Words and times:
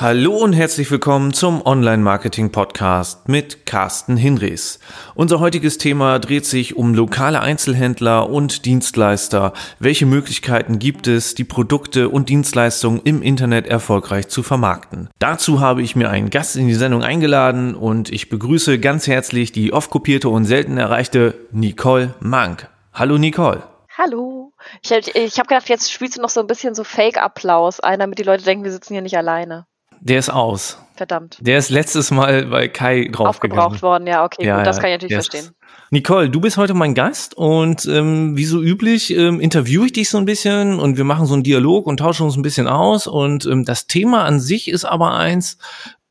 Hallo 0.00 0.34
und 0.34 0.54
herzlich 0.54 0.90
willkommen 0.90 1.34
zum 1.34 1.60
Online-Marketing-Podcast 1.60 3.28
mit 3.28 3.66
Carsten 3.66 4.16
Hinrichs. 4.16 4.78
Unser 5.14 5.40
heutiges 5.40 5.76
Thema 5.76 6.18
dreht 6.18 6.46
sich 6.46 6.74
um 6.74 6.94
lokale 6.94 7.40
Einzelhändler 7.40 8.30
und 8.30 8.64
Dienstleister. 8.64 9.52
Welche 9.78 10.06
Möglichkeiten 10.06 10.78
gibt 10.78 11.06
es, 11.06 11.34
die 11.34 11.44
Produkte 11.44 12.08
und 12.08 12.30
Dienstleistungen 12.30 13.02
im 13.04 13.20
Internet 13.20 13.66
erfolgreich 13.66 14.28
zu 14.28 14.42
vermarkten? 14.42 15.10
Dazu 15.18 15.60
habe 15.60 15.82
ich 15.82 15.94
mir 15.96 16.08
einen 16.08 16.30
Gast 16.30 16.56
in 16.56 16.66
die 16.66 16.72
Sendung 16.72 17.02
eingeladen 17.02 17.74
und 17.74 18.10
ich 18.10 18.30
begrüße 18.30 18.80
ganz 18.80 19.06
herzlich 19.06 19.52
die 19.52 19.74
oft 19.74 19.90
kopierte 19.90 20.30
und 20.30 20.46
selten 20.46 20.78
erreichte 20.78 21.34
Nicole 21.52 22.14
Mank. 22.20 22.70
Hallo 22.94 23.18
Nicole. 23.18 23.64
Hallo. 23.98 24.54
Ich, 24.82 24.90
ich 25.14 25.38
habe 25.38 25.48
gedacht, 25.48 25.68
jetzt 25.68 25.92
spielst 25.92 26.16
du 26.16 26.22
noch 26.22 26.30
so 26.30 26.40
ein 26.40 26.46
bisschen 26.46 26.74
so 26.74 26.84
Fake-Applaus 26.84 27.80
ein, 27.80 27.98
damit 27.98 28.18
die 28.18 28.22
Leute 28.22 28.44
denken, 28.44 28.64
wir 28.64 28.72
sitzen 28.72 28.94
hier 28.94 29.02
nicht 29.02 29.18
alleine. 29.18 29.66
Der 30.00 30.18
ist 30.18 30.30
aus. 30.30 30.78
Verdammt. 30.96 31.38
Der 31.40 31.58
ist 31.58 31.70
letztes 31.70 32.10
Mal 32.10 32.46
bei 32.46 32.68
Kai 32.68 33.08
draufgegangen. 33.10 33.58
Aufgebraucht 33.58 33.82
worden, 33.82 34.06
ja, 34.06 34.24
okay, 34.24 34.44
ja, 34.44 34.58
gut, 34.58 34.66
das 34.66 34.78
kann 34.78 34.90
ich 34.90 34.94
natürlich 34.94 35.14
verstehen. 35.14 35.54
Nicole, 35.90 36.30
du 36.30 36.40
bist 36.40 36.56
heute 36.56 36.74
mein 36.74 36.94
Gast 36.94 37.34
und 37.34 37.86
ähm, 37.86 38.36
wie 38.36 38.44
so 38.44 38.62
üblich 38.62 39.16
ähm, 39.16 39.40
interviewe 39.40 39.86
ich 39.86 39.92
dich 39.92 40.08
so 40.08 40.18
ein 40.18 40.24
bisschen 40.24 40.78
und 40.78 40.96
wir 40.96 41.04
machen 41.04 41.26
so 41.26 41.34
einen 41.34 41.42
Dialog 41.42 41.86
und 41.86 41.98
tauschen 41.98 42.26
uns 42.26 42.36
ein 42.36 42.42
bisschen 42.42 42.68
aus 42.68 43.06
und 43.06 43.44
ähm, 43.46 43.64
das 43.64 43.86
Thema 43.86 44.24
an 44.24 44.40
sich 44.40 44.68
ist 44.68 44.84
aber 44.84 45.14
eins, 45.14 45.58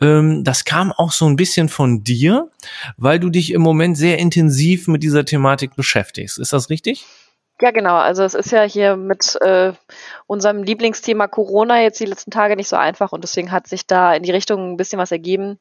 ähm, 0.02 0.44
das 0.44 0.66
kam 0.66 0.92
auch 0.92 1.12
so 1.12 1.28
ein 1.28 1.36
bisschen 1.36 1.70
von 1.70 2.04
dir, 2.04 2.50
weil 2.98 3.20
du 3.20 3.30
dich 3.30 3.54
im 3.54 3.62
Moment 3.62 3.98
sehr 3.98 4.20
intensiv 4.20 4.88
mit 4.88 5.04
dieser 5.04 5.24
Thematik 5.24 5.76
beschäftigst. 5.76 6.40
Ist 6.40 6.52
das 6.52 6.70
richtig? 6.70 7.06
Ja, 7.62 7.72
genau. 7.72 7.96
Also 7.96 8.24
es 8.24 8.36
ist 8.36 8.52
ja 8.52 8.64
hier 8.64 8.96
mit 8.96 9.36
äh, 9.42 9.74
unserem 10.28 10.64
Lieblingsthema 10.64 11.28
Corona 11.28 11.82
jetzt 11.82 12.00
die 12.00 12.06
letzten 12.06 12.32
Tage 12.32 12.56
nicht 12.56 12.70
so 12.70 12.78
einfach 12.78 13.12
und 13.12 13.24
deswegen 13.24 13.52
hat 13.52 13.68
sich 13.68 13.86
da 13.86 14.14
in 14.14 14.24
die 14.24 14.32
Richtung 14.32 14.72
ein 14.72 14.78
bisschen 14.78 15.00
was 15.00 15.12
ergeben. 15.12 15.60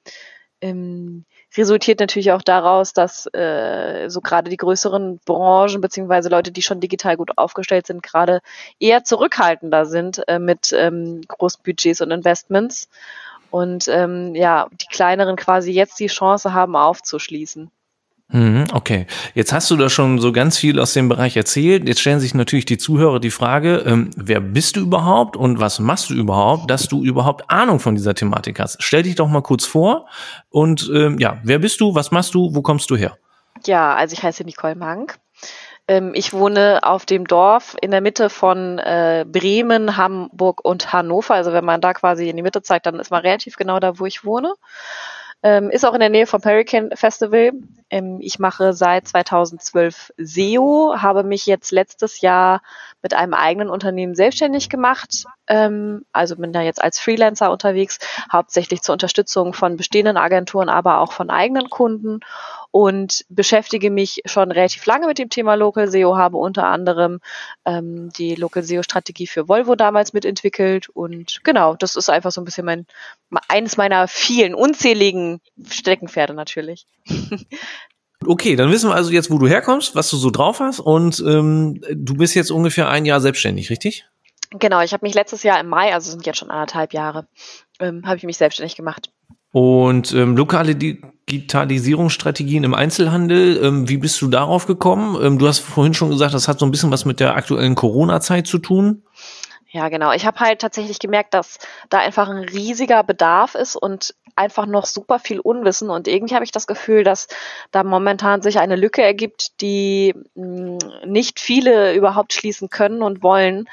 Ähm, 0.60 1.24
resultiert 1.56 2.00
natürlich 2.00 2.32
auch 2.32 2.42
daraus, 2.42 2.92
dass 2.92 3.26
äh, 3.34 4.08
so 4.08 4.20
gerade 4.20 4.50
die 4.50 4.56
größeren 4.56 5.20
Branchen 5.24 5.80
beziehungsweise 5.80 6.28
Leute, 6.28 6.52
die 6.52 6.62
schon 6.62 6.80
digital 6.80 7.16
gut 7.16 7.36
aufgestellt 7.36 7.86
sind, 7.86 8.02
gerade 8.02 8.40
eher 8.80 9.04
zurückhaltender 9.04 9.86
sind 9.86 10.22
äh, 10.28 10.38
mit 10.38 10.72
ähm, 10.72 11.22
großen 11.28 11.62
Budgets 11.64 12.00
und 12.00 12.10
Investments 12.12 12.88
und 13.50 13.88
ähm, 13.88 14.34
ja, 14.34 14.68
die 14.72 14.86
kleineren 14.86 15.36
quasi 15.36 15.72
jetzt 15.72 15.98
die 16.00 16.08
Chance 16.08 16.52
haben 16.54 16.76
aufzuschließen. 16.76 17.70
Mhm, 18.30 18.66
okay, 18.74 19.06
jetzt 19.34 19.54
hast 19.54 19.70
du 19.70 19.76
da 19.76 19.88
schon 19.88 20.18
so 20.18 20.32
ganz 20.32 20.58
viel 20.58 20.78
aus 20.80 20.92
dem 20.92 21.08
Bereich 21.08 21.34
erzählt. 21.34 21.88
Jetzt 21.88 22.00
stellen 22.00 22.20
sich 22.20 22.34
natürlich 22.34 22.66
die 22.66 22.76
Zuhörer 22.76 23.20
die 23.20 23.30
Frage, 23.30 23.84
ähm, 23.86 24.10
wer 24.16 24.40
bist 24.40 24.76
du 24.76 24.80
überhaupt 24.80 25.34
und 25.34 25.60
was 25.60 25.78
machst 25.78 26.10
du 26.10 26.14
überhaupt, 26.14 26.70
dass 26.70 26.88
du 26.88 27.02
überhaupt 27.02 27.50
Ahnung 27.50 27.80
von 27.80 27.94
dieser 27.94 28.14
Thematik 28.14 28.60
hast? 28.60 28.82
Stell 28.82 29.04
dich 29.04 29.14
doch 29.14 29.28
mal 29.28 29.40
kurz 29.40 29.64
vor 29.64 30.06
und 30.50 30.90
ähm, 30.94 31.18
ja, 31.18 31.38
wer 31.42 31.58
bist 31.58 31.80
du, 31.80 31.94
was 31.94 32.10
machst 32.10 32.34
du, 32.34 32.54
wo 32.54 32.60
kommst 32.60 32.90
du 32.90 32.96
her? 32.96 33.16
Ja, 33.64 33.94
also 33.94 34.12
ich 34.12 34.22
heiße 34.22 34.44
Nicole 34.44 34.74
Mank. 34.74 35.18
Ähm, 35.88 36.12
ich 36.14 36.34
wohne 36.34 36.80
auf 36.82 37.06
dem 37.06 37.26
Dorf 37.26 37.76
in 37.80 37.90
der 37.90 38.02
Mitte 38.02 38.28
von 38.28 38.78
äh, 38.78 39.24
Bremen, 39.26 39.96
Hamburg 39.96 40.62
und 40.62 40.92
Hannover. 40.92 41.34
Also 41.34 41.54
wenn 41.54 41.64
man 41.64 41.80
da 41.80 41.94
quasi 41.94 42.28
in 42.28 42.36
die 42.36 42.42
Mitte 42.42 42.60
zeigt, 42.60 42.84
dann 42.84 43.00
ist 43.00 43.10
man 43.10 43.22
relativ 43.22 43.56
genau 43.56 43.80
da, 43.80 43.98
wo 43.98 44.04
ich 44.04 44.22
wohne. 44.22 44.52
Ähm, 45.42 45.70
ist 45.70 45.84
auch 45.84 45.94
in 45.94 46.00
der 46.00 46.08
Nähe 46.08 46.26
vom 46.26 46.42
Hurricane 46.42 46.90
Festival. 46.94 47.52
Ähm, 47.90 48.18
ich 48.20 48.40
mache 48.40 48.72
seit 48.72 49.06
2012 49.06 50.12
SEO, 50.18 50.94
habe 50.96 51.22
mich 51.22 51.46
jetzt 51.46 51.70
letztes 51.70 52.20
Jahr 52.20 52.60
mit 53.02 53.14
einem 53.14 53.34
eigenen 53.34 53.70
Unternehmen 53.70 54.16
selbstständig 54.16 54.68
gemacht. 54.68 55.26
Ähm, 55.46 56.04
also 56.12 56.36
bin 56.36 56.52
da 56.52 56.62
jetzt 56.62 56.82
als 56.82 56.98
Freelancer 56.98 57.52
unterwegs, 57.52 57.98
hauptsächlich 58.32 58.82
zur 58.82 58.94
Unterstützung 58.94 59.52
von 59.52 59.76
bestehenden 59.76 60.16
Agenturen, 60.16 60.68
aber 60.68 60.98
auch 60.98 61.12
von 61.12 61.30
eigenen 61.30 61.70
Kunden 61.70 62.20
und 62.70 63.24
beschäftige 63.28 63.90
mich 63.90 64.22
schon 64.26 64.52
relativ 64.52 64.84
lange 64.86 65.06
mit 65.06 65.18
dem 65.18 65.30
Thema 65.30 65.54
Local 65.54 65.90
SEO, 65.90 66.16
habe 66.16 66.36
unter 66.36 66.66
anderem 66.66 67.20
ähm, 67.64 68.10
die 68.16 68.34
Local 68.34 68.62
SEO 68.62 68.82
Strategie 68.82 69.26
für 69.26 69.48
Volvo 69.48 69.74
damals 69.74 70.12
mitentwickelt 70.12 70.88
und 70.88 71.40
genau, 71.44 71.74
das 71.74 71.96
ist 71.96 72.10
einfach 72.10 72.32
so 72.32 72.40
ein 72.40 72.44
bisschen 72.44 72.64
mein 72.64 72.86
eines 73.48 73.76
meiner 73.76 74.08
vielen 74.08 74.54
unzähligen 74.54 75.40
Steckenpferde 75.70 76.34
natürlich. 76.34 76.86
Okay, 78.26 78.56
dann 78.56 78.72
wissen 78.72 78.90
wir 78.90 78.96
also 78.96 79.12
jetzt, 79.12 79.30
wo 79.30 79.38
du 79.38 79.46
herkommst, 79.46 79.94
was 79.94 80.10
du 80.10 80.16
so 80.16 80.30
drauf 80.30 80.58
hast 80.58 80.80
und 80.80 81.20
ähm, 81.20 81.80
du 81.88 82.14
bist 82.14 82.34
jetzt 82.34 82.50
ungefähr 82.50 82.88
ein 82.88 83.04
Jahr 83.04 83.20
selbstständig, 83.20 83.70
richtig? 83.70 84.06
Genau, 84.50 84.80
ich 84.80 84.92
habe 84.92 85.06
mich 85.06 85.14
letztes 85.14 85.44
Jahr 85.44 85.60
im 85.60 85.68
Mai, 85.68 85.92
also 85.94 86.10
sind 86.10 86.26
jetzt 86.26 86.38
schon 86.38 86.50
anderthalb 86.50 86.92
Jahre, 86.92 87.28
ähm, 87.78 88.02
habe 88.06 88.16
ich 88.16 88.24
mich 88.24 88.36
selbstständig 88.36 88.76
gemacht. 88.76 89.10
Und 89.52 90.12
ähm, 90.14 90.36
lokale 90.36 90.74
Digitalisierungsstrategien 91.28 92.64
im 92.64 92.74
Einzelhandel, 92.74 93.62
ähm, 93.62 93.88
wie 93.88 93.98
bist 93.98 94.20
du 94.22 94.28
darauf 94.28 94.66
gekommen? 94.66 95.18
Ähm, 95.22 95.38
du 95.38 95.46
hast 95.46 95.60
vorhin 95.60 95.94
schon 95.94 96.10
gesagt, 96.10 96.34
das 96.34 96.48
hat 96.48 96.58
so 96.58 96.66
ein 96.66 96.70
bisschen 96.70 96.90
was 96.90 97.04
mit 97.04 97.20
der 97.20 97.36
aktuellen 97.36 97.74
Corona-Zeit 97.74 98.46
zu 98.46 98.58
tun. 98.58 99.02
Ja, 99.70 99.90
genau. 99.90 100.12
Ich 100.12 100.24
habe 100.24 100.40
halt 100.40 100.60
tatsächlich 100.60 100.98
gemerkt, 100.98 101.34
dass 101.34 101.58
da 101.90 101.98
einfach 101.98 102.28
ein 102.30 102.38
riesiger 102.38 103.04
Bedarf 103.04 103.54
ist 103.54 103.76
und 103.76 104.14
einfach 104.34 104.64
noch 104.64 104.86
super 104.86 105.18
viel 105.18 105.40
Unwissen. 105.40 105.90
Und 105.90 106.08
irgendwie 106.08 106.34
habe 106.34 106.44
ich 106.44 106.52
das 106.52 106.66
Gefühl, 106.66 107.04
dass 107.04 107.28
da 107.70 107.82
momentan 107.84 108.40
sich 108.40 108.58
eine 108.58 108.76
Lücke 108.76 109.02
ergibt, 109.02 109.60
die 109.60 110.14
mh, 110.34 110.78
hm, 110.80 111.10
nicht 111.10 111.38
viele 111.38 111.94
überhaupt 111.94 112.32
schließen 112.32 112.70
können 112.70 113.02
und 113.02 113.22
wollen, 113.22 113.68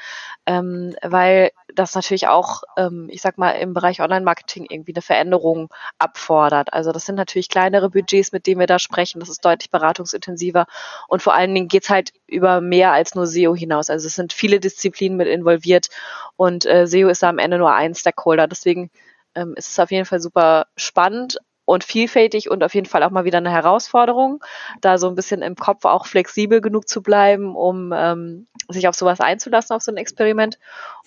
ähm, 0.46 0.96
weil 1.02 1.52
das 1.74 1.96
natürlich 1.96 2.28
auch, 2.28 2.64
ähm, 2.78 3.08
ich 3.10 3.22
sag 3.22 3.38
mal, 3.38 3.52
im 3.52 3.74
Bereich 3.74 4.02
Online-Marketing 4.02 4.68
irgendwie 4.70 4.94
eine 4.94 5.02
Veränderung 5.02 5.70
abfordert. 5.98 6.72
Also 6.74 6.92
das 6.92 7.06
sind 7.06 7.16
natürlich 7.16 7.50
kleinere 7.50 7.90
Budgets, 7.90 8.32
mit 8.32 8.46
denen 8.46 8.60
wir 8.60 8.68
da 8.68 8.78
sprechen. 8.78 9.20
Das 9.20 9.30
ist 9.30 9.44
deutlich 9.44 9.72
beratungsintensiver 9.72 10.68
und 11.08 11.22
vor 11.24 11.34
allen 11.34 11.54
Dingen 11.54 11.68
geht's 11.68 11.90
halt 11.90 12.14
über 12.28 12.62
mehr 12.62 12.92
als 12.92 13.16
nur 13.16 13.28
SEO 13.28 13.56
hinaus. 13.56 13.90
Also 13.90 14.08
es 14.08 14.16
sind 14.16 14.34
viele 14.34 14.60
Disziplinen 14.60 15.18
mit 15.18 15.28
involviert 15.28 15.90
und 16.36 16.66
äh, 16.66 16.86
SEO 16.86 17.10
ist 17.10 17.24
da 17.24 17.30
am 17.30 17.40
Ende 17.40 17.58
nur 17.58 17.74
ein 17.74 17.96
Stakeholder. 17.96 18.48
Deswegen 18.48 18.92
ähm, 19.34 19.54
ist 19.56 19.70
es 19.70 19.80
auf 19.80 19.92
jeden 19.92 20.06
Fall 20.06 20.20
super 20.20 20.68
spannend, 20.78 21.40
und 21.66 21.84
vielfältig 21.84 22.50
und 22.50 22.64
auf 22.64 22.74
jeden 22.74 22.86
Fall 22.86 23.04
auch 23.04 23.10
mal 23.10 23.26
wieder 23.26 23.40
eine 23.40 23.52
Herausforderung, 23.52 24.44
da 24.82 24.98
so 24.98 25.08
ein 25.08 25.16
bisschen 25.16 25.42
im 25.42 25.56
Kopf 25.56 25.86
auch 25.86 26.06
flexibel 26.06 26.62
genug 26.62 26.88
zu 26.88 27.02
bleiben, 27.02 27.56
um 27.56 27.92
ähm, 27.94 28.48
sich 28.70 28.88
auf 28.88 28.96
sowas 28.96 29.20
einzulassen, 29.20 29.76
auf 29.76 29.82
so 29.82 29.92
ein 29.92 29.98
Experiment. 29.98 30.58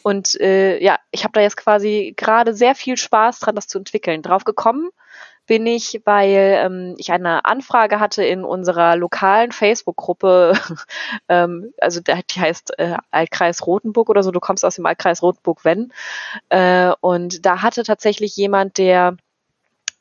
Und 0.02 0.40
äh, 0.40 0.82
ja, 0.82 0.98
ich 1.10 1.24
habe 1.24 1.32
da 1.32 1.40
jetzt 1.40 1.56
quasi 1.56 2.14
gerade 2.16 2.54
sehr 2.54 2.74
viel 2.74 2.96
Spaß 2.96 3.40
dran, 3.40 3.54
das 3.54 3.68
zu 3.68 3.78
entwickeln. 3.78 4.22
Drauf 4.22 4.44
gekommen 4.44 4.90
bin 5.48 5.66
ich, 5.66 6.02
weil 6.04 6.58
ähm, 6.62 6.94
ich 6.98 7.10
eine 7.10 7.46
Anfrage 7.46 7.98
hatte 7.98 8.22
in 8.22 8.44
unserer 8.44 8.96
lokalen 8.96 9.50
Facebook-Gruppe, 9.50 10.52
ähm, 11.28 11.72
also 11.80 12.00
die 12.02 12.40
heißt 12.40 12.78
äh, 12.78 12.98
Altkreis 13.10 13.66
Rotenburg 13.66 14.10
oder 14.10 14.22
so, 14.22 14.30
du 14.30 14.40
kommst 14.40 14.64
aus 14.64 14.76
dem 14.76 14.86
Altkreis 14.86 15.22
Rotenburg, 15.22 15.64
wenn. 15.64 15.90
Äh, 16.50 16.92
und 17.00 17.46
da 17.46 17.62
hatte 17.62 17.82
tatsächlich 17.82 18.36
jemand, 18.36 18.76
der 18.76 19.16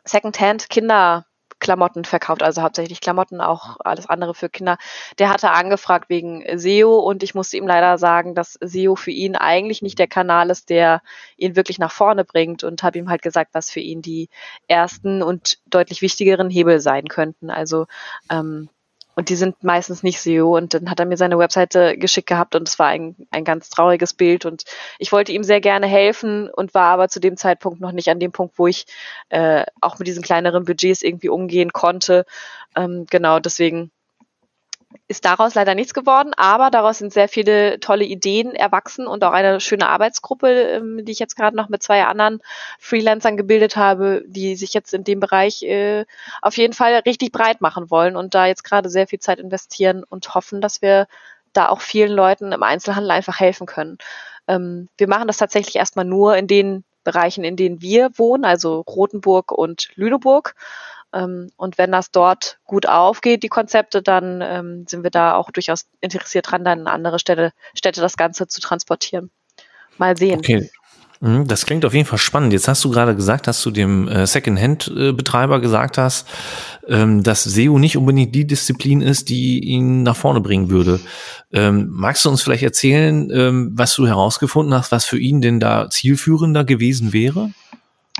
Secondhand 0.07 0.69
Kinderklamotten 0.69 2.05
verkauft, 2.05 2.43
also 2.43 2.61
hauptsächlich 2.61 3.01
Klamotten, 3.01 3.41
auch 3.41 3.77
alles 3.79 4.07
andere 4.07 4.33
für 4.33 4.49
Kinder. 4.49 4.77
Der 5.19 5.29
hatte 5.29 5.51
angefragt 5.51 6.09
wegen 6.09 6.43
SEO 6.57 6.99
und 6.99 7.23
ich 7.23 7.35
musste 7.35 7.57
ihm 7.57 7.67
leider 7.67 7.97
sagen, 7.97 8.35
dass 8.35 8.57
SEO 8.61 8.95
für 8.95 9.11
ihn 9.11 9.35
eigentlich 9.35 9.81
nicht 9.81 9.99
der 9.99 10.07
Kanal 10.07 10.49
ist, 10.49 10.69
der 10.69 11.01
ihn 11.35 11.55
wirklich 11.55 11.79
nach 11.79 11.91
vorne 11.91 12.25
bringt 12.25 12.63
und 12.63 12.83
habe 12.83 12.97
ihm 12.99 13.09
halt 13.09 13.21
gesagt, 13.21 13.53
was 13.53 13.69
für 13.69 13.81
ihn 13.81 14.01
die 14.01 14.29
ersten 14.67 15.21
und 15.21 15.59
deutlich 15.65 16.01
wichtigeren 16.01 16.49
Hebel 16.49 16.79
sein 16.79 17.07
könnten. 17.07 17.49
Also 17.49 17.87
ähm, 18.29 18.69
und 19.17 19.29
die 19.29 19.35
sind 19.35 19.63
meistens 19.63 20.03
nicht 20.03 20.21
SEO. 20.21 20.55
Und 20.55 20.75
dann 20.75 20.91
hat 20.91 20.99
er 20.99 21.07
mir 21.07 21.17
seine 21.17 21.39
Webseite 21.39 21.97
geschickt 21.97 22.29
gehabt 22.29 22.53
und 22.53 22.67
es 22.67 22.77
war 22.77 22.85
ein, 22.85 23.15
ein 23.31 23.43
ganz 23.43 23.71
trauriges 23.71 24.13
Bild. 24.13 24.45
Und 24.45 24.63
ich 24.99 25.11
wollte 25.11 25.31
ihm 25.31 25.43
sehr 25.43 25.59
gerne 25.59 25.87
helfen 25.87 26.49
und 26.49 26.75
war 26.75 26.85
aber 26.89 27.09
zu 27.09 27.19
dem 27.19 27.35
Zeitpunkt 27.35 27.81
noch 27.81 27.93
nicht 27.93 28.09
an 28.09 28.19
dem 28.19 28.31
Punkt, 28.31 28.59
wo 28.59 28.67
ich 28.67 28.85
äh, 29.29 29.65
auch 29.81 29.97
mit 29.97 30.07
diesen 30.07 30.21
kleineren 30.21 30.65
Budgets 30.65 31.01
irgendwie 31.01 31.29
umgehen 31.29 31.73
konnte. 31.73 32.27
Ähm, 32.75 33.07
genau, 33.09 33.39
deswegen 33.39 33.89
ist 35.07 35.25
daraus 35.25 35.55
leider 35.55 35.75
nichts 35.75 35.93
geworden, 35.93 36.33
aber 36.35 36.69
daraus 36.69 36.97
sind 36.97 37.13
sehr 37.13 37.27
viele 37.27 37.79
tolle 37.79 38.05
Ideen 38.05 38.55
erwachsen 38.55 39.07
und 39.07 39.23
auch 39.23 39.31
eine 39.31 39.59
schöne 39.59 39.87
Arbeitsgruppe, 39.87 40.47
ähm, 40.47 41.05
die 41.05 41.11
ich 41.11 41.19
jetzt 41.19 41.35
gerade 41.35 41.55
noch 41.55 41.69
mit 41.69 41.83
zwei 41.83 42.05
anderen 42.05 42.41
Freelancern 42.79 43.37
gebildet 43.37 43.75
habe, 43.75 44.23
die 44.27 44.55
sich 44.55 44.73
jetzt 44.73 44.93
in 44.93 45.03
dem 45.03 45.19
Bereich 45.19 45.63
äh, 45.63 46.05
auf 46.41 46.57
jeden 46.57 46.73
Fall 46.73 47.01
richtig 47.05 47.31
breit 47.31 47.61
machen 47.61 47.89
wollen 47.91 48.15
und 48.15 48.33
da 48.33 48.45
jetzt 48.45 48.63
gerade 48.63 48.89
sehr 48.89 49.07
viel 49.07 49.19
Zeit 49.19 49.39
investieren 49.39 50.03
und 50.03 50.33
hoffen, 50.35 50.61
dass 50.61 50.81
wir 50.81 51.07
da 51.53 51.69
auch 51.69 51.81
vielen 51.81 52.11
Leuten 52.11 52.51
im 52.51 52.63
Einzelhandel 52.63 53.11
einfach 53.11 53.39
helfen 53.39 53.67
können. 53.67 53.97
Ähm, 54.47 54.89
wir 54.97 55.07
machen 55.07 55.27
das 55.27 55.37
tatsächlich 55.37 55.75
erstmal 55.75 56.05
nur 56.05 56.35
in 56.37 56.47
den 56.47 56.83
Bereichen, 57.03 57.43
in 57.43 57.55
denen 57.55 57.81
wir 57.81 58.09
wohnen, 58.17 58.45
also 58.45 58.81
Rothenburg 58.81 59.51
und 59.51 59.89
Lüneburg. 59.95 60.55
Ähm, 61.13 61.49
und 61.55 61.77
wenn 61.77 61.91
das 61.91 62.11
dort 62.11 62.59
gut 62.65 62.87
aufgeht, 62.87 63.43
die 63.43 63.49
Konzepte, 63.49 64.01
dann 64.01 64.41
ähm, 64.41 64.85
sind 64.87 65.03
wir 65.03 65.11
da 65.11 65.35
auch 65.35 65.51
durchaus 65.51 65.85
interessiert 66.01 66.51
dran, 66.51 66.65
dann 66.65 66.81
in 66.81 66.87
andere 66.87 67.19
Städte, 67.19 67.51
Städte 67.73 68.01
das 68.01 68.17
Ganze 68.17 68.47
zu 68.47 68.61
transportieren. 68.61 69.31
Mal 69.97 70.17
sehen. 70.17 70.39
Okay. 70.39 70.69
Mhm, 71.19 71.47
das 71.47 71.65
klingt 71.65 71.83
auf 71.83 71.95
jeden 71.95 72.05
Fall 72.05 72.19
spannend. 72.19 72.53
Jetzt 72.53 72.67
hast 72.67 72.83
du 72.83 72.91
gerade 72.91 73.15
gesagt, 73.15 73.47
dass 73.47 73.63
du 73.63 73.71
dem 73.71 74.07
äh, 74.07 74.27
Second-Hand-Betreiber 74.27 75.59
gesagt 75.59 75.97
hast, 75.97 76.27
ähm, 76.87 77.23
dass 77.23 77.43
SEO 77.43 77.79
nicht 77.79 77.97
unbedingt 77.97 78.35
die 78.35 78.45
Disziplin 78.45 79.01
ist, 79.01 79.29
die 79.29 79.63
ihn 79.63 80.03
nach 80.03 80.15
vorne 80.15 80.41
bringen 80.41 80.69
würde. 80.69 80.99
Magst 81.49 82.25
du 82.25 82.29
uns 82.29 82.41
vielleicht 82.41 82.63
erzählen, 82.63 83.71
was 83.73 83.95
du 83.95 84.05
herausgefunden 84.05 84.73
hast, 84.73 84.91
was 84.91 85.05
für 85.05 85.17
ihn 85.17 85.39
denn 85.39 85.61
da 85.61 85.89
zielführender 85.89 86.65
gewesen 86.65 87.13
wäre? 87.13 87.51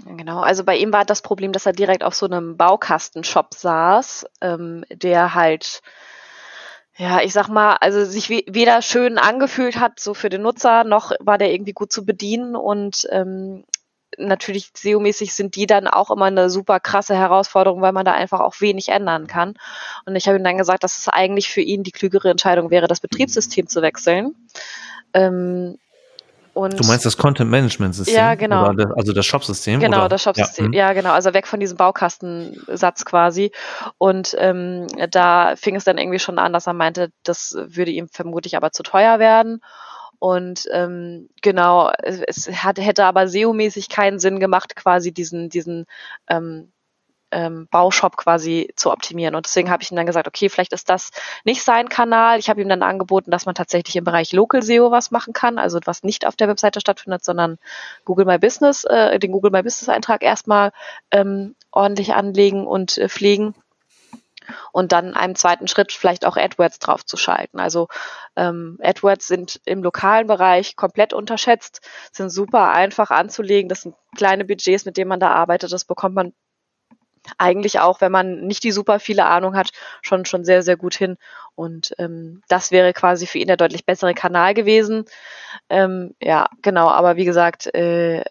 Genau, 0.05 0.41
also 0.41 0.63
bei 0.63 0.77
ihm 0.77 0.93
war 0.93 1.05
das 1.05 1.21
Problem, 1.21 1.51
dass 1.51 1.65
er 1.65 1.73
direkt 1.73 2.03
auf 2.03 2.13
so 2.13 2.27
einem 2.27 2.55
Baukastenshop 2.55 3.53
saß, 3.53 4.25
ähm, 4.41 4.85
der 4.89 5.33
halt 5.33 5.81
ja, 6.99 7.21
ich 7.21 7.31
sag 7.31 7.47
mal, 7.47 7.75
also 7.79 8.05
sich 8.05 8.29
weder 8.29 8.81
schön 8.81 9.19
angefühlt 9.19 9.79
hat, 9.79 9.99
so 9.99 10.15
für 10.15 10.29
den 10.29 10.41
Nutzer, 10.41 10.83
noch 10.83 11.11
war 11.19 11.37
der 11.37 11.53
irgendwie 11.53 11.73
gut 11.73 11.91
zu 11.91 12.05
bedienen 12.05 12.55
und 12.55 13.07
ähm, 13.11 13.65
natürlich 14.17 14.71
SEO-mäßig 14.75 15.35
sind 15.35 15.55
die 15.55 15.67
dann 15.67 15.87
auch 15.87 16.09
immer 16.09 16.25
eine 16.25 16.49
super 16.49 16.79
krasse 16.79 17.15
Herausforderung, 17.15 17.81
weil 17.81 17.91
man 17.91 18.05
da 18.05 18.13
einfach 18.13 18.39
auch 18.39 18.61
wenig 18.61 18.89
ändern 18.89 19.27
kann. 19.27 19.53
Und 20.05 20.15
ich 20.15 20.27
habe 20.27 20.39
ihm 20.39 20.43
dann 20.43 20.57
gesagt, 20.57 20.83
dass 20.83 20.97
es 20.97 21.07
eigentlich 21.07 21.49
für 21.49 21.61
ihn 21.61 21.83
die 21.83 21.91
klügere 21.91 22.31
Entscheidung 22.31 22.71
wäre, 22.71 22.87
das 22.87 22.99
Betriebssystem 22.99 23.67
zu 23.67 23.83
wechseln. 23.83 24.35
Ähm, 25.13 25.77
und 26.57 26.79
du 26.79 26.87
meinst 26.87 27.05
das 27.05 27.17
Content 27.17 27.51
Management 27.51 27.93
System? 27.93 28.15
Ja, 28.15 28.33
genau. 28.33 28.73
Das, 28.73 28.87
also 28.95 29.13
das 29.13 29.27
Shop-System? 29.27 29.79
Genau, 29.79 29.99
oder? 29.99 30.09
das 30.09 30.23
Shop-System. 30.23 30.73
Ja. 30.73 30.87
ja. 30.87 30.93
genau. 30.93 31.11
Also 31.11 31.35
weg 31.35 31.45
von 31.45 31.59
diesem 31.59 31.77
Baukastensatz 31.77 33.05
quasi. 33.05 33.51
Und 33.99 34.35
ähm, 34.39 34.87
da 35.11 35.55
fing 35.55 35.75
es 35.75 35.83
dann 35.83 35.99
irgendwie 35.99 36.17
schon 36.17 36.39
an, 36.39 36.53
dass 36.53 36.65
er 36.65 36.73
meinte, 36.73 37.11
das 37.21 37.55
würde 37.55 37.91
ihm 37.91 38.07
vermutlich 38.09 38.57
aber 38.57 38.71
zu 38.71 38.81
teuer 38.81 39.19
werden. 39.19 39.61
Und 40.17 40.67
ähm, 40.71 41.29
genau, 41.43 41.91
es 42.01 42.49
hat, 42.49 42.79
hätte 42.79 43.05
aber 43.05 43.27
SEO-mäßig 43.27 43.89
keinen 43.89 44.17
Sinn 44.17 44.39
gemacht, 44.39 44.75
quasi 44.75 45.11
diesen, 45.11 45.49
diesen 45.49 45.85
ähm, 46.27 46.71
ähm, 47.31 47.67
Baushop 47.69 48.17
quasi 48.17 48.71
zu 48.75 48.91
optimieren. 48.91 49.35
Und 49.35 49.45
deswegen 49.45 49.69
habe 49.69 49.83
ich 49.83 49.91
ihm 49.91 49.95
dann 49.95 50.05
gesagt, 50.05 50.27
okay, 50.27 50.49
vielleicht 50.49 50.73
ist 50.73 50.89
das 50.89 51.11
nicht 51.43 51.63
sein 51.63 51.89
Kanal. 51.89 52.39
Ich 52.39 52.49
habe 52.49 52.61
ihm 52.61 52.69
dann 52.69 52.83
angeboten, 52.83 53.31
dass 53.31 53.45
man 53.45 53.55
tatsächlich 53.55 53.95
im 53.95 54.03
Bereich 54.03 54.31
Local 54.31 54.61
SEO 54.61 54.91
was 54.91 55.11
machen 55.11 55.33
kann, 55.33 55.57
also 55.57 55.79
was 55.85 56.03
nicht 56.03 56.25
auf 56.25 56.35
der 56.35 56.47
Webseite 56.47 56.79
stattfindet, 56.79 57.23
sondern 57.23 57.57
Google 58.05 58.25
My 58.25 58.37
Business, 58.37 58.83
äh, 58.85 59.19
den 59.19 59.31
Google 59.31 59.51
My 59.51 59.63
Business 59.63 59.89
Eintrag 59.89 60.23
erstmal 60.23 60.71
ähm, 61.11 61.55
ordentlich 61.71 62.13
anlegen 62.13 62.65
und 62.65 62.97
äh, 62.97 63.09
pflegen 63.09 63.53
und 64.71 64.91
dann 64.91 65.07
in 65.07 65.13
einem 65.13 65.35
zweiten 65.35 65.67
Schritt 65.67 65.91
vielleicht 65.91 66.25
auch 66.25 66.37
AdWords 66.37 66.79
draufzuschalten. 66.79 67.59
Also 67.59 67.87
ähm, 68.35 68.77
AdWords 68.81 69.27
sind 69.27 69.61
im 69.65 69.83
lokalen 69.83 70.27
Bereich 70.27 70.75
komplett 70.75 71.13
unterschätzt, 71.13 71.81
sind 72.11 72.29
super 72.29 72.71
einfach 72.71 73.11
anzulegen. 73.11 73.69
Das 73.69 73.81
sind 73.81 73.95
kleine 74.15 74.45
Budgets, 74.45 74.85
mit 74.85 74.97
denen 74.97 75.09
man 75.09 75.19
da 75.19 75.31
arbeitet. 75.31 75.71
Das 75.71 75.85
bekommt 75.85 76.15
man 76.15 76.33
eigentlich 77.37 77.79
auch, 77.79 78.01
wenn 78.01 78.11
man 78.11 78.41
nicht 78.47 78.63
die 78.63 78.71
super 78.71 78.99
viele 78.99 79.25
Ahnung 79.25 79.55
hat, 79.55 79.71
schon 80.01 80.25
schon 80.25 80.43
sehr 80.45 80.63
sehr 80.63 80.77
gut 80.77 80.95
hin. 80.95 81.17
Und 81.55 81.93
ähm, 81.97 82.41
das 82.47 82.71
wäre 82.71 82.93
quasi 82.93 83.27
für 83.27 83.39
ihn 83.39 83.47
der 83.47 83.57
deutlich 83.57 83.85
bessere 83.85 84.13
Kanal 84.13 84.53
gewesen. 84.53 85.05
Ähm, 85.69 86.15
ja, 86.21 86.47
genau. 86.61 86.87
Aber 86.89 87.15
wie 87.17 87.25
gesagt, 87.25 87.73
äh, 87.73 88.23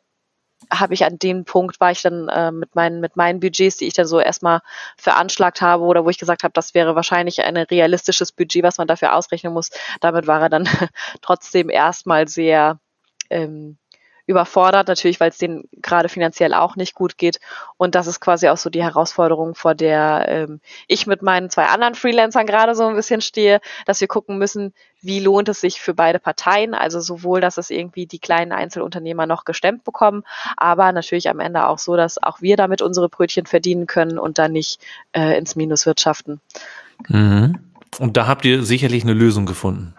habe 0.70 0.94
ich 0.94 1.04
an 1.04 1.18
dem 1.18 1.44
Punkt 1.44 1.80
war 1.80 1.90
ich 1.90 2.02
dann 2.02 2.28
äh, 2.28 2.50
mit 2.50 2.74
meinen 2.74 3.00
mit 3.00 3.16
meinen 3.16 3.40
Budgets, 3.40 3.76
die 3.76 3.86
ich 3.86 3.94
dann 3.94 4.06
so 4.06 4.20
erstmal 4.20 4.60
veranschlagt 4.96 5.60
habe 5.60 5.84
oder 5.84 6.04
wo 6.04 6.10
ich 6.10 6.18
gesagt 6.18 6.44
habe, 6.44 6.52
das 6.52 6.74
wäre 6.74 6.94
wahrscheinlich 6.96 7.42
ein 7.42 7.56
realistisches 7.56 8.32
Budget, 8.32 8.62
was 8.62 8.78
man 8.78 8.88
dafür 8.88 9.14
ausrechnen 9.14 9.52
muss. 9.52 9.70
Damit 10.00 10.26
war 10.26 10.40
er 10.42 10.48
dann 10.48 10.68
trotzdem 11.22 11.70
erstmal 11.70 12.28
sehr 12.28 12.80
ähm, 13.30 13.78
überfordert, 14.26 14.88
natürlich, 14.88 15.20
weil 15.20 15.30
es 15.30 15.38
denen 15.38 15.68
gerade 15.82 16.08
finanziell 16.08 16.52
auch 16.52 16.76
nicht 16.76 16.94
gut 16.94 17.16
geht. 17.16 17.38
Und 17.76 17.94
das 17.94 18.06
ist 18.06 18.20
quasi 18.20 18.48
auch 18.48 18.56
so 18.56 18.70
die 18.70 18.82
Herausforderung, 18.82 19.54
vor 19.54 19.74
der 19.74 20.26
ähm, 20.28 20.60
ich 20.88 21.06
mit 21.06 21.22
meinen 21.22 21.48
zwei 21.48 21.66
anderen 21.66 21.94
Freelancern 21.94 22.46
gerade 22.46 22.74
so 22.74 22.86
ein 22.86 22.96
bisschen 22.96 23.20
stehe, 23.20 23.60
dass 23.84 24.00
wir 24.00 24.08
gucken 24.08 24.38
müssen, 24.38 24.74
wie 25.00 25.20
lohnt 25.20 25.48
es 25.48 25.60
sich 25.60 25.80
für 25.80 25.94
beide 25.94 26.18
Parteien, 26.18 26.74
also 26.74 27.00
sowohl, 27.00 27.40
dass 27.40 27.58
es 27.58 27.70
irgendwie 27.70 28.06
die 28.06 28.18
kleinen 28.18 28.52
Einzelunternehmer 28.52 29.26
noch 29.26 29.44
gestemmt 29.44 29.84
bekommen, 29.84 30.24
aber 30.56 30.90
natürlich 30.90 31.28
am 31.28 31.38
Ende 31.38 31.66
auch 31.66 31.78
so, 31.78 31.96
dass 31.96 32.20
auch 32.20 32.40
wir 32.40 32.56
damit 32.56 32.82
unsere 32.82 33.08
Brötchen 33.08 33.46
verdienen 33.46 33.86
können 33.86 34.18
und 34.18 34.38
dann 34.38 34.52
nicht 34.52 34.80
äh, 35.12 35.38
ins 35.38 35.54
Minus 35.54 35.86
wirtschaften. 35.86 36.40
Mhm. 37.08 37.60
Und 37.98 38.16
da 38.16 38.26
habt 38.26 38.44
ihr 38.44 38.62
sicherlich 38.62 39.04
eine 39.04 39.14
Lösung 39.14 39.46
gefunden. 39.46 39.94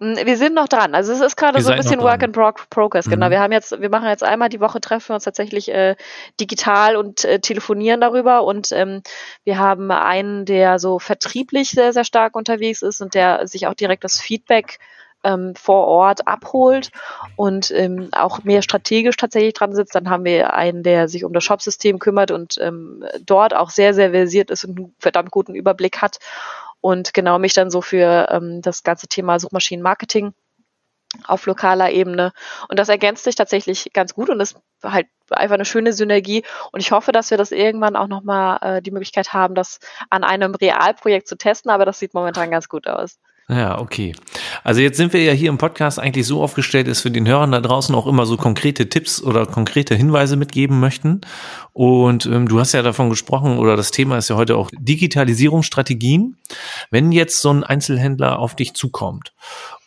Hm, 0.00 0.16
wir 0.24 0.36
sind 0.36 0.54
noch 0.54 0.68
dran. 0.68 0.94
Also 0.94 1.12
es 1.12 1.20
ist 1.20 1.36
gerade 1.36 1.60
so 1.60 1.70
ein 1.70 1.76
bisschen 1.76 2.00
Work 2.00 2.22
in 2.22 2.32
Progress. 2.32 3.08
Genau. 3.08 3.26
Mhm. 3.26 3.30
Wir 3.30 3.40
haben 3.40 3.52
jetzt, 3.52 3.80
wir 3.80 3.90
machen 3.90 4.08
jetzt 4.08 4.24
einmal 4.24 4.48
die 4.48 4.60
Woche 4.60 4.80
treffen 4.80 5.10
wir 5.10 5.14
uns 5.14 5.24
tatsächlich 5.24 5.72
äh, 5.72 5.96
digital 6.40 6.96
und 6.96 7.24
äh, 7.24 7.40
telefonieren 7.40 8.00
darüber. 8.00 8.44
Und 8.44 8.72
ähm, 8.72 9.02
wir 9.44 9.58
haben 9.58 9.90
einen, 9.90 10.44
der 10.44 10.78
so 10.78 10.98
vertrieblich 10.98 11.70
sehr, 11.70 11.92
sehr 11.92 12.04
stark 12.04 12.36
unterwegs 12.36 12.82
ist 12.82 13.00
und 13.00 13.14
der 13.14 13.46
sich 13.46 13.66
auch 13.66 13.74
direkt 13.74 14.04
das 14.04 14.20
Feedback 14.20 14.78
ähm, 15.24 15.54
vor 15.56 15.86
Ort 15.86 16.28
abholt 16.28 16.90
und 17.34 17.72
ähm, 17.72 18.08
auch 18.12 18.44
mehr 18.44 18.62
strategisch 18.62 19.16
tatsächlich 19.16 19.54
dran 19.54 19.74
sitzt. 19.74 19.96
Dann 19.96 20.08
haben 20.08 20.24
wir 20.24 20.54
einen, 20.54 20.84
der 20.84 21.08
sich 21.08 21.24
um 21.24 21.32
das 21.32 21.42
Shopsystem 21.42 21.98
kümmert 21.98 22.30
und 22.30 22.56
ähm, 22.60 23.04
dort 23.26 23.54
auch 23.54 23.70
sehr, 23.70 23.94
sehr 23.94 24.12
versiert 24.12 24.50
ist 24.50 24.64
und 24.64 24.78
einen 24.78 24.94
verdammt 25.00 25.32
guten 25.32 25.56
Überblick 25.56 26.00
hat 26.00 26.18
und 26.80 27.14
genau 27.14 27.38
mich 27.38 27.54
dann 27.54 27.70
so 27.70 27.80
für 27.82 28.28
ähm, 28.30 28.62
das 28.62 28.82
ganze 28.82 29.08
Thema 29.08 29.38
Suchmaschinenmarketing 29.38 30.34
auf 31.24 31.46
lokaler 31.46 31.90
Ebene. 31.90 32.32
Und 32.68 32.78
das 32.78 32.88
ergänzt 32.88 33.24
sich 33.24 33.34
tatsächlich 33.34 33.90
ganz 33.92 34.14
gut 34.14 34.28
und 34.30 34.40
ist 34.40 34.60
halt 34.82 35.06
einfach 35.30 35.54
eine 35.54 35.64
schöne 35.64 35.92
Synergie. 35.92 36.44
Und 36.72 36.80
ich 36.80 36.92
hoffe, 36.92 37.12
dass 37.12 37.30
wir 37.30 37.38
das 37.38 37.50
irgendwann 37.50 37.96
auch 37.96 38.08
nochmal 38.08 38.58
äh, 38.60 38.82
die 38.82 38.90
Möglichkeit 38.90 39.32
haben, 39.32 39.54
das 39.54 39.80
an 40.10 40.24
einem 40.24 40.54
Realprojekt 40.54 41.28
zu 41.28 41.36
testen, 41.36 41.70
aber 41.70 41.84
das 41.84 41.98
sieht 41.98 42.14
momentan 42.14 42.50
ganz 42.50 42.68
gut 42.68 42.86
aus. 42.86 43.18
Ja, 43.50 43.78
okay. 43.78 44.14
Also 44.62 44.82
jetzt 44.82 44.98
sind 44.98 45.14
wir 45.14 45.22
ja 45.22 45.32
hier 45.32 45.48
im 45.48 45.56
Podcast 45.56 45.98
eigentlich 45.98 46.26
so 46.26 46.42
aufgestellt, 46.42 46.86
dass 46.86 47.02
wir 47.04 47.10
den 47.10 47.26
Hörern 47.26 47.50
da 47.50 47.62
draußen 47.62 47.94
auch 47.94 48.06
immer 48.06 48.26
so 48.26 48.36
konkrete 48.36 48.90
Tipps 48.90 49.22
oder 49.22 49.46
konkrete 49.46 49.94
Hinweise 49.94 50.36
mitgeben 50.36 50.80
möchten. 50.80 51.22
Und 51.72 52.26
ähm, 52.26 52.46
du 52.46 52.60
hast 52.60 52.72
ja 52.72 52.82
davon 52.82 53.08
gesprochen, 53.08 53.56
oder 53.56 53.74
das 53.74 53.90
Thema 53.90 54.18
ist 54.18 54.28
ja 54.28 54.36
heute 54.36 54.56
auch 54.58 54.70
Digitalisierungsstrategien. 54.78 56.36
Wenn 56.90 57.10
jetzt 57.10 57.40
so 57.40 57.50
ein 57.50 57.64
Einzelhändler 57.64 58.38
auf 58.38 58.54
dich 58.54 58.74
zukommt 58.74 59.32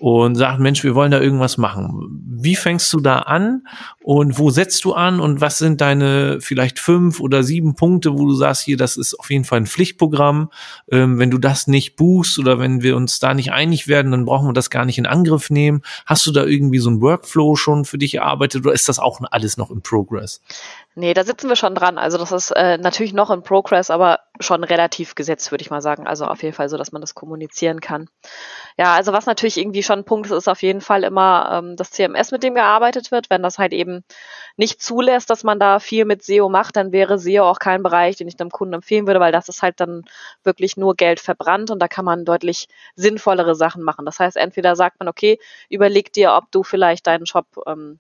und 0.02 0.34
sagt, 0.34 0.60
Mensch, 0.60 0.84
wir 0.84 0.96
wollen 0.96 1.12
da 1.12 1.22
irgendwas 1.22 1.60
machen. 1.60 2.24
Wie 2.26 2.56
fängst 2.56 2.92
du 2.92 3.02
da 3.02 3.20
an 3.20 3.68
und 4.02 4.40
wo 4.40 4.50
setzt 4.50 4.84
du 4.84 4.94
an 4.94 5.20
und 5.20 5.42
was 5.42 5.60
sind 5.60 5.80
deine 5.80 6.40
vielleicht 6.42 6.80
fünf 6.80 7.20
oder 7.20 7.44
sieben 7.44 7.76
Punkte, 7.76 8.18
wo 8.18 8.26
du 8.26 8.34
sagst, 8.34 8.64
hier, 8.64 8.78
das 8.78 8.98
ist 8.98 9.14
auf 9.20 9.30
jeden 9.30 9.46
Fall 9.46 9.60
ein 9.60 9.68
Pflichtprogramm. 9.68 10.50
Ähm, 10.92 11.20
wenn 11.20 11.30
du 11.30 11.38
das 11.38 11.68
nicht 11.68 11.98
buchst 11.98 12.40
oder 12.40 12.58
wenn 12.58 12.82
wir 12.82 12.96
uns 12.96 13.20
da 13.20 13.36
nicht 13.36 13.52
einig 13.52 13.88
werden, 13.88 14.12
dann 14.12 14.26
brauchen 14.26 14.48
wir 14.48 14.54
das 14.54 14.72
gar 14.72 14.86
nicht 14.86 14.98
in 14.98 15.06
Angriff 15.06 15.52
nehmen. 15.52 15.84
Hast 16.08 16.26
du 16.26 16.32
da 16.32 16.46
irgendwie 16.46 16.80
so 16.80 16.90
ein 16.90 17.00
Workflow 17.00 17.56
schon 17.56 17.86
für 17.86 18.00
dich 18.00 18.16
erarbeitet 18.16 18.66
oder 18.66 18.74
ist 18.74 18.90
das 18.90 18.98
auch 18.98 19.22
alles 19.30 19.58
noch 19.58 19.70
in 19.70 19.84
Progress? 19.84 20.42
Nee, 20.94 21.14
da 21.14 21.24
sitzen 21.24 21.48
wir 21.48 21.56
schon 21.56 21.74
dran. 21.74 21.98
Also 21.98 22.18
das 22.18 22.34
ist 22.34 22.52
äh, 22.52 22.78
natürlich 22.78 23.14
noch 23.14 23.32
in 23.32 23.44
Progress, 23.44 23.90
aber 23.90 24.20
schon 24.42 24.66
relativ 24.66 25.16
gesetzt, 25.16 25.50
würde 25.50 25.62
ich 25.62 25.70
mal 25.70 25.82
sagen. 25.82 26.06
Also 26.06 26.26
auf 26.26 26.44
jeden 26.44 26.54
Fall 26.54 26.68
so, 26.68 26.78
dass 26.78 26.92
man 26.92 27.00
das 27.00 27.16
kommunizieren 27.16 27.80
kann. 27.80 28.10
Ja, 28.78 28.94
also 28.96 29.14
was 29.14 29.26
natürlich 29.26 29.58
irgendwie 29.58 29.84
schon 29.84 30.00
ein 30.00 30.06
Punkt 30.06 30.26
ist, 30.26 30.34
ist 30.34 30.50
auf 30.50 30.62
jeden 30.62 30.82
Fall 30.82 31.06
immer 31.06 31.50
ähm, 31.64 31.78
das 31.78 31.92
CMS, 31.92 32.32
mit 32.32 32.44
dem 32.44 32.56
gearbeitet 32.56 33.10
wird. 33.10 33.30
Wenn 33.30 33.42
das 33.42 33.58
halt 33.58 33.72
eben 33.72 34.04
nicht 34.58 34.82
zulässt, 34.82 35.30
dass 35.30 35.46
man 35.46 35.60
da 35.60 35.80
viel 35.80 36.04
mit 36.04 36.24
SEO 36.24 36.50
macht, 36.50 36.76
dann 36.76 36.92
wäre 36.92 37.18
SEO 37.20 37.50
auch 37.50 37.60
kein 37.60 37.84
Bereich, 37.84 38.18
den 38.18 38.28
ich 38.28 38.36
dem 38.36 38.50
Kunden 38.50 38.74
empfehlen 38.74 39.08
würde, 39.08 39.22
weil 39.22 39.32
das 39.32 39.48
ist 39.48 39.62
halt 39.62 39.80
dann 39.80 40.04
wirklich 40.44 40.76
nur 40.76 40.96
Geld 40.96 41.22
verbrannt 41.22 41.72
und 41.72 41.80
da 41.80 41.88
kann 41.88 42.04
man 42.04 42.26
deutlich 42.26 42.68
sinnvollere 42.96 43.56
Sachen 43.56 43.84
machen. 43.84 44.06
Das 44.06 44.20
heißt, 44.20 44.36
entweder 44.36 44.76
sagt 44.76 45.00
man, 45.00 45.08
okay, 45.08 45.40
überleg 45.70 46.12
dir, 46.12 46.34
ob 46.34 46.52
du 46.52 46.64
vielleicht 46.64 47.08
deinen 47.08 47.26
Shop 47.26 47.46
ähm, 47.66 48.00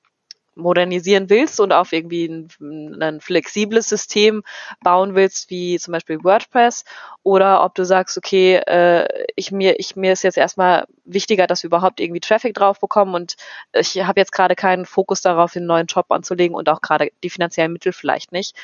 modernisieren 0.55 1.29
willst 1.29 1.59
und 1.59 1.71
auf 1.71 1.93
irgendwie 1.93 2.25
ein, 2.25 3.01
ein, 3.01 3.21
flexibles 3.21 3.87
System 3.87 4.43
bauen 4.83 5.15
willst, 5.15 5.49
wie 5.49 5.79
zum 5.79 5.93
Beispiel 5.93 6.23
WordPress, 6.23 6.83
oder 7.23 7.63
ob 7.63 7.75
du 7.75 7.85
sagst, 7.85 8.17
okay, 8.17 8.55
äh, 8.55 9.07
ich 9.35 9.51
mir, 9.51 9.79
ich 9.79 9.95
mir 9.95 10.11
ist 10.11 10.23
jetzt 10.23 10.37
erstmal 10.37 10.85
wichtiger, 11.05 11.47
dass 11.47 11.63
wir 11.63 11.67
überhaupt 11.67 11.99
irgendwie 11.99 12.19
Traffic 12.19 12.53
drauf 12.53 12.79
bekommen 12.79 13.15
und 13.15 13.35
ich 13.73 14.03
habe 14.05 14.19
jetzt 14.19 14.31
gerade 14.31 14.55
keinen 14.55 14.85
Fokus 14.85 15.21
darauf, 15.21 15.53
den 15.53 15.65
neuen 15.65 15.87
Job 15.87 16.11
anzulegen 16.11 16.55
und 16.55 16.69
auch 16.69 16.81
gerade 16.81 17.11
die 17.23 17.29
finanziellen 17.29 17.71
Mittel 17.71 17.93
vielleicht 17.93 18.31
nicht. 18.31 18.55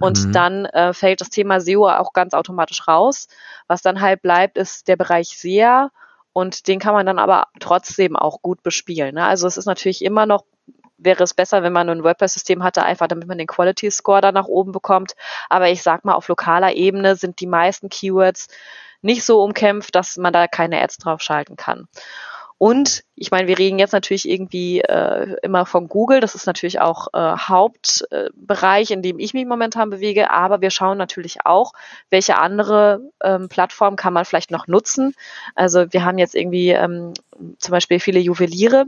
Und 0.00 0.26
mhm. 0.26 0.32
dann 0.32 0.64
äh, 0.66 0.92
fällt 0.92 1.20
das 1.20 1.30
Thema 1.30 1.60
SEO 1.60 1.88
auch 1.88 2.12
ganz 2.12 2.34
automatisch 2.34 2.86
raus. 2.88 3.28
Was 3.66 3.82
dann 3.82 4.00
halt 4.00 4.22
bleibt, 4.22 4.56
ist 4.56 4.88
der 4.88 4.96
Bereich 4.96 5.38
SEA. 5.38 5.90
Und 6.32 6.66
den 6.66 6.80
kann 6.80 6.94
man 6.94 7.06
dann 7.06 7.20
aber 7.20 7.46
trotzdem 7.60 8.16
auch 8.16 8.42
gut 8.42 8.62
bespielen. 8.62 9.14
Ne? 9.14 9.24
Also 9.24 9.46
es 9.46 9.56
ist 9.56 9.66
natürlich 9.66 10.04
immer 10.04 10.26
noch 10.26 10.44
wäre 10.98 11.24
es 11.24 11.34
besser, 11.34 11.62
wenn 11.62 11.72
man 11.72 11.88
ein 11.88 12.04
WordPress-System 12.04 12.62
hatte, 12.62 12.84
einfach 12.84 13.08
damit 13.08 13.28
man 13.28 13.38
den 13.38 13.46
Quality 13.46 13.90
Score 13.90 14.20
da 14.20 14.32
nach 14.32 14.46
oben 14.46 14.72
bekommt. 14.72 15.14
Aber 15.48 15.68
ich 15.68 15.82
sag 15.82 16.04
mal, 16.04 16.14
auf 16.14 16.28
lokaler 16.28 16.74
Ebene 16.74 17.16
sind 17.16 17.40
die 17.40 17.46
meisten 17.46 17.88
Keywords 17.88 18.48
nicht 19.02 19.24
so 19.24 19.42
umkämpft, 19.42 19.94
dass 19.94 20.16
man 20.16 20.32
da 20.32 20.46
keine 20.48 20.80
Ads 20.82 20.98
drauf 20.98 21.20
schalten 21.20 21.56
kann. 21.56 21.88
Und 22.56 23.02
ich 23.16 23.30
meine, 23.30 23.48
wir 23.48 23.58
reden 23.58 23.78
jetzt 23.78 23.92
natürlich 23.92 24.28
irgendwie 24.28 24.80
äh, 24.80 25.36
immer 25.42 25.66
von 25.66 25.88
Google. 25.88 26.20
Das 26.20 26.34
ist 26.34 26.46
natürlich 26.46 26.80
auch 26.80 27.08
äh, 27.12 27.36
Hauptbereich, 27.36 28.90
in 28.90 29.02
dem 29.02 29.18
ich 29.18 29.34
mich 29.34 29.44
momentan 29.44 29.90
bewege. 29.90 30.30
Aber 30.30 30.60
wir 30.60 30.70
schauen 30.70 30.96
natürlich 30.96 31.44
auch, 31.44 31.72
welche 32.10 32.38
andere 32.38 33.00
ähm, 33.22 33.48
Plattform 33.48 33.96
kann 33.96 34.12
man 34.12 34.24
vielleicht 34.24 34.50
noch 34.50 34.68
nutzen. 34.68 35.14
Also 35.54 35.92
wir 35.92 36.04
haben 36.04 36.16
jetzt 36.16 36.34
irgendwie 36.34 36.70
ähm, 36.70 37.12
zum 37.58 37.72
Beispiel 37.72 37.98
viele 37.98 38.20
Juweliere, 38.20 38.86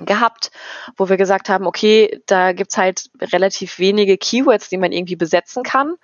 gehabt, 0.00 0.50
wo 0.96 1.08
wir 1.08 1.16
gesagt 1.16 1.48
haben, 1.48 1.66
okay, 1.66 2.20
da 2.26 2.52
gibt's 2.52 2.76
halt 2.76 3.10
relativ 3.20 3.78
wenige 3.78 4.18
Keywords, 4.18 4.68
die 4.68 4.78
man 4.78 4.92
irgendwie 4.92 5.16
besetzen 5.16 5.62
kann. 5.62 5.96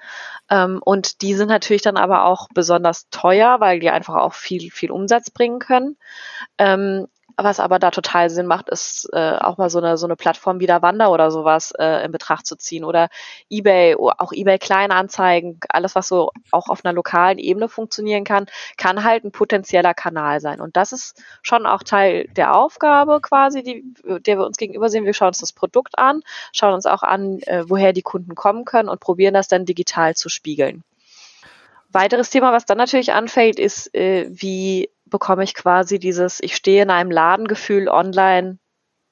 Ähm, 0.50 0.80
und 0.85 1.23
die 1.23 1.35
sind 1.35 1.49
natürlich 1.49 1.82
dann 1.82 1.97
aber 1.97 2.25
auch 2.25 2.49
besonders 2.54 3.09
teuer, 3.11 3.61
weil 3.61 3.80
die 3.80 3.90
einfach 3.90 4.16
auch 4.16 4.35
viel, 4.35 4.70
viel 4.70 4.90
Umsatz 4.90 5.30
bringen 5.30 5.59
können. 5.59 5.97
Ähm, 6.59 7.06
was 7.37 7.61
aber 7.61 7.79
da 7.79 7.91
total 7.91 8.31
Sinn 8.31 8.47
macht, 8.47 8.69
ist 8.69 9.09
äh, 9.13 9.37
auch 9.41 9.59
mal 9.59 9.71
so 9.71 9.79
eine 9.79 9.97
so 9.97 10.07
eine 10.07 10.17
Plattform 10.17 10.61
wie 10.61 10.67
Davanda 10.67 11.09
oder 11.09 11.31
sowas 11.31 11.73
äh, 11.79 12.05
in 12.05 12.13
Betracht 12.13 12.47
zu 12.47 12.57
ziehen 12.57 12.85
oder 12.85 13.09
eBay, 13.49 13.95
auch 13.97 14.33
eBay 14.33 14.59
Kleinanzeigen, 14.59 15.59
alles 15.69 15.95
was 15.95 16.09
so 16.09 16.31
auch 16.51 16.69
auf 16.69 16.85
einer 16.85 16.93
lokalen 16.93 17.39
Ebene 17.39 17.69
funktionieren 17.69 18.25
kann, 18.25 18.47
kann 18.77 19.05
halt 19.05 19.25
ein 19.25 19.33
potenzieller 19.33 19.95
Kanal 19.95 20.41
sein 20.41 20.61
und 20.61 20.77
das 20.77 20.93
ist 20.93 21.23
schon 21.43 21.67
auch 21.67 21.83
Teil 21.83 22.29
der 22.37 22.55
Aufgabe 22.55 23.21
quasi, 23.21 23.63
die 23.63 23.85
der 24.05 24.39
wir 24.39 24.47
uns 24.47 24.57
gegenüber 24.57 24.89
sehen. 24.89 25.05
Wir 25.05 25.15
schauen 25.15 25.29
uns 25.29 25.39
das 25.39 25.53
Produkt 25.53 25.99
an, 25.99 26.23
schauen 26.53 26.75
uns 26.75 26.87
auch 26.87 27.03
an, 27.03 27.41
äh, 27.43 27.65
woher 27.69 27.93
die 27.93 28.03
Kunden 28.03 28.35
kommen 28.35 28.65
können 28.65 28.89
und 28.89 29.01
probieren 29.01 29.35
das 29.35 29.49
dann 29.49 29.65
digital 29.65 30.15
zu 30.15 30.29
spiegeln. 30.29 30.85
Weiteres 31.93 32.31
Thema, 32.31 32.53
was 32.53 32.67
dann 32.67 32.79
natürlich 32.79 33.13
anfällt, 33.13 33.59
ist, 33.59 33.93
äh, 33.95 34.29
wie 34.31 34.91
bekomme 35.11 35.45
ich 35.45 35.55
quasi 35.55 35.99
dieses 35.99 36.40
Ich 36.40 36.57
stehe 36.57 36.83
in 36.83 36.90
einem 36.90 37.11
Ladengefühl 37.11 37.88
online 37.88 38.59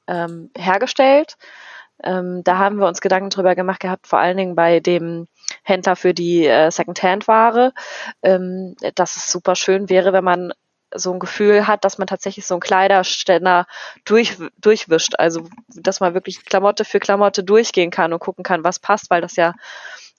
ähm, 0.06 0.50
hergestellt. 0.56 1.36
Ähm, 2.02 2.42
da 2.44 2.58
haben 2.58 2.76
wir 2.78 2.86
uns 2.86 3.00
Gedanken 3.00 3.30
drüber 3.30 3.54
gemacht 3.54 3.80
gehabt, 3.80 4.06
vor 4.06 4.20
allen 4.20 4.36
Dingen 4.36 4.54
bei 4.54 4.80
dem 4.80 5.26
Händler 5.64 5.96
für 5.96 6.14
die 6.14 6.46
äh, 6.46 6.70
Second-Hand-Ware, 6.70 7.72
ähm, 8.22 8.76
dass 8.94 9.16
es 9.16 9.32
super 9.32 9.56
schön 9.56 9.88
wäre, 9.88 10.12
wenn 10.12 10.24
man 10.24 10.52
so 10.94 11.12
ein 11.12 11.18
Gefühl 11.18 11.66
hat, 11.66 11.84
dass 11.84 11.98
man 11.98 12.06
tatsächlich 12.06 12.46
so 12.46 12.54
einen 12.54 12.60
Kleiderständer 12.60 13.66
durch, 14.04 14.38
durchwischt. 14.58 15.14
Also, 15.18 15.48
dass 15.68 16.00
man 16.00 16.14
wirklich 16.14 16.44
Klamotte 16.44 16.84
für 16.84 17.00
Klamotte 17.00 17.44
durchgehen 17.44 17.90
kann 17.90 18.12
und 18.12 18.20
gucken 18.20 18.44
kann, 18.44 18.64
was 18.64 18.78
passt, 18.78 19.10
weil 19.10 19.20
das 19.20 19.36
ja 19.36 19.54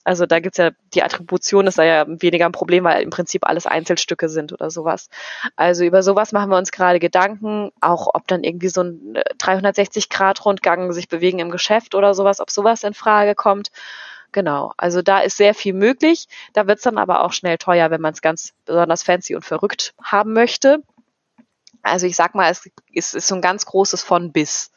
also 0.04 0.26
da 0.26 0.40
gibt's 0.40 0.58
ja, 0.58 0.70
die 0.94 1.02
Attribution 1.02 1.66
ist 1.66 1.78
da 1.78 1.84
ja 1.84 2.04
weniger 2.08 2.46
ein 2.46 2.52
Problem, 2.52 2.84
weil 2.84 3.02
im 3.02 3.10
Prinzip 3.10 3.46
alles 3.46 3.66
Einzelstücke 3.66 4.28
sind 4.28 4.52
oder 4.52 4.70
sowas. 4.70 5.10
Also 5.56 5.84
über 5.84 6.02
sowas 6.02 6.32
machen 6.32 6.50
wir 6.50 6.56
uns 6.56 6.72
gerade 6.72 6.98
Gedanken, 6.98 7.70
auch 7.80 8.08
ob 8.14 8.26
dann 8.26 8.42
irgendwie 8.42 8.68
so 8.68 8.82
ein 8.82 9.18
360-Grad-Rundgang 9.38 10.92
sich 10.92 11.08
bewegen 11.08 11.38
im 11.38 11.50
Geschäft 11.50 11.94
oder 11.94 12.14
sowas, 12.14 12.40
ob 12.40 12.50
sowas 12.50 12.82
in 12.82 12.94
Frage 12.94 13.34
kommt. 13.34 13.70
Genau, 14.32 14.72
also 14.76 15.02
da 15.02 15.20
ist 15.20 15.36
sehr 15.36 15.54
viel 15.54 15.74
möglich. 15.74 16.28
Da 16.52 16.66
wird's 16.66 16.82
dann 16.82 16.98
aber 16.98 17.24
auch 17.24 17.32
schnell 17.32 17.58
teuer, 17.58 17.90
wenn 17.90 18.00
man 18.00 18.14
es 18.14 18.22
ganz 18.22 18.54
besonders 18.64 19.02
fancy 19.02 19.34
und 19.34 19.44
verrückt 19.44 19.94
haben 20.02 20.32
möchte. 20.32 20.82
Also 21.82 22.06
ich 22.06 22.16
sag 22.16 22.34
mal, 22.34 22.50
es 22.50 22.70
ist 22.92 23.26
so 23.26 23.34
ein 23.34 23.40
ganz 23.40 23.66
großes 23.66 24.02
von 24.02 24.32
bis. 24.32 24.70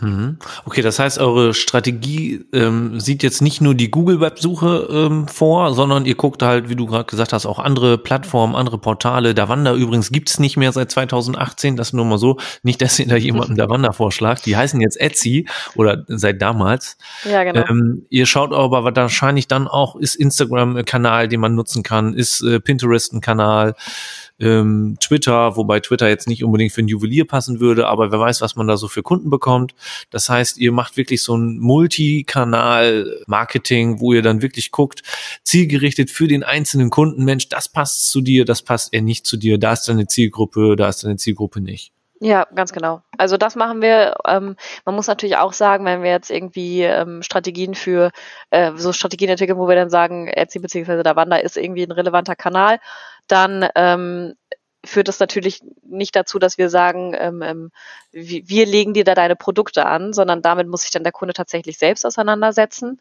Mhm. 0.00 0.38
Okay, 0.64 0.82
das 0.82 0.98
heißt, 0.98 1.18
eure 1.18 1.54
Strategie 1.54 2.44
ähm, 2.52 3.00
sieht 3.00 3.22
jetzt 3.22 3.42
nicht 3.42 3.60
nur 3.60 3.74
die 3.74 3.90
Google-Websuche 3.90 4.88
ähm, 4.90 5.28
vor, 5.28 5.74
sondern 5.74 6.06
ihr 6.06 6.14
guckt 6.14 6.42
halt, 6.42 6.68
wie 6.68 6.76
du 6.76 6.86
gerade 6.86 7.04
gesagt 7.04 7.32
hast, 7.32 7.46
auch 7.46 7.58
andere 7.58 7.98
Plattformen, 7.98 8.54
andere 8.54 8.78
Portale. 8.78 9.34
Davanda 9.34 9.74
übrigens 9.74 10.10
gibt's 10.10 10.38
nicht 10.38 10.56
mehr 10.56 10.72
seit 10.72 10.90
2018, 10.90 11.76
das 11.76 11.92
nur 11.92 12.04
mal 12.04 12.18
so. 12.18 12.38
Nicht, 12.62 12.82
dass 12.82 12.98
ihr 12.98 13.06
da 13.06 13.16
jemandem 13.16 13.56
Davanda 13.56 13.92
vorschlagt. 13.92 14.46
Die 14.46 14.56
heißen 14.56 14.80
jetzt 14.80 15.00
Etsy 15.00 15.48
oder 15.74 16.04
seit 16.08 16.42
damals. 16.42 16.96
Ja, 17.24 17.44
genau. 17.44 17.64
Ähm, 17.68 18.06
ihr 18.10 18.26
schaut 18.26 18.52
aber 18.52 18.84
wahrscheinlich 18.84 19.48
dann 19.48 19.68
auch, 19.68 19.96
ist 19.96 20.14
Instagram 20.14 20.76
ein 20.76 20.84
Kanal, 20.84 21.28
den 21.28 21.40
man 21.40 21.54
nutzen 21.54 21.82
kann, 21.82 22.14
ist 22.14 22.42
äh, 22.42 22.60
Pinterest 22.60 23.12
ein 23.12 23.20
Kanal 23.20 23.74
ähm, 24.38 24.96
Twitter, 25.00 25.56
wobei 25.56 25.80
Twitter 25.80 26.08
jetzt 26.08 26.28
nicht 26.28 26.44
unbedingt 26.44 26.72
für 26.72 26.82
ein 26.82 26.88
Juwelier 26.88 27.26
passen 27.26 27.60
würde, 27.60 27.86
aber 27.86 28.12
wer 28.12 28.20
weiß, 28.20 28.40
was 28.40 28.56
man 28.56 28.66
da 28.66 28.76
so 28.76 28.88
für 28.88 29.02
Kunden 29.02 29.30
bekommt. 29.30 29.74
Das 30.10 30.28
heißt, 30.28 30.58
ihr 30.58 30.72
macht 30.72 30.96
wirklich 30.96 31.22
so 31.22 31.36
ein 31.36 31.58
Multikanal-Marketing, 31.58 34.00
wo 34.00 34.12
ihr 34.12 34.22
dann 34.22 34.42
wirklich 34.42 34.72
guckt, 34.72 35.02
zielgerichtet 35.42 36.10
für 36.10 36.26
den 36.28 36.42
einzelnen 36.42 36.90
Kunden, 36.90 37.24
Mensch, 37.24 37.48
das 37.48 37.68
passt 37.68 38.10
zu 38.10 38.20
dir, 38.20 38.44
das 38.44 38.62
passt 38.62 38.92
eher 38.92 39.02
nicht 39.02 39.26
zu 39.26 39.36
dir, 39.36 39.58
da 39.58 39.72
ist 39.72 39.88
deine 39.88 40.06
Zielgruppe, 40.06 40.76
da 40.76 40.88
ist 40.88 41.02
deine 41.04 41.16
Zielgruppe 41.16 41.60
nicht. 41.60 41.92
Ja, 42.20 42.46
ganz 42.54 42.72
genau. 42.72 43.02
Also 43.18 43.36
das 43.36 43.56
machen 43.56 43.82
wir. 43.82 44.14
Ähm, 44.26 44.56
man 44.86 44.94
muss 44.94 45.06
natürlich 45.06 45.36
auch 45.36 45.52
sagen, 45.52 45.84
wenn 45.84 46.02
wir 46.02 46.10
jetzt 46.10 46.30
irgendwie 46.30 46.82
ähm, 46.82 47.22
Strategien 47.22 47.74
für 47.74 48.10
äh, 48.50 48.72
so 48.76 48.94
Strategien 48.94 49.28
entwickeln, 49.28 49.58
wo 49.58 49.68
wir 49.68 49.74
dann 49.74 49.90
sagen, 49.90 50.26
Etsy 50.28 50.60
der 50.60 51.16
Wander 51.16 51.44
ist 51.44 51.58
irgendwie 51.58 51.82
ein 51.82 51.92
relevanter 51.92 52.34
Kanal, 52.34 52.78
dann 53.26 53.68
ähm, 53.74 54.34
führt 54.86 55.08
das 55.08 55.20
natürlich 55.20 55.62
nicht 55.82 56.16
dazu, 56.16 56.38
dass 56.38 56.58
wir 56.58 56.70
sagen, 56.70 57.14
ähm, 57.18 57.42
ähm, 57.42 57.70
wir 58.12 58.66
legen 58.66 58.94
dir 58.94 59.04
da 59.04 59.14
deine 59.14 59.36
Produkte 59.36 59.84
an, 59.84 60.12
sondern 60.12 60.42
damit 60.42 60.68
muss 60.68 60.82
sich 60.82 60.90
dann 60.90 61.02
der 61.02 61.12
Kunde 61.12 61.34
tatsächlich 61.34 61.78
selbst 61.78 62.06
auseinandersetzen. 62.06 63.00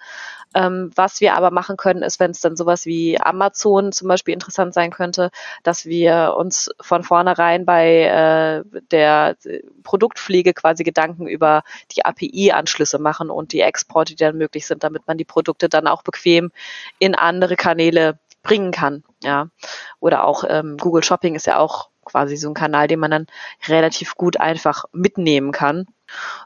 Ähm, 0.54 0.92
was 0.96 1.22
wir 1.22 1.36
aber 1.36 1.52
machen 1.52 1.78
können, 1.78 2.04
ist, 2.04 2.20
wenn 2.20 2.32
es 2.32 2.42
dann 2.42 2.56
sowas 2.56 2.86
wie 2.86 3.20
Amazon 3.20 3.92
zum 3.92 4.08
Beispiel 4.08 4.34
interessant 4.34 4.74
sein 4.74 4.92
könnte, 4.92 5.32
dass 5.64 5.86
wir 5.86 6.36
uns 6.38 6.70
von 6.82 7.04
vornherein 7.04 7.66
bei 7.66 8.04
äh, 8.04 8.80
der 8.92 9.38
Produktpflege 9.84 10.54
quasi 10.54 10.84
Gedanken 10.84 11.28
über 11.28 11.64
die 11.96 12.04
API-Anschlüsse 12.04 13.00
machen 13.00 13.30
und 13.30 13.54
die 13.54 13.62
Exporte, 13.62 14.16
die 14.16 14.24
dann 14.24 14.38
möglich 14.38 14.66
sind, 14.66 14.84
damit 14.84 15.08
man 15.08 15.18
die 15.18 15.26
Produkte 15.26 15.70
dann 15.70 15.88
auch 15.88 16.04
bequem 16.04 16.52
in 17.00 17.16
andere 17.16 17.56
Kanäle 17.56 18.20
bringen 18.46 18.72
kann. 18.72 19.04
Ja. 19.22 19.50
Oder 20.00 20.24
auch 20.24 20.46
ähm, 20.48 20.78
Google 20.78 21.04
Shopping 21.04 21.36
ist 21.36 21.48
ja 21.48 21.58
auch 21.58 21.90
quasi 22.06 22.38
so 22.38 22.48
ein 22.48 22.54
Kanal, 22.54 22.88
den 22.88 23.00
man 23.00 23.12
dann 23.12 23.28
relativ 23.68 24.16
gut 24.16 24.40
einfach 24.40 24.86
mitnehmen 24.94 25.52
kann. 25.52 25.88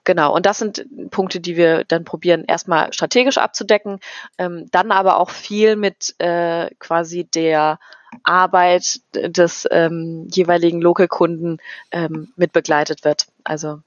Genau, 0.06 0.34
und 0.34 0.46
das 0.46 0.58
sind 0.58 0.86
Punkte, 1.12 1.42
die 1.42 1.58
wir 1.58 1.84
dann 1.84 2.06
probieren, 2.06 2.46
erstmal 2.46 2.94
strategisch 2.94 3.38
abzudecken, 3.38 4.00
ähm, 4.38 4.68
dann 4.72 4.92
aber 4.92 5.18
auch 5.18 5.30
viel 5.30 5.76
mit 5.76 6.16
äh, 6.20 6.70
quasi 6.80 7.26
der 7.26 7.78
Arbeit 8.24 9.02
des 9.14 9.68
ähm, 9.70 10.28
jeweiligen 10.32 10.82
Local-Kunden 10.82 11.58
ähm, 11.92 12.32
mit 12.38 12.54
begleitet 12.54 13.04
wird. 13.04 13.28
Also 13.44 13.82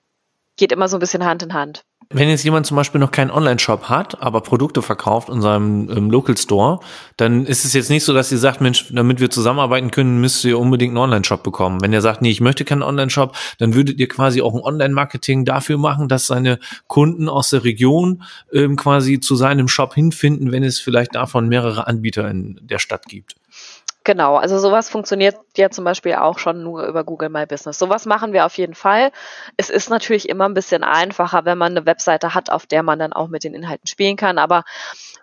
geht 0.57 0.73
immer 0.73 0.89
so 0.89 0.99
ein 0.99 1.01
bisschen 1.01 1.25
Hand 1.25 1.43
in 1.43 1.55
Hand. 1.55 1.85
Wenn 2.15 2.29
jetzt 2.29 2.45
jemand 2.45 2.67
zum 2.67 2.77
Beispiel 2.77 3.01
noch 3.01 3.11
keinen 3.11 3.31
Online-Shop 3.31 3.85
hat, 3.89 4.21
aber 4.21 4.41
Produkte 4.41 4.83
verkauft 4.83 5.29
in 5.29 5.41
seinem 5.41 5.89
ähm, 5.91 6.11
Local 6.11 6.37
Store, 6.37 6.81
dann 7.17 7.47
ist 7.47 7.65
es 7.65 7.73
jetzt 7.73 7.91
nicht 7.91 8.05
so, 8.05 8.13
dass 8.13 8.31
ihr 8.31 8.39
sagt, 8.39 8.61
Mensch, 8.61 8.93
damit 8.93 9.21
wir 9.21 9.31
zusammenarbeiten 9.31 9.91
können, 9.91 10.21
müsst 10.21 10.45
ihr 10.45 10.59
unbedingt 10.59 10.91
einen 10.91 10.99
Online-Shop 10.99 11.43
bekommen. 11.43 11.81
Wenn 11.81 11.93
ihr 11.93 12.01
sagt, 12.01 12.23
nee, 12.23 12.31
ich 12.31 12.41
möchte 12.41 12.65
keinen 12.65 12.83
Online-Shop, 12.83 13.37
dann 13.59 13.75
würdet 13.75 13.99
ihr 13.99 14.09
quasi 14.09 14.43
auch 14.43 14.55
ein 14.55 14.61
Online-Marketing 14.61 15.45
dafür 15.45 15.79
machen, 15.79 16.09
dass 16.09 16.27
seine 16.27 16.59
Kunden 16.87 17.29
aus 17.29 17.51
der 17.51 17.65
Region 17.65 18.23
ähm, 18.53 18.77
quasi 18.77 19.21
zu 19.21 19.35
seinem 19.35 19.69
Shop 19.69 19.95
hinfinden, 19.95 20.53
wenn 20.53 20.63
es 20.63 20.81
vielleicht 20.81 21.15
davon 21.15 21.49
mehrere 21.49 21.87
Anbieter 21.87 22.31
in 22.31 22.61
der 22.63 22.79
Stadt 22.79 23.07
gibt. 23.07 23.37
Genau, 24.05 24.37
also 24.37 24.59
sowas 24.59 24.89
funktioniert 24.89 25.37
ja 25.57 25.71
zum 25.71 25.85
Beispiel 25.85 26.15
auch 26.15 26.39
schon 26.39 26.65
nur 26.65 26.87
über 26.87 27.05
Google 27.05 27.29
My 27.29 27.47
Business. 27.47 27.79
Sowas 27.79 28.05
machen 28.05 28.33
wir 28.33 28.47
auf 28.47 28.59
jeden 28.59 28.75
Fall. 28.75 29.13
Es 29.57 29.71
ist 29.71 29.91
natürlich 29.91 30.29
immer 30.29 30.49
ein 30.49 30.55
bisschen 30.55 30.83
einfacher, 30.83 31.45
wenn 31.45 31.57
man 31.57 31.77
eine 31.77 31.87
Webseite 31.87 32.35
hat, 32.35 32.51
auf 32.51 32.67
der 32.67 32.83
man 32.83 32.99
dann 32.99 33.13
auch 33.13 33.29
mit 33.29 33.45
den 33.45 33.55
Inhalten 33.55 33.87
spielen 33.87 34.17
kann. 34.17 34.39
Aber 34.39 34.65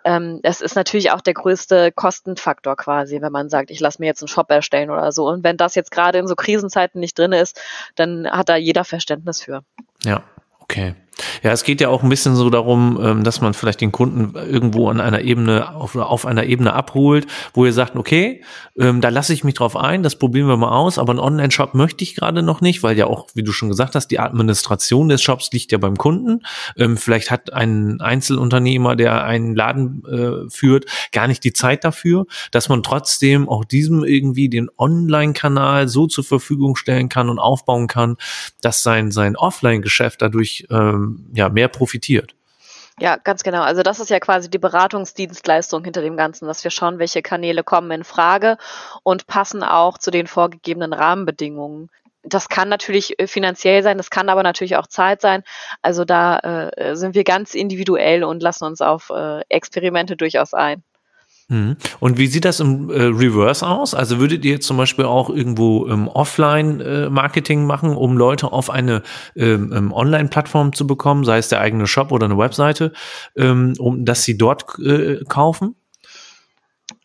ähm, 0.04 0.40
es 0.42 0.62
ist 0.62 0.76
natürlich 0.76 1.10
auch 1.10 1.20
der 1.20 1.34
größte 1.34 1.92
Kostenfaktor 1.92 2.76
quasi, 2.76 3.20
wenn 3.20 3.32
man 3.32 3.50
sagt, 3.50 3.70
ich 3.70 3.80
lasse 3.80 4.00
mir 4.00 4.06
jetzt 4.06 4.22
einen 4.22 4.28
Shop 4.28 4.50
erstellen 4.50 4.90
oder 4.90 5.12
so. 5.12 5.28
Und 5.28 5.44
wenn 5.44 5.58
das 5.58 5.74
jetzt 5.74 5.90
gerade 5.90 6.18
in 6.18 6.26
so 6.26 6.34
Krisenzeiten 6.34 7.00
nicht 7.00 7.18
drin 7.18 7.32
ist, 7.32 7.60
dann 7.96 8.30
hat 8.30 8.48
da 8.48 8.56
jeder 8.56 8.84
Verständnis 8.84 9.42
für. 9.42 9.62
Ja, 10.04 10.22
okay. 10.60 10.94
Ja, 11.42 11.52
es 11.52 11.64
geht 11.64 11.80
ja 11.80 11.88
auch 11.88 12.02
ein 12.02 12.08
bisschen 12.08 12.36
so 12.36 12.50
darum, 12.50 12.98
ähm, 13.02 13.24
dass 13.24 13.40
man 13.40 13.54
vielleicht 13.54 13.80
den 13.80 13.92
Kunden 13.92 14.34
irgendwo 14.36 14.88
an 14.88 15.00
einer 15.00 15.22
Ebene, 15.22 15.74
auf, 15.74 15.96
auf 15.96 16.26
einer 16.26 16.44
Ebene 16.44 16.72
abholt, 16.72 17.26
wo 17.54 17.64
ihr 17.64 17.72
sagt, 17.72 17.96
okay, 17.96 18.42
ähm, 18.78 19.00
da 19.00 19.08
lasse 19.08 19.32
ich 19.32 19.44
mich 19.44 19.54
drauf 19.54 19.76
ein, 19.76 20.02
das 20.02 20.16
probieren 20.16 20.48
wir 20.48 20.56
mal 20.56 20.70
aus, 20.70 20.98
aber 20.98 21.10
einen 21.10 21.20
Online-Shop 21.20 21.74
möchte 21.74 22.04
ich 22.04 22.14
gerade 22.14 22.42
noch 22.42 22.60
nicht, 22.60 22.82
weil 22.82 22.96
ja 22.96 23.06
auch, 23.06 23.28
wie 23.34 23.42
du 23.42 23.52
schon 23.52 23.68
gesagt 23.68 23.94
hast, 23.94 24.08
die 24.08 24.18
Administration 24.18 25.08
des 25.08 25.22
Shops 25.22 25.50
liegt 25.52 25.72
ja 25.72 25.78
beim 25.78 25.96
Kunden. 25.96 26.40
Ähm, 26.76 26.96
vielleicht 26.96 27.30
hat 27.30 27.52
ein 27.52 28.00
Einzelunternehmer, 28.00 28.96
der 28.96 29.24
einen 29.24 29.54
Laden 29.54 30.02
äh, 30.04 30.50
führt, 30.50 30.86
gar 31.12 31.28
nicht 31.28 31.44
die 31.44 31.52
Zeit 31.52 31.84
dafür, 31.84 32.26
dass 32.50 32.68
man 32.68 32.82
trotzdem 32.82 33.48
auch 33.48 33.64
diesem 33.64 34.04
irgendwie 34.04 34.48
den 34.48 34.70
Online-Kanal 34.78 35.88
so 35.88 36.06
zur 36.06 36.24
Verfügung 36.24 36.76
stellen 36.76 37.08
kann 37.08 37.28
und 37.28 37.38
aufbauen 37.38 37.86
kann, 37.86 38.16
dass 38.60 38.82
sein, 38.82 39.10
sein 39.10 39.36
Offline-Geschäft 39.36 40.22
dadurch 40.22 40.66
ähm, 40.70 41.09
ja, 41.32 41.48
mehr 41.48 41.68
profitiert. 41.68 42.34
Ja, 43.00 43.16
ganz 43.16 43.42
genau. 43.42 43.62
Also 43.62 43.82
das 43.82 43.98
ist 43.98 44.10
ja 44.10 44.20
quasi 44.20 44.50
die 44.50 44.58
Beratungsdienstleistung 44.58 45.82
hinter 45.84 46.02
dem 46.02 46.18
Ganzen, 46.18 46.46
dass 46.46 46.62
wir 46.64 46.70
schauen, 46.70 46.98
welche 46.98 47.22
Kanäle 47.22 47.64
kommen 47.64 47.90
in 47.92 48.04
Frage 48.04 48.58
und 49.02 49.26
passen 49.26 49.62
auch 49.62 49.96
zu 49.96 50.10
den 50.10 50.26
vorgegebenen 50.26 50.92
Rahmenbedingungen. 50.92 51.88
das 52.22 52.50
kann 52.50 52.68
natürlich 52.68 53.18
äh, 53.18 53.26
finanziell 53.26 53.82
sein, 53.82 53.96
das 53.96 54.10
kann 54.10 54.28
aber 54.28 54.42
natürlich 54.42 54.76
auch 54.76 54.86
Zeit 54.86 55.22
sein. 55.22 55.42
Also 55.80 56.04
da 56.04 56.38
äh, 56.40 56.94
sind 56.94 57.14
wir 57.14 57.24
ganz 57.24 57.54
individuell 57.54 58.24
und 58.24 58.42
lassen 58.42 58.64
uns 58.64 58.82
auf 58.82 59.10
äh, 59.10 59.40
Experimente 59.48 60.16
durchaus 60.16 60.52
ein. 60.52 60.82
Mhm. 61.50 61.76
Und 61.98 62.16
wie 62.16 62.28
sieht 62.28 62.44
das 62.44 62.60
im 62.60 62.90
äh, 62.90 63.02
Reverse 63.02 63.66
aus? 63.66 63.92
Also 63.92 64.20
würdet 64.20 64.44
ihr 64.44 64.60
zum 64.60 64.76
Beispiel 64.76 65.04
auch 65.04 65.28
irgendwo 65.28 65.88
ähm, 65.88 66.06
Offline-Marketing 66.06 67.62
äh, 67.62 67.66
machen, 67.66 67.96
um 67.96 68.16
Leute 68.16 68.52
auf 68.52 68.70
eine 68.70 69.02
ähm, 69.34 69.72
ähm, 69.74 69.92
Online-Plattform 69.92 70.72
zu 70.72 70.86
bekommen, 70.86 71.24
sei 71.24 71.38
es 71.38 71.48
der 71.48 71.60
eigene 71.60 71.88
Shop 71.88 72.12
oder 72.12 72.26
eine 72.26 72.38
Webseite, 72.38 72.92
ähm, 73.36 73.74
um 73.78 74.04
dass 74.04 74.22
sie 74.22 74.38
dort 74.38 74.78
äh, 74.78 75.24
kaufen? 75.28 75.74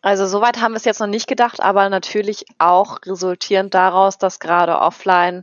Also 0.00 0.26
soweit 0.26 0.60
haben 0.60 0.72
wir 0.72 0.76
es 0.76 0.84
jetzt 0.84 1.00
noch 1.00 1.08
nicht 1.08 1.26
gedacht, 1.26 1.60
aber 1.60 1.88
natürlich 1.88 2.46
auch 2.58 2.98
resultierend 3.04 3.74
daraus, 3.74 4.16
dass 4.18 4.38
gerade 4.38 4.78
offline 4.78 5.42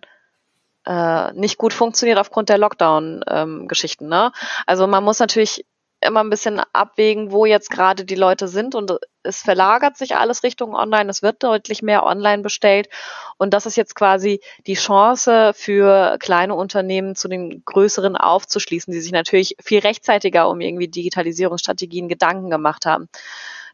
äh, 0.86 1.34
nicht 1.34 1.58
gut 1.58 1.74
funktioniert 1.74 2.20
aufgrund 2.20 2.48
der 2.48 2.58
Lockdown-Geschichten. 2.58 4.06
Ähm, 4.06 4.10
ne? 4.10 4.32
Also 4.66 4.88
man 4.88 5.04
muss 5.04 5.20
natürlich 5.20 5.66
immer 6.06 6.24
ein 6.24 6.30
bisschen 6.30 6.62
abwägen, 6.74 7.32
wo 7.32 7.46
jetzt 7.46 7.70
gerade 7.70 8.06
die 8.06 8.16
Leute 8.16 8.48
sind 8.48 8.76
und 8.76 8.92
es 9.24 9.42
verlagert 9.42 9.98
sich 9.98 10.16
alles 10.16 10.44
Richtung 10.44 10.76
Online. 10.76 11.10
Es 11.10 11.22
wird 11.22 11.44
deutlich 11.44 11.82
mehr 11.82 12.06
online 12.06 12.42
bestellt 12.44 12.90
und 13.38 13.54
das 13.54 13.66
ist 13.66 13.76
jetzt 13.76 13.96
quasi 13.96 14.42
die 14.68 14.76
Chance 14.76 15.54
für 15.56 16.18
kleine 16.20 16.56
Unternehmen 16.56 17.16
zu 17.16 17.28
den 17.28 17.64
größeren 17.66 18.18
aufzuschließen, 18.18 18.94
die 18.94 19.02
sich 19.02 19.12
natürlich 19.12 19.56
viel 19.62 19.80
rechtzeitiger 19.80 20.50
um 20.50 20.62
irgendwie 20.62 20.88
Digitalisierungsstrategien 20.88 22.08
Gedanken 22.08 22.50
gemacht 22.50 22.86
haben. 22.86 23.10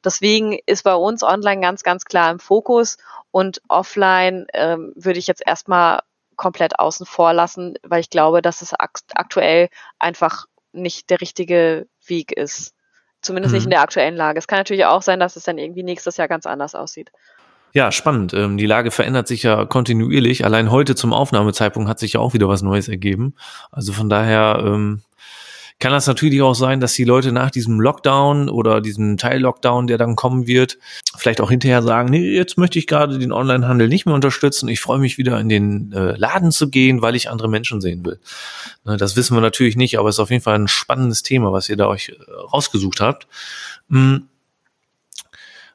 Deswegen 0.04 0.58
ist 0.66 0.84
bei 0.84 0.96
uns 0.96 1.24
online 1.24 1.62
ganz, 1.62 1.84
ganz 1.84 2.06
klar 2.06 2.32
im 2.32 2.40
Fokus 2.40 2.98
und 3.32 3.62
offline 3.68 4.48
ähm, 4.54 4.94
würde 4.96 5.20
ich 5.20 5.28
jetzt 5.28 5.44
erstmal 5.46 6.00
komplett 6.40 6.80
außen 6.80 7.06
vor 7.06 7.34
lassen, 7.34 7.76
weil 7.84 8.00
ich 8.00 8.10
glaube, 8.10 8.42
dass 8.42 8.62
es 8.62 8.74
aktuell 8.74 9.68
einfach 10.00 10.46
nicht 10.72 11.10
der 11.10 11.22
richtige 11.22 11.88
Weg 12.06 12.32
ist. 12.32 12.74
Zumindest 13.22 13.52
mhm. 13.52 13.58
nicht 13.58 13.66
in 13.66 13.72
der 13.72 13.82
aktuellen 13.82 14.16
Lage. 14.16 14.40
Es 14.40 14.48
kann 14.48 14.60
natürlich 14.60 14.86
auch 14.86 15.02
sein, 15.02 15.20
dass 15.20 15.36
es 15.36 15.44
dann 15.44 15.58
irgendwie 15.58 15.84
nächstes 15.84 16.18
Jahr 16.18 16.28
ganz 16.28 16.46
anders 16.46 16.76
aussieht. 16.76 17.12
Ja, 17.74 17.92
spannend. 17.92 18.34
Ähm, 18.34 18.58
die 18.58 18.66
Lage 18.66 18.92
verändert 18.92 19.28
sich 19.28 19.44
ja 19.44 19.66
kontinuierlich. 19.66 20.44
Allein 20.44 20.72
heute 20.72 20.96
zum 20.96 21.14
Aufnahmezeitpunkt 21.14 21.90
hat 21.90 22.00
sich 22.00 22.14
ja 22.14 22.20
auch 22.20 22.34
wieder 22.34 22.48
was 22.48 22.62
Neues 22.62 22.88
ergeben. 22.88 23.36
Also 23.72 23.94
von 23.94 24.10
daher 24.10 24.64
ähm, 24.66 25.02
kann 25.80 25.94
das 25.94 26.08
natürlich 26.08 26.42
auch 26.42 26.56
sein, 26.56 26.82
dass 26.82 26.94
die 26.94 27.06
Leute 27.06 27.32
nach 27.32 27.52
diesem 27.52 27.80
Lockdown 27.80 28.50
oder 28.50 28.82
diesem 28.82 29.18
Teil-Lockdown, 29.18 29.88
der 29.88 29.98
dann 29.98 30.18
kommen 30.18 30.46
wird, 30.46 30.78
vielleicht 31.18 31.40
auch 31.40 31.50
hinterher 31.50 31.82
sagen, 31.82 32.10
nee, 32.10 32.36
jetzt 32.36 32.58
möchte 32.58 32.78
ich 32.78 32.86
gerade 32.86 33.18
den 33.18 33.32
Onlinehandel 33.32 33.88
nicht 33.88 34.06
mehr 34.06 34.14
unterstützen. 34.14 34.68
Ich 34.68 34.82
freue 34.82 35.00
mich 35.00 35.18
wieder 35.18 35.40
in 35.40 35.48
den 35.48 35.94
äh, 35.94 36.18
Laden 36.18 36.52
zu 36.52 36.70
gehen, 36.70 37.02
weil 37.02 37.16
ich 37.16 37.30
andere 37.30 37.48
Menschen 37.48 37.80
sehen 37.80 38.04
will. 38.06 38.20
Ne, 38.84 38.98
das 38.98 39.16
wissen 39.16 39.38
wir 39.38 39.42
natürlich 39.42 39.78
nicht, 39.78 39.98
aber 39.98 40.10
es 40.10 40.16
ist 40.16 40.20
auf 40.20 40.32
jeden 40.32 40.44
Fall 40.44 40.56
ein 40.56 40.68
spannendes 40.68 41.24
Thema, 41.24 41.54
was 41.54 41.70
ihr 41.70 41.78
da 41.78 41.88
euch 41.88 42.10
äh, 42.10 42.32
rausgesucht 42.52 43.00
habt. 43.00 43.28
Hm. 43.90 44.28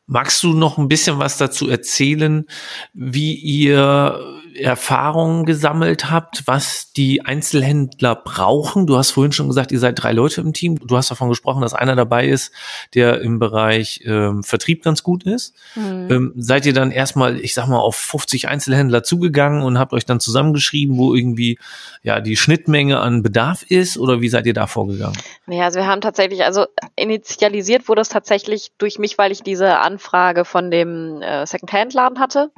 Magst 0.07 0.43
du 0.43 0.53
noch 0.53 0.77
ein 0.77 0.89
bisschen 0.89 1.19
was 1.19 1.39
dazu 1.39 1.71
erzählen, 1.71 2.45
wie 2.93 3.35
ihr 3.35 4.34
Erfahrungen 4.55 5.45
gesammelt 5.45 6.11
habt, 6.11 6.47
was 6.47 6.93
die 6.93 7.25
Einzelhändler 7.25 8.15
brauchen? 8.15 8.87
Du 8.87 8.97
hast 8.97 9.13
vorhin 9.13 9.33
schon 9.33 9.49
gesagt, 9.49 9.73
ihr 9.73 9.79
seid 9.79 10.03
drei 10.03 10.13
Leute 10.13 10.41
im 10.41 10.53
Team. 10.53 10.79
Du 10.87 10.97
hast 10.97 11.11
davon 11.11 11.29
gesprochen, 11.29 11.63
dass 11.63 11.75
einer 11.75 11.97
dabei 11.97 12.27
ist, 12.27 12.53
der 12.95 13.21
im 13.21 13.39
Bereich 13.39 14.03
ähm, 14.05 14.43
Vertrieb 14.43 14.83
ganz 14.83 15.03
gut 15.03 15.25
ist. 15.25 15.55
Mhm. 15.75 16.09
Ähm, 16.11 16.33
seid 16.37 16.67
ihr 16.67 16.73
dann 16.73 16.91
erstmal, 16.91 17.39
ich 17.41 17.55
sag 17.55 17.67
mal, 17.67 17.79
auf 17.79 17.97
50 17.97 18.49
Einzelhändler 18.49 19.03
zugegangen 19.03 19.63
und 19.63 19.79
habt 19.79 19.93
euch 19.93 20.07
dann 20.07 20.21
zusammengeschrieben, 20.21 20.97
wo 20.97 21.15
irgendwie 21.15 21.59
ja 22.03 22.21
die 22.21 22.37
Schnittmenge 22.37 23.01
an 23.01 23.23
Bedarf 23.23 23.63
ist? 23.63 23.99
Oder 23.99 24.21
wie 24.21 24.29
seid 24.29 24.47
ihr 24.47 24.55
da 24.55 24.67
vorgegangen? 24.67 25.19
Naja, 25.47 25.65
also 25.65 25.81
wir 25.81 25.87
haben 25.87 26.01
tatsächlich, 26.01 26.45
also 26.45 26.67
initialisiert 26.97 27.89
wurde 27.89 28.03
es 28.03 28.09
tatsächlich 28.09 28.71
durch 28.79 28.99
mich, 28.99 29.19
weil 29.19 29.33
ich 29.33 29.43
diese 29.43 29.79
Anfrage 29.79 30.45
von 30.45 30.71
dem 30.71 31.21
äh, 31.23 31.47
Secondhand-Laden 31.47 32.19
hatte 32.19 32.51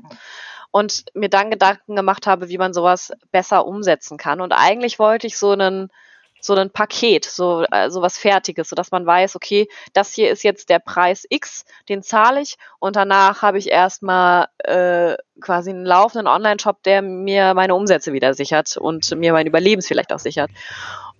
und 0.77 1.07
mir 1.15 1.31
dann 1.31 1.51
Gedanken 1.51 1.97
gemacht 1.97 2.27
habe, 2.27 2.51
wie 2.51 2.59
man 2.59 2.75
sowas 2.75 3.11
besser 3.33 3.67
umsetzen 3.67 4.19
kann. 4.19 4.43
Und 4.43 4.53
eigentlich 4.53 4.99
wollte 4.99 5.27
ich 5.27 5.39
so 5.39 5.53
einen 5.53 5.91
so 6.39 6.55
ein 6.55 6.69
Paket, 6.69 7.25
so 7.25 7.63
äh, 7.63 7.89
was 7.95 8.19
Fertiges, 8.19 8.69
so 8.69 8.77
dass 8.77 8.91
man 8.91 9.07
weiß, 9.07 9.37
okay, 9.37 9.69
das 9.95 10.13
hier 10.13 10.31
ist 10.31 10.45
jetzt 10.45 10.69
der 10.69 10.79
Preis 10.79 11.25
X, 11.31 11.65
den 11.89 12.03
zahle 12.03 12.43
ich 12.43 12.59
und 12.79 12.95
danach 12.95 13.41
habe 13.41 13.57
ich 13.57 13.71
erstmal 13.71 14.49
äh, 14.59 15.17
quasi 15.41 15.71
einen 15.71 15.87
laufenden 15.87 16.27
Online-Shop, 16.27 16.83
der 16.83 17.01
mir 17.01 17.55
meine 17.55 17.75
Umsätze 17.75 18.13
wieder 18.13 18.35
sichert 18.35 18.77
und 18.77 19.17
mir 19.17 19.33
mein 19.33 19.47
Überlebens 19.47 19.89
vielleicht 19.89 20.13
auch 20.13 20.19
sichert. 20.19 20.51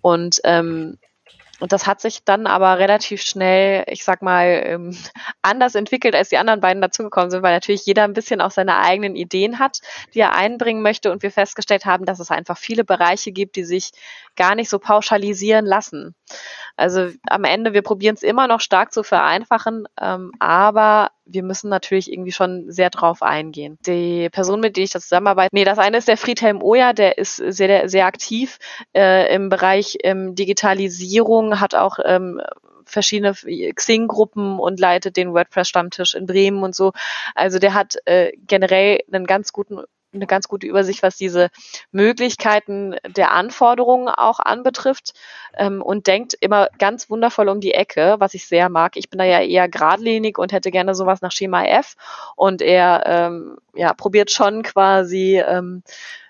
Und 0.03 0.39
ähm, 0.45 0.99
und 1.59 1.73
das 1.73 1.87
hat 1.87 2.01
sich 2.01 2.23
dann 2.25 2.47
aber 2.47 2.79
relativ 2.79 3.23
schnell, 3.23 3.85
ich 3.89 4.05
sag 4.05 4.23
mal, 4.23 4.63
ähm, 4.65 4.97
anders 5.43 5.75
entwickelt, 5.75 6.15
als 6.15 6.29
die 6.29 6.39
anderen 6.39 6.61
beiden 6.61 6.83
dazugekommen 6.83 7.31
sind, 7.31 7.43
weil 7.43 7.55
natürlich 7.55 7.87
jeder 7.87 8.05
ein 8.05 8.13
bisschen 8.13 8.41
auch 8.41 8.51
seine 8.51 8.79
eigenen 8.79 9.17
Ideen 9.17 9.59
hat, 9.59 9.81
die 10.15 10.21
er 10.21 10.35
einbringen 10.35 10.83
möchte. 10.83 11.11
Und 11.11 11.23
wir 11.23 11.31
festgestellt 11.31 11.87
haben, 11.87 12.05
dass 12.05 12.21
es 12.21 12.31
einfach 12.31 12.59
viele 12.59 12.85
Bereiche 12.85 13.33
gibt, 13.33 13.57
die 13.57 13.65
sich 13.65 13.93
gar 14.37 14.55
nicht 14.55 14.69
so 14.69 14.79
pauschalisieren 14.79 15.65
lassen. 15.65 16.15
Also 16.77 17.09
am 17.29 17.45
Ende, 17.45 17.73
wir 17.73 17.83
probieren 17.83 18.15
es 18.15 18.23
immer 18.23 18.47
noch 18.47 18.61
stark 18.61 18.93
zu 18.93 19.03
vereinfachen, 19.03 19.89
ähm, 20.01 20.33
aber 20.39 21.11
wir 21.25 21.43
müssen 21.43 21.69
natürlich 21.71 22.13
irgendwie 22.13 22.33
schon 22.33 22.71
sehr 22.71 22.91
drauf 22.91 23.23
eingehen. 23.23 23.79
Die 23.87 24.29
Person, 24.31 24.61
mit 24.61 24.77
der 24.77 24.85
ich 24.85 24.91
da 24.91 25.01
zusammenarbeite, 25.01 25.55
nee, 25.55 25.65
das 25.65 25.79
eine 25.79 25.97
ist 25.97 26.09
der 26.09 26.17
Friedhelm 26.17 26.63
Oja, 26.63 26.93
der 26.93 27.19
ist 27.19 27.37
sehr, 27.37 27.89
sehr 27.89 28.07
aktiv 28.07 28.59
äh, 28.95 29.35
im 29.35 29.49
Bereich 29.49 29.99
ähm, 30.05 30.35
Digitalisierung, 30.35 31.61
hat 31.61 31.75
auch 31.75 31.99
ähm, 32.05 32.41
verschiedene 32.85 33.35
Xing-Gruppen 33.35 34.59
und 34.59 34.79
leitet 34.79 35.17
den 35.17 35.35
WordPress-Stammtisch 35.35 36.15
in 36.15 36.27
Bremen 36.27 36.63
und 36.63 36.75
so. 36.75 36.93
Also 37.35 37.59
der 37.59 37.75
hat 37.75 37.97
äh, 38.05 38.33
generell 38.47 39.01
einen 39.13 39.27
ganz 39.27 39.53
guten 39.53 39.81
eine 40.17 40.27
ganz 40.27 40.49
gute 40.49 40.67
Übersicht, 40.67 41.03
was 41.03 41.17
diese 41.17 41.49
Möglichkeiten 41.93 42.97
der 43.07 43.33
Anforderungen 43.33 44.09
auch 44.09 44.41
anbetrifft 44.41 45.13
ähm, 45.57 45.83
und 45.83 46.07
denkt 46.07 46.35
immer 46.41 46.69
ganz 46.79 47.09
wundervoll 47.11 47.49
um 47.49 47.61
die 47.61 47.75
Ecke, 47.75 48.17
was 48.19 48.35
ich 48.35 48.47
sehr 48.47 48.69
mag. 48.69 48.97
Ich 48.97 49.11
bin 49.11 49.19
da 49.19 49.25
ja 49.25 49.41
eher 49.41 49.69
geradlinig 49.69 50.39
und 50.39 50.53
hätte 50.53 50.71
gerne 50.71 50.95
sowas 50.95 51.21
nach 51.23 51.33
Schema 51.33 51.65
F 51.65 51.97
und 52.37 52.63
er 52.63 53.03
ähm, 53.07 53.59
ja, 53.75 53.95
probiert 53.95 54.31
schon 54.31 54.63
quasi 54.63 55.43
ähm, 55.47 55.83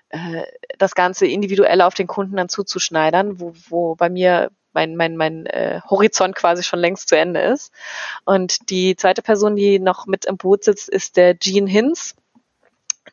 äh, 0.09 0.43
das 0.77 0.95
Ganze 0.95 1.25
individuell 1.25 1.81
auf 1.81 1.93
den 1.93 2.07
Kunden 2.07 2.37
dann 2.37 2.49
zuzuschneidern, 2.49 3.39
wo, 3.39 3.53
wo 3.69 3.95
bei 3.95 4.09
mir 4.09 4.51
mein, 4.73 4.95
mein, 4.95 5.17
mein 5.17 5.45
äh, 5.47 5.81
Horizont 5.89 6.35
quasi 6.35 6.63
schon 6.63 6.79
längst 6.79 7.09
zu 7.09 7.17
Ende 7.17 7.41
ist. 7.41 7.73
Und 8.25 8.69
die 8.69 8.95
zweite 8.95 9.23
Person, 9.23 9.55
die 9.55 9.79
noch 9.79 10.05
mit 10.05 10.25
im 10.25 10.37
Boot 10.37 10.63
sitzt, 10.63 10.87
ist 10.87 11.17
der 11.17 11.33
Gene 11.33 11.69
Hinz. 11.69 12.15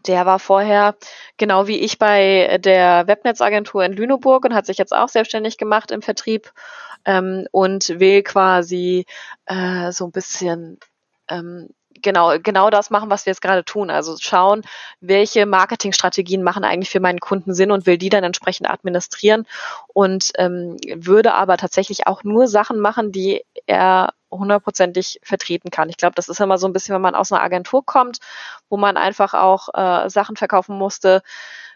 Der 0.06 0.26
war 0.26 0.38
vorher 0.38 0.96
genau 1.36 1.66
wie 1.66 1.80
ich 1.80 1.98
bei 1.98 2.58
der 2.58 3.06
Webnetzagentur 3.06 3.84
in 3.84 3.92
Lüneburg 3.92 4.44
und 4.44 4.54
hat 4.54 4.66
sich 4.66 4.78
jetzt 4.78 4.94
auch 4.94 5.08
selbstständig 5.08 5.56
gemacht 5.58 5.90
im 5.90 6.02
Vertrieb 6.02 6.52
ähm, 7.04 7.46
und 7.52 7.88
will 8.00 8.22
quasi 8.22 9.06
äh, 9.46 9.92
so 9.92 10.06
ein 10.06 10.12
bisschen 10.12 10.78
ähm, 11.28 11.70
genau, 12.04 12.38
genau 12.38 12.70
das 12.70 12.90
machen, 12.90 13.10
was 13.10 13.26
wir 13.26 13.32
jetzt 13.32 13.40
gerade 13.40 13.64
tun. 13.64 13.90
Also 13.90 14.16
schauen, 14.20 14.62
welche 15.00 15.46
Marketingstrategien 15.46 16.44
machen 16.44 16.62
eigentlich 16.62 16.90
für 16.90 17.00
meinen 17.00 17.18
Kunden 17.18 17.52
Sinn 17.54 17.72
und 17.72 17.86
will 17.86 17.98
die 17.98 18.10
dann 18.10 18.22
entsprechend 18.22 18.70
administrieren 18.70 19.46
und 19.92 20.30
ähm, 20.36 20.76
würde 20.94 21.34
aber 21.34 21.56
tatsächlich 21.56 22.06
auch 22.06 22.22
nur 22.22 22.46
Sachen 22.46 22.78
machen, 22.78 23.10
die 23.10 23.44
er 23.66 24.12
hundertprozentig 24.30 25.20
vertreten 25.22 25.70
kann. 25.70 25.88
Ich 25.88 25.96
glaube, 25.96 26.14
das 26.14 26.28
ist 26.28 26.40
immer 26.40 26.58
so 26.58 26.68
ein 26.68 26.72
bisschen, 26.72 26.94
wenn 26.94 27.02
man 27.02 27.14
aus 27.14 27.32
einer 27.32 27.42
Agentur 27.42 27.84
kommt, 27.84 28.18
wo 28.68 28.76
man 28.76 28.96
einfach 28.96 29.34
auch 29.34 29.68
äh, 29.74 30.08
Sachen 30.08 30.36
verkaufen 30.36 30.76
musste, 30.76 31.22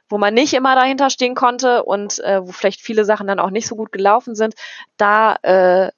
wo 0.09 0.19
man 0.19 0.35
nicht 0.35 0.55
immer 0.55 0.75
dahinter 0.75 1.11
stehen 1.11 1.35
konnte 1.35 1.85
und 1.85 2.19
äh, 2.21 2.41
wo 2.47 2.53
vielleicht 2.53 2.81
viele 2.81 3.05
Sachen 3.05 3.27
dann 3.27 3.41
auch 3.41 3.51
nicht 3.51 3.67
so 3.67 3.77
gut 3.77 3.93
gelaufen 3.93 4.35
sind, 4.35 4.55
da 4.97 5.37
äh, 5.43 5.91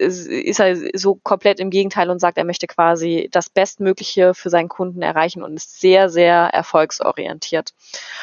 ist 0.00 0.60
er 0.60 0.76
so 0.98 1.16
komplett 1.16 1.60
im 1.60 1.70
Gegenteil 1.70 2.10
und 2.10 2.18
sagt, 2.20 2.38
er 2.38 2.44
möchte 2.44 2.66
quasi 2.66 3.28
das 3.30 3.50
Bestmögliche 3.50 4.34
für 4.34 4.48
seinen 4.48 4.68
Kunden 4.68 5.02
erreichen 5.02 5.42
und 5.42 5.54
ist 5.54 5.80
sehr, 5.80 6.08
sehr 6.08 6.34
erfolgsorientiert. 6.34 7.70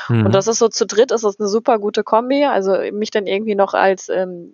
Mhm. 0.09 0.25
Und 0.25 0.35
das 0.35 0.47
ist 0.47 0.59
so 0.59 0.67
zu 0.69 0.85
dritt, 0.85 1.11
ist 1.11 1.23
das 1.23 1.39
eine 1.39 1.47
super 1.47 1.77
gute 1.77 2.03
Kombi. 2.03 2.45
Also 2.45 2.77
mich 2.91 3.11
dann 3.11 3.27
irgendwie 3.27 3.55
noch 3.55 3.73
als 3.73 4.09
ähm, 4.09 4.53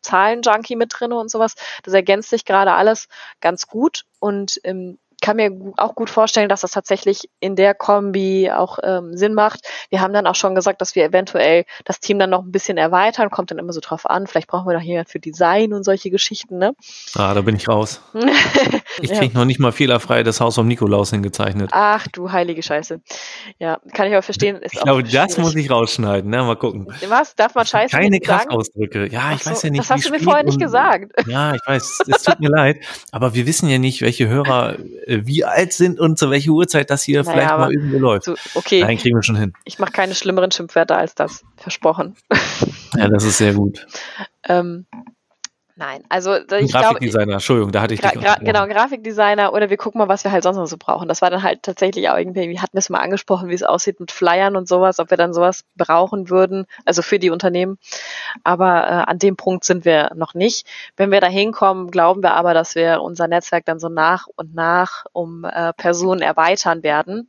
Zahlenjunkie 0.00 0.76
mit 0.76 0.92
drinne 0.94 1.18
und 1.18 1.30
sowas. 1.30 1.54
Das 1.82 1.94
ergänzt 1.94 2.30
sich 2.30 2.44
gerade 2.44 2.72
alles 2.72 3.08
ganz 3.40 3.66
gut 3.66 4.04
und 4.20 4.60
ähm, 4.62 4.98
kann 5.22 5.36
mir 5.36 5.50
auch 5.78 5.94
gut 5.94 6.10
vorstellen, 6.10 6.48
dass 6.48 6.60
das 6.60 6.72
tatsächlich 6.72 7.30
in 7.40 7.56
der 7.56 7.74
Kombi 7.74 8.50
auch 8.50 8.78
ähm, 8.82 9.16
Sinn 9.16 9.32
macht. 9.32 9.60
Wir 9.88 10.00
haben 10.00 10.12
dann 10.12 10.26
auch 10.26 10.34
schon 10.34 10.54
gesagt, 10.54 10.80
dass 10.82 10.94
wir 10.94 11.04
eventuell 11.04 11.64
das 11.84 12.00
Team 12.00 12.18
dann 12.18 12.28
noch 12.28 12.42
ein 12.42 12.52
bisschen 12.52 12.76
erweitern, 12.76 13.30
kommt 13.30 13.50
dann 13.50 13.58
immer 13.58 13.72
so 13.72 13.80
drauf 13.80 14.08
an. 14.10 14.26
Vielleicht 14.26 14.48
brauchen 14.48 14.68
wir 14.68 14.74
noch 14.74 14.82
jemand 14.82 15.08
für 15.08 15.20
Design 15.20 15.72
und 15.72 15.84
solche 15.84 16.10
Geschichten, 16.10 16.58
ne? 16.58 16.74
Ah, 17.14 17.32
da 17.32 17.40
bin 17.40 17.56
ich 17.56 17.68
raus. 17.68 18.02
Ich 19.00 19.10
krieg 19.10 19.32
ja. 19.32 19.38
noch 19.38 19.46
nicht 19.46 19.58
mal 19.58 19.72
fehlerfrei 19.72 20.22
das 20.22 20.40
Haus 20.40 20.54
vom 20.54 20.66
Nikolaus 20.66 21.10
hingezeichnet. 21.10 21.70
Ach 21.72 22.06
du 22.08 22.30
heilige 22.30 22.62
Scheiße. 22.62 23.00
Ja, 23.58 23.80
kann 23.94 24.06
ich 24.06 24.12
aber 24.12 24.22
verstehen. 24.22 24.56
Ist 24.56 24.74
ich 24.74 24.80
glaube, 24.80 25.02
das 25.02 25.38
muss 25.38 25.54
ich 25.54 25.70
rausschneiden. 25.70 26.30
Ne? 26.30 26.42
Mal 26.42 26.56
gucken. 26.56 26.88
Was? 27.08 27.34
Darf 27.34 27.54
man 27.54 27.64
Scheiße 27.64 27.96
Keine 27.96 28.20
Kraftausdrücke. 28.20 29.08
Ja, 29.08 29.32
ich 29.32 29.42
so, 29.42 29.50
weiß 29.50 29.62
ja 29.62 29.70
nicht. 29.70 29.80
Das 29.80 29.90
hast 29.90 30.06
du 30.06 30.10
mir 30.10 30.20
vorher 30.20 30.44
nicht 30.44 30.60
gesagt. 30.60 31.12
Ja, 31.26 31.54
ich 31.54 31.60
weiß. 31.66 32.00
Es 32.06 32.22
tut 32.22 32.40
mir 32.40 32.50
leid. 32.50 32.76
Aber 33.12 33.34
wir 33.34 33.46
wissen 33.46 33.68
ja 33.68 33.78
nicht, 33.78 34.02
welche 34.02 34.28
Hörer 34.28 34.76
wie 35.26 35.44
alt 35.44 35.72
sind 35.72 36.00
und 36.00 36.18
zu 36.18 36.30
welcher 36.30 36.50
Uhrzeit 36.52 36.90
das 36.90 37.02
hier 37.02 37.22
naja, 37.22 37.32
vielleicht 37.32 37.58
mal 37.58 37.72
irgendwo 37.72 37.98
läuft. 37.98 38.24
So, 38.24 38.34
okay. 38.54 38.82
Nein, 38.82 38.98
kriegen 38.98 39.16
wir 39.16 39.22
schon 39.22 39.36
hin. 39.36 39.52
Ich 39.64 39.78
mache 39.78 39.92
keine 39.92 40.14
schlimmeren 40.14 40.50
Schimpfwörter 40.50 40.96
als 40.96 41.14
das. 41.14 41.44
Versprochen. 41.56 42.16
Ja, 42.96 43.08
das 43.08 43.24
ist 43.24 43.38
sehr 43.38 43.54
gut. 43.54 43.86
ähm, 44.48 44.86
Nein, 45.82 46.04
also 46.08 46.36
ich 46.36 46.70
Grafikdesigner, 46.70 47.24
glaub, 47.24 47.34
Entschuldigung, 47.34 47.72
da 47.72 47.80
hatte 47.80 47.94
ich 47.94 48.00
Gra 48.00 48.12
Gra 48.12 48.36
genau 48.36 48.68
Grafikdesigner 48.68 49.52
oder 49.52 49.68
wir 49.68 49.76
gucken 49.76 49.98
mal, 49.98 50.06
was 50.06 50.22
wir 50.22 50.30
halt 50.30 50.44
sonst 50.44 50.56
noch 50.56 50.66
so 50.66 50.76
brauchen. 50.78 51.08
Das 51.08 51.22
war 51.22 51.30
dann 51.30 51.42
halt 51.42 51.64
tatsächlich 51.64 52.08
auch 52.08 52.16
irgendwie, 52.16 52.48
wir 52.50 52.62
hatten 52.62 52.78
es 52.78 52.88
mal 52.88 53.00
angesprochen, 53.00 53.48
wie 53.48 53.54
es 53.54 53.64
aussieht 53.64 53.98
mit 53.98 54.12
Flyern 54.12 54.54
und 54.54 54.68
sowas, 54.68 55.00
ob 55.00 55.10
wir 55.10 55.16
dann 55.16 55.34
sowas 55.34 55.64
brauchen 55.74 56.30
würden, 56.30 56.66
also 56.84 57.02
für 57.02 57.18
die 57.18 57.30
Unternehmen. 57.30 57.78
Aber 58.44 58.86
äh, 58.86 59.10
an 59.10 59.18
dem 59.18 59.34
Punkt 59.34 59.64
sind 59.64 59.84
wir 59.84 60.12
noch 60.14 60.34
nicht. 60.34 60.68
Wenn 60.96 61.10
wir 61.10 61.20
da 61.20 61.26
hinkommen, 61.26 61.90
glauben 61.90 62.22
wir 62.22 62.34
aber, 62.34 62.54
dass 62.54 62.76
wir 62.76 63.02
unser 63.02 63.26
Netzwerk 63.26 63.64
dann 63.64 63.80
so 63.80 63.88
nach 63.88 64.28
und 64.36 64.54
nach 64.54 65.06
um 65.12 65.42
äh, 65.42 65.72
Personen 65.72 66.22
erweitern 66.22 66.84
werden. 66.84 67.28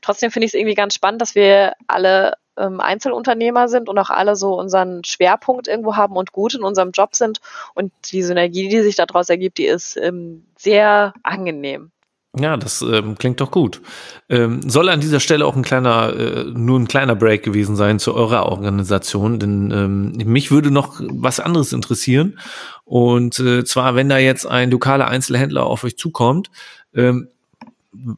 Trotzdem 0.00 0.30
finde 0.30 0.46
ich 0.46 0.54
es 0.54 0.58
irgendwie 0.58 0.74
ganz 0.74 0.94
spannend, 0.94 1.20
dass 1.20 1.34
wir 1.34 1.74
alle 1.86 2.32
ähm, 2.60 2.80
Einzelunternehmer 2.80 3.68
sind 3.68 3.88
und 3.88 3.98
auch 3.98 4.10
alle 4.10 4.36
so 4.36 4.58
unseren 4.58 5.02
Schwerpunkt 5.04 5.68
irgendwo 5.68 5.96
haben 5.96 6.16
und 6.16 6.32
gut 6.32 6.54
in 6.54 6.62
unserem 6.62 6.90
Job 6.90 7.14
sind. 7.14 7.40
Und 7.74 7.92
die 8.12 8.22
Synergie, 8.22 8.68
die 8.68 8.82
sich 8.82 8.96
daraus 8.96 9.28
ergibt, 9.28 9.58
die 9.58 9.66
ist 9.66 9.96
ähm, 9.96 10.44
sehr 10.56 11.14
angenehm. 11.22 11.90
Ja, 12.38 12.56
das 12.56 12.80
ähm, 12.82 13.18
klingt 13.18 13.40
doch 13.40 13.50
gut. 13.50 13.80
Ähm, 14.28 14.62
soll 14.62 14.88
an 14.88 15.00
dieser 15.00 15.18
Stelle 15.18 15.44
auch 15.44 15.56
ein 15.56 15.62
kleiner, 15.62 16.14
äh, 16.14 16.44
nur 16.44 16.78
ein 16.78 16.86
kleiner 16.86 17.16
Break 17.16 17.42
gewesen 17.42 17.74
sein 17.74 17.98
zu 17.98 18.14
eurer 18.14 18.46
Organisation, 18.46 19.40
denn 19.40 19.72
ähm, 19.72 20.12
mich 20.30 20.52
würde 20.52 20.70
noch 20.70 21.00
was 21.00 21.40
anderes 21.40 21.72
interessieren. 21.72 22.38
Und 22.84 23.40
äh, 23.40 23.64
zwar, 23.64 23.96
wenn 23.96 24.08
da 24.08 24.18
jetzt 24.18 24.46
ein 24.46 24.70
lokaler 24.70 25.08
Einzelhändler 25.08 25.66
auf 25.66 25.82
euch 25.82 25.96
zukommt, 25.96 26.52
ähm, 26.94 27.28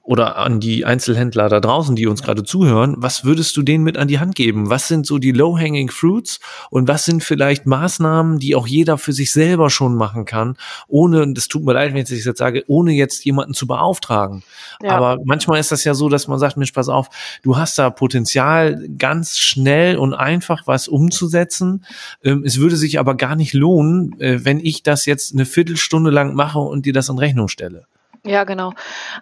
oder 0.03 0.37
an 0.37 0.61
die 0.61 0.85
Einzelhändler 0.85 1.49
da 1.49 1.59
draußen, 1.59 1.97
die 1.97 2.07
uns 2.07 2.23
gerade 2.23 2.45
zuhören, 2.45 2.95
was 2.99 3.25
würdest 3.25 3.57
du 3.57 3.63
denen 3.63 3.85
mit 3.85 3.97
an 3.97 4.07
die 4.07 4.19
Hand 4.19 4.35
geben? 4.35 4.69
Was 4.69 4.87
sind 4.87 5.07
so 5.07 5.19
die 5.19 5.33
low-hanging 5.33 5.91
fruits 5.91 6.41
und 6.71 6.89
was 6.89 7.07
sind 7.07 7.25
vielleicht 7.25 7.65
Maßnahmen, 7.65 8.39
die 8.39 8.55
auch 8.55 8.67
jeder 8.67 8.99
für 8.99 9.15
sich 9.15 9.33
selber 9.33 9.71
schon 9.71 9.97
machen 9.97 10.27
kann, 10.27 10.57
ohne, 10.89 11.33
das 11.33 11.49
tut 11.49 11.65
mir 11.65 11.73
leid, 11.73 11.95
wenn 11.95 12.03
ich 12.03 12.09
das 12.11 12.25
jetzt 12.25 12.39
sage, 12.39 12.65
ohne 12.67 12.93
jetzt 12.93 13.25
jemanden 13.25 13.55
zu 13.55 13.67
beauftragen. 13.67 14.43
Ja. 14.83 14.91
Aber 14.91 15.23
manchmal 15.25 15.59
ist 15.59 15.73
das 15.73 15.85
ja 15.85 15.95
so, 15.95 16.11
dass 16.11 16.29
man 16.29 16.39
sagt, 16.39 16.59
Mensch, 16.59 16.73
pass 16.73 16.91
auf, 16.91 17.09
du 17.43 17.57
hast 17.57 17.79
da 17.79 17.89
Potenzial, 17.89 18.87
ganz 18.99 19.39
schnell 19.39 19.97
und 19.97 20.13
einfach 20.13 20.67
was 20.67 20.87
umzusetzen. 20.87 21.85
Ähm, 22.23 22.45
es 22.45 22.59
würde 22.59 22.77
sich 22.77 22.99
aber 22.99 23.15
gar 23.15 23.37
nicht 23.37 23.55
lohnen, 23.55 24.21
äh, 24.21 24.45
wenn 24.45 24.61
ich 24.61 24.83
das 24.83 25.07
jetzt 25.07 25.33
eine 25.33 25.47
Viertelstunde 25.47 26.11
lang 26.11 26.35
mache 26.35 26.59
und 26.59 26.85
dir 26.85 26.93
das 26.93 27.09
in 27.09 27.19
Rechnung 27.19 27.49
stelle. 27.49 27.87
Ja, 28.25 28.45
genau. 28.45 28.73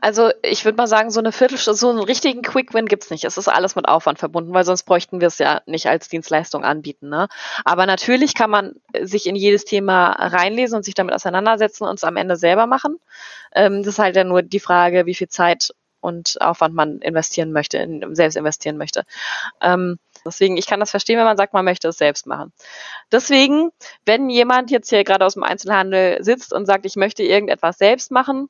Also 0.02 0.30
ich 0.42 0.66
würde 0.66 0.76
mal 0.76 0.86
sagen, 0.86 1.10
so 1.10 1.20
eine 1.20 1.32
Viertelstunde, 1.32 1.78
so 1.78 1.88
einen 1.88 2.00
richtigen 2.00 2.42
Quick-Win 2.42 2.84
gibt's 2.84 3.08
nicht. 3.08 3.24
Es 3.24 3.38
ist 3.38 3.48
alles 3.48 3.74
mit 3.74 3.88
Aufwand 3.88 4.18
verbunden, 4.18 4.52
weil 4.52 4.64
sonst 4.64 4.82
bräuchten 4.82 5.20
wir 5.22 5.28
es 5.28 5.38
ja 5.38 5.62
nicht 5.64 5.86
als 5.86 6.10
Dienstleistung 6.10 6.64
anbieten. 6.64 7.08
Ne? 7.08 7.28
Aber 7.64 7.86
natürlich 7.86 8.34
kann 8.34 8.50
man 8.50 8.74
sich 9.00 9.26
in 9.26 9.36
jedes 9.36 9.64
Thema 9.64 10.10
reinlesen 10.10 10.76
und 10.76 10.84
sich 10.84 10.94
damit 10.94 11.14
auseinandersetzen 11.14 11.84
und 11.84 11.94
es 11.94 12.04
am 12.04 12.16
Ende 12.16 12.36
selber 12.36 12.66
machen. 12.66 12.98
Ähm, 13.54 13.78
das 13.78 13.94
ist 13.94 13.98
halt 13.98 14.16
ja 14.16 14.24
nur 14.24 14.42
die 14.42 14.60
Frage, 14.60 15.06
wie 15.06 15.14
viel 15.14 15.28
Zeit 15.28 15.70
und 16.02 16.36
Aufwand 16.40 16.74
man 16.74 16.98
investieren 16.98 17.52
möchte, 17.52 17.78
in, 17.78 18.14
selbst 18.14 18.36
investieren 18.36 18.76
möchte. 18.76 19.04
Ähm, 19.62 19.98
Deswegen, 20.24 20.58
ich 20.58 20.66
kann 20.66 20.80
das 20.80 20.90
verstehen, 20.90 21.18
wenn 21.18 21.24
man 21.24 21.36
sagt, 21.36 21.54
man 21.54 21.64
möchte 21.64 21.88
es 21.88 21.96
selbst 21.96 22.26
machen. 22.26 22.52
Deswegen, 23.10 23.70
wenn 24.04 24.28
jemand 24.28 24.70
jetzt 24.70 24.90
hier 24.90 25.02
gerade 25.04 25.24
aus 25.24 25.34
dem 25.34 25.42
Einzelhandel 25.42 26.22
sitzt 26.22 26.52
und 26.52 26.66
sagt, 26.66 26.84
ich 26.84 26.96
möchte 26.96 27.22
irgendetwas 27.22 27.78
selbst 27.78 28.10
machen, 28.10 28.48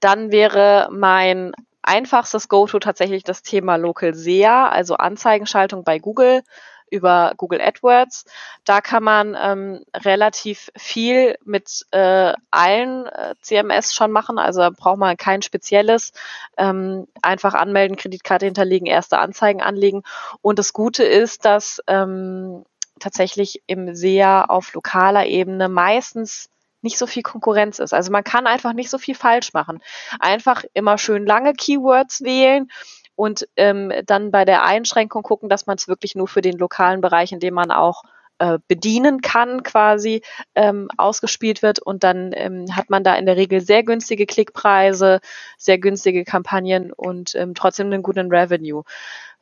dann 0.00 0.30
wäre 0.30 0.88
mein 0.90 1.52
einfachstes 1.82 2.48
Go-To 2.48 2.78
tatsächlich 2.78 3.24
das 3.24 3.42
Thema 3.42 3.76
Local 3.76 4.14
SEA, 4.14 4.68
also 4.68 4.96
Anzeigenschaltung 4.96 5.84
bei 5.84 5.98
Google 5.98 6.42
über 6.90 7.32
Google 7.36 7.60
AdWords. 7.60 8.24
Da 8.64 8.80
kann 8.80 9.02
man 9.02 9.36
ähm, 9.40 9.84
relativ 9.94 10.70
viel 10.76 11.36
mit 11.44 11.86
äh, 11.90 12.32
allen 12.50 13.06
äh, 13.06 13.34
CMS 13.40 13.94
schon 13.94 14.12
machen. 14.12 14.38
Also 14.38 14.60
da 14.60 14.70
braucht 14.70 14.98
man 14.98 15.16
kein 15.16 15.42
spezielles. 15.42 16.12
Ähm, 16.56 17.06
einfach 17.22 17.54
anmelden, 17.54 17.96
Kreditkarte 17.96 18.46
hinterlegen, 18.46 18.86
erste 18.86 19.18
Anzeigen 19.18 19.62
anlegen. 19.62 20.02
Und 20.42 20.58
das 20.58 20.72
Gute 20.72 21.04
ist, 21.04 21.44
dass 21.44 21.80
ähm, 21.86 22.64
tatsächlich 23.00 23.62
im 23.66 23.94
SEA 23.94 24.44
auf 24.44 24.72
lokaler 24.72 25.26
Ebene 25.26 25.68
meistens 25.68 26.50
nicht 26.86 26.98
so 26.98 27.08
viel 27.08 27.24
Konkurrenz 27.24 27.80
ist. 27.80 27.92
Also 27.92 28.12
man 28.12 28.22
kann 28.22 28.46
einfach 28.46 28.72
nicht 28.72 28.90
so 28.90 28.98
viel 28.98 29.16
falsch 29.16 29.52
machen. 29.52 29.82
Einfach 30.20 30.62
immer 30.72 30.98
schön 30.98 31.26
lange 31.26 31.52
Keywords 31.52 32.22
wählen 32.22 32.68
und 33.16 33.48
ähm, 33.56 33.92
dann 34.06 34.30
bei 34.30 34.44
der 34.44 34.62
Einschränkung 34.62 35.24
gucken, 35.24 35.48
dass 35.48 35.66
man 35.66 35.76
es 35.76 35.88
wirklich 35.88 36.14
nur 36.14 36.28
für 36.28 36.42
den 36.42 36.56
lokalen 36.58 37.00
Bereich, 37.00 37.32
in 37.32 37.40
dem 37.40 37.54
man 37.54 37.72
auch 37.72 38.04
äh, 38.38 38.58
bedienen 38.68 39.20
kann, 39.20 39.64
quasi 39.64 40.22
ähm, 40.54 40.88
ausgespielt 40.96 41.62
wird 41.62 41.80
und 41.80 42.04
dann 42.04 42.30
ähm, 42.34 42.66
hat 42.76 42.88
man 42.88 43.02
da 43.02 43.16
in 43.16 43.26
der 43.26 43.36
Regel 43.36 43.60
sehr 43.60 43.82
günstige 43.82 44.26
Klickpreise, 44.26 45.20
sehr 45.58 45.78
günstige 45.78 46.24
Kampagnen 46.24 46.92
und 46.92 47.34
ähm, 47.34 47.54
trotzdem 47.54 47.86
einen 47.86 48.02
guten 48.04 48.30
Revenue. 48.32 48.84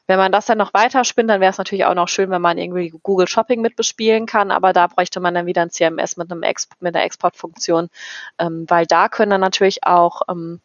Wenn 0.06 0.18
man 0.18 0.32
das 0.32 0.46
dann 0.46 0.58
noch 0.58 0.74
weiterspinnt, 0.74 1.30
dann 1.30 1.40
wäre 1.40 1.50
es 1.50 1.58
natürlich 1.58 1.84
auch 1.86 1.94
noch 1.94 2.08
schön, 2.08 2.30
wenn 2.30 2.42
man 2.42 2.58
irgendwie 2.58 2.92
Google 3.02 3.28
Shopping 3.28 3.60
mit 3.60 3.76
bespielen 3.76 4.26
kann, 4.26 4.50
aber 4.50 4.72
da 4.72 4.86
bräuchte 4.86 5.20
man 5.20 5.34
dann 5.34 5.46
wieder 5.46 5.62
ein 5.62 5.70
CMS 5.70 6.16
mit 6.16 6.30
einem 6.30 6.42
Ex 6.42 6.68
mit 6.80 6.94
einer 6.94 7.04
Exportfunktion, 7.04 7.88
ähm, 8.38 8.66
weil 8.68 8.86
da 8.86 9.08
können 9.08 9.30
dann 9.30 9.40
natürlich 9.40 9.84
auch 9.84 10.22
ähm, 10.28 10.60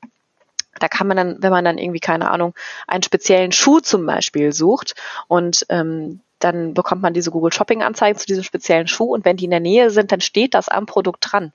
da 0.79 0.87
kann 0.87 1.07
man 1.07 1.17
dann, 1.17 1.37
wenn 1.39 1.51
man 1.51 1.65
dann 1.65 1.77
irgendwie, 1.77 1.99
keine 1.99 2.29
Ahnung, 2.29 2.53
einen 2.87 3.03
speziellen 3.03 3.51
Schuh 3.51 3.79
zum 3.79 4.05
Beispiel 4.05 4.53
sucht 4.53 4.95
und 5.27 5.65
ähm, 5.69 6.21
dann 6.39 6.73
bekommt 6.73 7.01
man 7.01 7.13
diese 7.13 7.31
Google 7.31 7.51
Shopping 7.51 7.83
Anzeigen 7.83 8.17
zu 8.17 8.25
diesem 8.25 8.43
speziellen 8.43 8.87
Schuh. 8.87 9.13
Und 9.13 9.25
wenn 9.25 9.37
die 9.37 9.43
in 9.43 9.51
der 9.51 9.59
Nähe 9.59 9.91
sind, 9.91 10.11
dann 10.11 10.21
steht 10.21 10.53
das 10.53 10.69
am 10.69 10.85
Produkt 10.85 11.27
dran. 11.29 11.51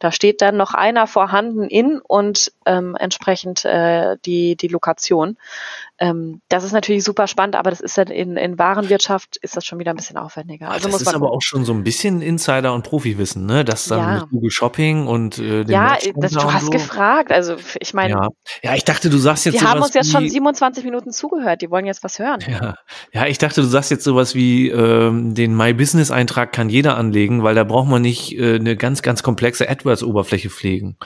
Da 0.00 0.10
steht 0.10 0.42
dann 0.42 0.56
noch 0.56 0.74
einer 0.74 1.06
vorhanden 1.06 1.68
in 1.68 2.00
und 2.00 2.52
ähm, 2.66 2.96
entsprechend 2.98 3.64
äh, 3.64 4.16
die, 4.24 4.56
die 4.56 4.68
Lokation. 4.68 5.36
Ähm, 5.98 6.40
das 6.48 6.64
ist 6.64 6.72
natürlich 6.72 7.04
super 7.04 7.28
spannend, 7.28 7.54
aber 7.54 7.70
das 7.70 7.80
ist 7.80 7.96
dann 7.96 8.08
in, 8.08 8.36
in 8.36 8.58
Warenwirtschaft 8.58 9.36
ist 9.36 9.56
das 9.56 9.64
schon 9.64 9.78
wieder 9.78 9.92
ein 9.92 9.96
bisschen 9.96 10.16
aufwendiger. 10.16 10.68
Also 10.68 10.88
das 10.88 10.92
muss 10.92 11.04
man 11.04 11.14
ist 11.14 11.16
aber 11.16 11.30
auch 11.30 11.40
schon 11.40 11.64
so 11.64 11.72
ein 11.72 11.84
bisschen 11.84 12.20
Insider- 12.20 12.74
und 12.74 12.82
Profiwissen, 12.82 13.46
ne? 13.46 13.64
Das 13.64 13.86
dann 13.86 13.98
ja. 13.98 14.20
mit 14.20 14.30
Google 14.30 14.50
Shopping 14.50 15.06
und 15.06 15.38
äh, 15.38 15.64
dem 15.64 15.70
Ja, 15.70 15.96
das, 16.16 16.32
du 16.32 16.52
hast 16.52 16.64
so. 16.64 16.70
gefragt. 16.70 17.30
Also 17.30 17.56
ich 17.78 17.94
meine. 17.94 18.14
Ja. 18.14 18.28
ja, 18.62 18.74
ich 18.74 18.84
dachte, 18.84 19.08
du 19.08 19.18
sagst 19.18 19.46
jetzt. 19.46 19.60
Die 19.60 19.64
haben 19.64 19.80
uns 19.80 19.94
jetzt 19.94 20.10
schon 20.10 20.28
27 20.28 20.84
Minuten 20.84 21.12
zugehört, 21.12 21.62
die 21.62 21.70
wollen 21.70 21.86
jetzt 21.86 22.02
was 22.02 22.18
hören. 22.18 22.40
Ja, 22.48 22.74
ja 23.12 23.26
ich 23.26 23.38
dachte, 23.38 23.60
du 23.60 23.66
sagst 23.66 23.90
jetzt 23.92 24.04
sowas 24.04 24.34
wie 24.34 24.70
ähm, 24.70 25.34
den 25.34 25.56
My 25.56 25.72
Business 25.74 26.10
Eintrag 26.10 26.52
kann 26.52 26.68
jeder 26.68 26.96
anlegen, 26.96 27.44
weil 27.44 27.54
da 27.54 27.62
braucht 27.62 27.88
man 27.88 28.02
nicht 28.02 28.36
äh, 28.36 28.56
eine 28.56 28.76
ganz, 28.76 29.02
ganz 29.02 29.22
komplexe 29.22 29.68
AdWords-Oberfläche 29.68 30.50
pflegen. 30.50 30.96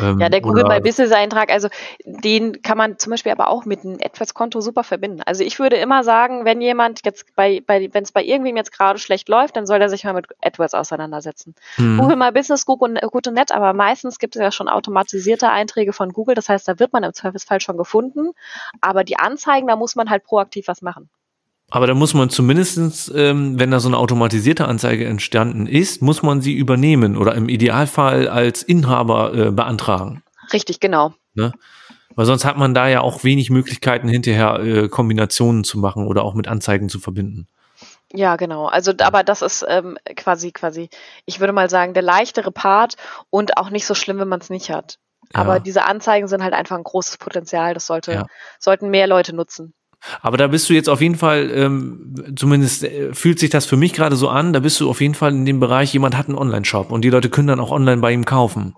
Ähm, 0.00 0.20
ja, 0.20 0.28
der 0.28 0.40
Google 0.40 0.64
My 0.64 0.80
Business 0.80 1.12
Eintrag, 1.12 1.50
also 1.50 1.68
den 2.04 2.62
kann 2.62 2.78
man 2.78 2.98
zum 2.98 3.10
Beispiel 3.10 3.32
aber 3.32 3.48
auch 3.48 3.64
mit 3.64 3.84
einem 3.84 3.98
AdWords-Konto 4.02 4.60
super 4.60 4.84
verbinden. 4.84 5.22
Also 5.24 5.44
ich 5.44 5.58
würde 5.58 5.76
immer 5.76 6.04
sagen, 6.04 6.44
wenn 6.44 6.60
jemand 6.60 7.00
jetzt 7.04 7.34
bei, 7.34 7.62
bei 7.66 7.88
wenn 7.92 8.04
es 8.04 8.12
bei 8.12 8.22
irgendwem 8.22 8.56
jetzt 8.56 8.72
gerade 8.72 8.98
schlecht 8.98 9.28
läuft, 9.28 9.56
dann 9.56 9.66
soll 9.66 9.80
er 9.80 9.88
sich 9.88 10.04
mal 10.04 10.14
mit 10.14 10.26
AdWords 10.42 10.74
auseinandersetzen. 10.74 11.54
Hm. 11.76 11.98
Google 11.98 12.16
My 12.16 12.32
Business 12.32 12.64
und, 12.64 13.00
gut 13.00 13.26
und 13.26 13.34
nett, 13.34 13.52
aber 13.52 13.72
meistens 13.72 14.18
gibt 14.18 14.36
es 14.36 14.42
ja 14.42 14.50
schon 14.50 14.68
automatisierte 14.68 15.48
Einträge 15.48 15.92
von 15.92 16.12
Google. 16.12 16.34
Das 16.34 16.48
heißt, 16.48 16.68
da 16.68 16.78
wird 16.78 16.92
man 16.92 17.02
im 17.02 17.12
Zweifelsfall 17.12 17.60
schon 17.60 17.76
gefunden. 17.76 18.32
Aber 18.80 19.04
die 19.04 19.18
Anzeigen, 19.18 19.66
da 19.66 19.76
muss 19.76 19.96
man 19.96 20.10
halt 20.10 20.24
proaktiv 20.24 20.68
was 20.68 20.82
machen. 20.82 21.08
Aber 21.70 21.86
da 21.86 21.94
muss 21.94 22.14
man 22.14 22.30
zumindestens, 22.30 23.12
ähm, 23.14 23.58
wenn 23.58 23.70
da 23.70 23.80
so 23.80 23.88
eine 23.88 23.98
automatisierte 23.98 24.68
Anzeige 24.68 25.06
entstanden 25.06 25.66
ist, 25.66 26.00
muss 26.00 26.22
man 26.22 26.40
sie 26.40 26.54
übernehmen 26.54 27.16
oder 27.16 27.34
im 27.34 27.48
Idealfall 27.48 28.28
als 28.28 28.62
Inhaber 28.62 29.34
äh, 29.34 29.50
beantragen. 29.50 30.22
Richtig, 30.52 30.78
genau. 30.78 31.12
Ne? 31.34 31.52
Weil 32.14 32.26
sonst 32.26 32.44
hat 32.44 32.56
man 32.56 32.72
da 32.72 32.88
ja 32.88 33.00
auch 33.00 33.24
wenig 33.24 33.50
Möglichkeiten, 33.50 34.08
hinterher 34.08 34.60
äh, 34.60 34.88
Kombinationen 34.88 35.64
zu 35.64 35.78
machen 35.78 36.06
oder 36.06 36.22
auch 36.22 36.34
mit 36.34 36.46
Anzeigen 36.46 36.88
zu 36.88 37.00
verbinden. 37.00 37.48
Ja, 38.12 38.36
genau. 38.36 38.66
Also, 38.66 38.92
aber 39.00 39.24
das 39.24 39.42
ist 39.42 39.64
ähm, 39.68 39.98
quasi, 40.16 40.52
quasi, 40.52 40.88
ich 41.26 41.40
würde 41.40 41.52
mal 41.52 41.68
sagen, 41.68 41.92
der 41.92 42.04
leichtere 42.04 42.52
Part 42.52 42.94
und 43.30 43.58
auch 43.58 43.70
nicht 43.70 43.86
so 43.86 43.94
schlimm, 43.94 44.18
wenn 44.18 44.28
man 44.28 44.40
es 44.40 44.50
nicht 44.50 44.70
hat. 44.70 44.98
Ja. 45.34 45.40
Aber 45.40 45.58
diese 45.58 45.84
Anzeigen 45.84 46.28
sind 46.28 46.42
halt 46.42 46.54
einfach 46.54 46.76
ein 46.76 46.84
großes 46.84 47.18
Potenzial. 47.18 47.74
Das 47.74 47.86
sollte, 47.86 48.12
ja. 48.12 48.26
sollten 48.60 48.90
mehr 48.90 49.08
Leute 49.08 49.34
nutzen. 49.34 49.74
Aber 50.20 50.36
da 50.36 50.46
bist 50.46 50.68
du 50.68 50.74
jetzt 50.74 50.88
auf 50.88 51.00
jeden 51.00 51.16
Fall, 51.16 51.50
ähm, 51.52 52.34
zumindest 52.36 52.84
äh, 52.84 53.14
fühlt 53.14 53.38
sich 53.38 53.50
das 53.50 53.66
für 53.66 53.76
mich 53.76 53.92
gerade 53.92 54.16
so 54.16 54.28
an, 54.28 54.52
da 54.52 54.60
bist 54.60 54.80
du 54.80 54.88
auf 54.88 55.00
jeden 55.00 55.14
Fall 55.14 55.32
in 55.32 55.46
dem 55.46 55.60
Bereich, 55.60 55.92
jemand 55.92 56.16
hat 56.16 56.28
einen 56.28 56.38
Online-Shop 56.38 56.90
und 56.90 57.02
die 57.02 57.10
Leute 57.10 57.30
können 57.30 57.48
dann 57.48 57.60
auch 57.60 57.70
online 57.70 58.00
bei 58.00 58.12
ihm 58.12 58.24
kaufen. 58.24 58.74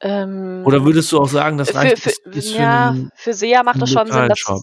Ähm, 0.00 0.62
Oder 0.66 0.84
würdest 0.84 1.10
du 1.10 1.18
auch 1.18 1.28
sagen, 1.28 1.56
das 1.56 1.74
reicht 1.74 2.00
für, 2.00 2.10
für, 2.10 2.30
ist 2.30 2.52
für 2.52 2.60
ja, 2.60 2.94
für 3.14 3.32
SEA 3.32 3.62
macht 3.62 3.80
es 3.80 3.90
schon 3.90 4.06
Sinn, 4.12 4.28
dass, 4.28 4.38
Shop. 4.38 4.60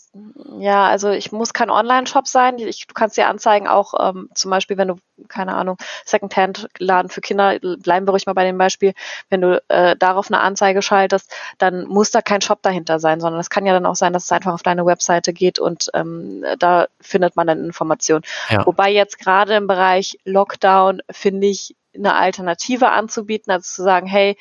ja, 0.59 0.85
also 0.85 1.09
ich 1.09 1.31
muss 1.31 1.53
kein 1.53 1.71
Online-Shop 1.71 2.27
sein. 2.27 2.59
Ich, 2.59 2.85
du 2.85 2.93
kannst 2.93 3.17
dir 3.17 3.27
anzeigen, 3.27 3.67
auch 3.67 3.95
ähm, 3.99 4.29
zum 4.35 4.51
Beispiel, 4.51 4.77
wenn 4.77 4.89
du, 4.89 4.95
keine 5.29 5.55
Ahnung, 5.55 5.77
Secondhand-Laden 6.05 7.09
für 7.09 7.21
Kinder, 7.21 7.57
bleiben 7.59 8.05
wir 8.05 8.11
ruhig 8.11 8.27
mal 8.27 8.33
bei 8.33 8.45
dem 8.45 8.59
Beispiel, 8.59 8.93
wenn 9.29 9.41
du 9.41 9.63
äh, 9.69 9.95
darauf 9.95 10.29
eine 10.29 10.39
Anzeige 10.39 10.83
schaltest, 10.83 11.33
dann 11.57 11.87
muss 11.87 12.11
da 12.11 12.21
kein 12.21 12.41
Shop 12.41 12.61
dahinter 12.61 12.99
sein, 12.99 13.19
sondern 13.19 13.39
es 13.39 13.49
kann 13.49 13.65
ja 13.65 13.73
dann 13.73 13.87
auch 13.87 13.95
sein, 13.95 14.13
dass 14.13 14.25
es 14.25 14.31
einfach 14.31 14.53
auf 14.53 14.63
deine 14.63 14.85
Webseite 14.85 15.33
geht 15.33 15.57
und 15.57 15.89
ähm, 15.95 16.45
da 16.59 16.87
findet 17.01 17.35
man 17.35 17.47
dann 17.47 17.65
Informationen. 17.65 18.23
Ja. 18.49 18.67
Wobei 18.67 18.91
jetzt 18.91 19.17
gerade 19.17 19.55
im 19.55 19.65
Bereich 19.65 20.19
Lockdown 20.25 21.01
finde 21.09 21.47
ich 21.47 21.75
eine 21.95 22.15
Alternative 22.15 22.89
anzubieten, 22.89 23.51
also 23.51 23.63
zu 23.63 23.83
sagen, 23.83 24.07
hey, 24.07 24.37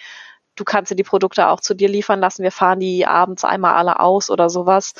du 0.56 0.64
kannst 0.64 0.90
dir 0.90 0.96
die 0.96 1.02
Produkte 1.02 1.48
auch 1.48 1.60
zu 1.60 1.74
dir 1.74 1.88
liefern 1.88 2.20
lassen, 2.20 2.42
wir 2.42 2.52
fahren 2.52 2.80
die 2.80 3.06
abends 3.06 3.44
einmal 3.44 3.74
alle 3.74 4.00
aus 4.00 4.30
oder 4.30 4.50
sowas, 4.50 4.94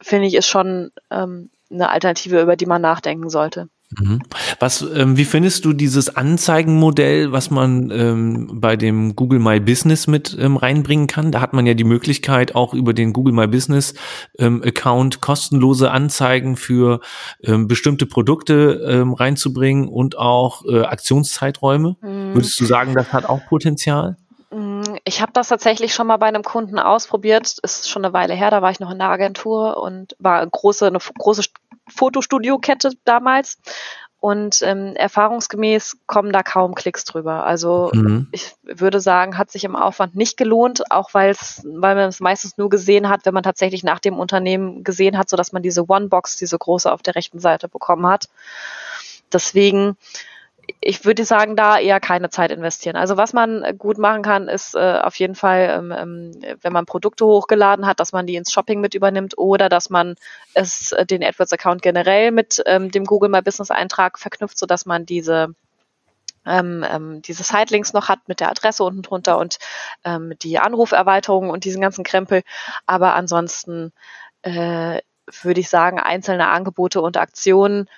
finde 0.00 0.26
ich, 0.26 0.34
ist 0.34 0.46
schon 0.46 0.90
ähm, 1.10 1.50
eine 1.70 1.90
Alternative, 1.90 2.40
über 2.40 2.56
die 2.56 2.66
man 2.66 2.82
nachdenken 2.82 3.30
sollte. 3.30 3.68
Mhm. 3.98 4.20
Was, 4.58 4.82
ähm, 4.82 5.16
wie 5.16 5.24
findest 5.24 5.64
du 5.64 5.72
dieses 5.72 6.16
Anzeigenmodell, 6.16 7.30
was 7.30 7.50
man 7.50 7.90
ähm, 7.90 8.48
bei 8.60 8.76
dem 8.76 9.14
Google 9.14 9.38
My 9.38 9.60
Business 9.60 10.08
mit 10.08 10.36
ähm, 10.40 10.56
reinbringen 10.56 11.06
kann? 11.06 11.30
Da 11.30 11.40
hat 11.40 11.52
man 11.52 11.66
ja 11.66 11.74
die 11.74 11.84
Möglichkeit, 11.84 12.56
auch 12.56 12.74
über 12.74 12.94
den 12.94 13.12
Google 13.12 13.32
My 13.32 13.46
Business 13.46 13.94
ähm, 14.38 14.60
Account 14.64 15.20
kostenlose 15.20 15.92
Anzeigen 15.92 16.56
für 16.56 17.00
ähm, 17.44 17.68
bestimmte 17.68 18.06
Produkte 18.06 18.84
ähm, 18.88 19.12
reinzubringen 19.12 19.86
und 19.86 20.18
auch 20.18 20.64
äh, 20.64 20.82
Aktionszeiträume. 20.82 21.96
Mhm. 22.00 22.34
Würdest 22.34 22.58
du 22.58 22.64
sagen, 22.64 22.94
das 22.94 23.12
hat 23.12 23.24
auch 23.26 23.46
Potenzial? 23.46 24.16
Mm, 24.56 24.96
ich 25.04 25.20
habe 25.20 25.32
das 25.32 25.48
tatsächlich 25.48 25.92
schon 25.92 26.06
mal 26.06 26.16
bei 26.16 26.26
einem 26.26 26.42
Kunden 26.42 26.78
ausprobiert. 26.78 27.58
Ist 27.62 27.90
schon 27.90 28.04
eine 28.04 28.14
Weile 28.14 28.34
her. 28.34 28.50
Da 28.50 28.62
war 28.62 28.70
ich 28.70 28.80
noch 28.80 28.90
in 28.90 28.98
der 28.98 29.10
Agentur 29.10 29.76
und 29.76 30.16
war 30.18 30.40
eine 30.40 30.50
große, 30.50 30.86
eine 30.86 30.98
große 30.98 31.42
Fotostudio-Kette 31.94 32.92
damals. 33.04 33.58
Und 34.18 34.62
ähm, 34.62 34.96
erfahrungsgemäß 34.96 35.98
kommen 36.06 36.32
da 36.32 36.42
kaum 36.42 36.74
Klicks 36.74 37.04
drüber. 37.04 37.44
Also 37.44 37.90
mhm. 37.92 38.28
ich 38.32 38.54
würde 38.62 38.98
sagen, 38.98 39.36
hat 39.36 39.50
sich 39.50 39.62
im 39.64 39.76
Aufwand 39.76 40.16
nicht 40.16 40.38
gelohnt, 40.38 40.90
auch 40.90 41.12
weil 41.12 41.30
es, 41.30 41.62
weil 41.64 41.94
man 41.94 42.08
es 42.08 42.18
meistens 42.18 42.56
nur 42.56 42.70
gesehen 42.70 43.10
hat, 43.10 43.26
wenn 43.26 43.34
man 43.34 43.42
tatsächlich 43.42 43.84
nach 43.84 44.00
dem 44.00 44.18
Unternehmen 44.18 44.84
gesehen 44.84 45.18
hat, 45.18 45.28
so 45.28 45.36
dass 45.36 45.52
man 45.52 45.62
diese 45.62 45.86
One-Box, 45.86 46.36
diese 46.36 46.56
große 46.56 46.90
auf 46.90 47.02
der 47.02 47.14
rechten 47.14 47.40
Seite 47.40 47.68
bekommen 47.68 48.06
hat. 48.06 48.28
Deswegen 49.32 49.96
ich 50.80 51.04
würde 51.04 51.24
sagen, 51.24 51.56
da 51.56 51.78
eher 51.78 52.00
keine 52.00 52.30
Zeit 52.30 52.50
investieren. 52.50 52.96
Also 52.96 53.16
was 53.16 53.32
man 53.32 53.76
gut 53.78 53.98
machen 53.98 54.22
kann, 54.22 54.48
ist 54.48 54.74
äh, 54.74 55.00
auf 55.02 55.16
jeden 55.16 55.34
Fall, 55.34 55.74
ähm, 55.78 55.92
ähm, 55.92 56.56
wenn 56.62 56.72
man 56.72 56.86
Produkte 56.86 57.24
hochgeladen 57.26 57.86
hat, 57.86 58.00
dass 58.00 58.12
man 58.12 58.26
die 58.26 58.36
ins 58.36 58.52
Shopping 58.52 58.80
mit 58.80 58.94
übernimmt 58.94 59.38
oder 59.38 59.68
dass 59.68 59.90
man 59.90 60.16
es 60.54 60.92
äh, 60.92 61.06
den 61.06 61.22
AdWords-Account 61.22 61.82
generell 61.82 62.30
mit 62.30 62.62
ähm, 62.66 62.90
dem 62.90 63.04
Google 63.04 63.30
My 63.30 63.42
Business 63.42 63.70
Eintrag 63.70 64.18
verknüpft, 64.18 64.58
so 64.58 64.66
dass 64.66 64.86
man 64.86 65.06
diese 65.06 65.54
ähm, 66.46 66.84
ähm, 66.88 67.22
diese 67.22 67.42
Sitelinks 67.42 67.92
noch 67.92 68.08
hat 68.08 68.20
mit 68.28 68.40
der 68.40 68.50
Adresse 68.50 68.84
unten 68.84 69.02
drunter 69.02 69.38
und 69.38 69.58
ähm, 70.04 70.34
die 70.42 70.58
Anruferweiterung 70.58 71.50
und 71.50 71.64
diesen 71.64 71.80
ganzen 71.80 72.04
Krempel. 72.04 72.42
Aber 72.86 73.14
ansonsten 73.14 73.92
äh, 74.42 75.00
würde 75.42 75.60
ich 75.60 75.68
sagen, 75.68 75.98
einzelne 75.98 76.46
Angebote 76.48 77.00
und 77.00 77.16
Aktionen 77.16 77.88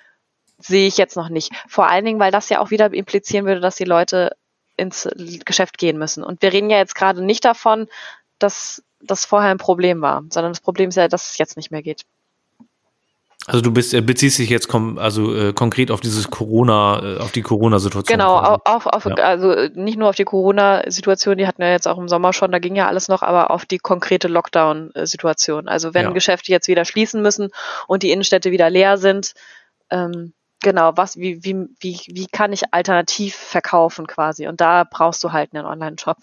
sehe 0.59 0.87
ich 0.87 0.97
jetzt 0.97 1.16
noch 1.16 1.29
nicht. 1.29 1.53
Vor 1.68 1.88
allen 1.88 2.05
Dingen, 2.05 2.21
weil 2.21 2.33
das 2.33 2.49
ja 2.49 2.61
auch 2.61 2.71
wieder 2.71 2.92
implizieren 2.92 3.47
würde, 3.47 3.61
dass 3.61 3.77
die 3.77 3.85
Leute 3.85 4.37
ins 4.77 5.09
Geschäft 5.44 5.79
gehen 5.79 5.99
müssen. 5.99 6.23
Und 6.23 6.42
wir 6.42 6.53
reden 6.53 6.71
ja 6.71 6.79
jetzt 6.79 6.94
gerade 6.94 7.25
nicht 7.25 7.44
davon, 7.44 7.88
dass 8.38 8.83
das 9.01 9.25
vorher 9.25 9.51
ein 9.51 9.59
Problem 9.59 10.01
war, 10.01 10.23
sondern 10.31 10.53
das 10.53 10.61
Problem 10.61 10.88
ist 10.90 10.97
ja, 10.97 11.09
dass 11.09 11.31
es 11.31 11.38
jetzt 11.38 11.57
nicht 11.57 11.71
mehr 11.71 11.83
geht. 11.83 12.05
Also 13.47 13.62
du 13.62 13.73
bist, 13.73 13.94
äh, 13.94 14.03
beziehst 14.03 14.38
dich 14.38 14.51
jetzt 14.51 14.68
kom 14.68 14.99
also 14.99 15.35
äh, 15.35 15.53
konkret 15.55 15.90
auf 15.90 16.01
dieses 16.01 16.29
Corona, 16.29 17.16
äh, 17.16 17.18
auf 17.18 17.33
die 17.33 17.40
Corona-Situation. 17.40 18.18
Genau, 18.18 18.37
auf, 18.37 18.87
auf, 18.87 19.07
ja. 19.07 19.14
also 19.14 19.55
nicht 19.75 19.97
nur 19.97 20.11
auf 20.11 20.16
die 20.16 20.25
Corona-Situation, 20.25 21.38
die 21.38 21.47
hatten 21.47 21.62
wir 21.62 21.71
jetzt 21.71 21.88
auch 21.88 21.97
im 21.97 22.09
Sommer 22.09 22.35
schon, 22.35 22.53
da 22.53 22.59
ging 22.59 22.77
ja 22.77 22.88
alles 22.88 23.09
noch, 23.09 23.23
aber 23.23 23.51
auf 23.51 23.64
die 23.64 23.79
konkrete 23.79 24.29
Lockdown-Situation. 24.29 25.66
Also 25.66 25.94
wenn 25.94 26.05
ja. 26.05 26.11
Geschäfte 26.11 26.53
jetzt 26.53 26.68
wieder 26.68 26.85
schließen 26.85 27.23
müssen 27.23 27.49
und 27.87 28.03
die 28.03 28.11
Innenstädte 28.11 28.51
wieder 28.51 28.68
leer 28.68 28.99
sind, 28.99 29.33
ähm, 29.88 30.35
Genau, 30.61 30.92
was, 30.97 31.16
wie, 31.16 31.44
wie, 31.44 31.68
wie, 31.81 32.01
wie 32.09 32.27
kann 32.27 32.53
ich 32.53 32.73
alternativ 32.73 33.35
verkaufen 33.35 34.07
quasi? 34.07 34.49
Und 34.49 34.61
da 34.61 34.85
brauchst 34.85 35.23
du 35.23 35.33
halt 35.33 35.55
einen 35.55 35.66
Online-Shop. 35.66 36.16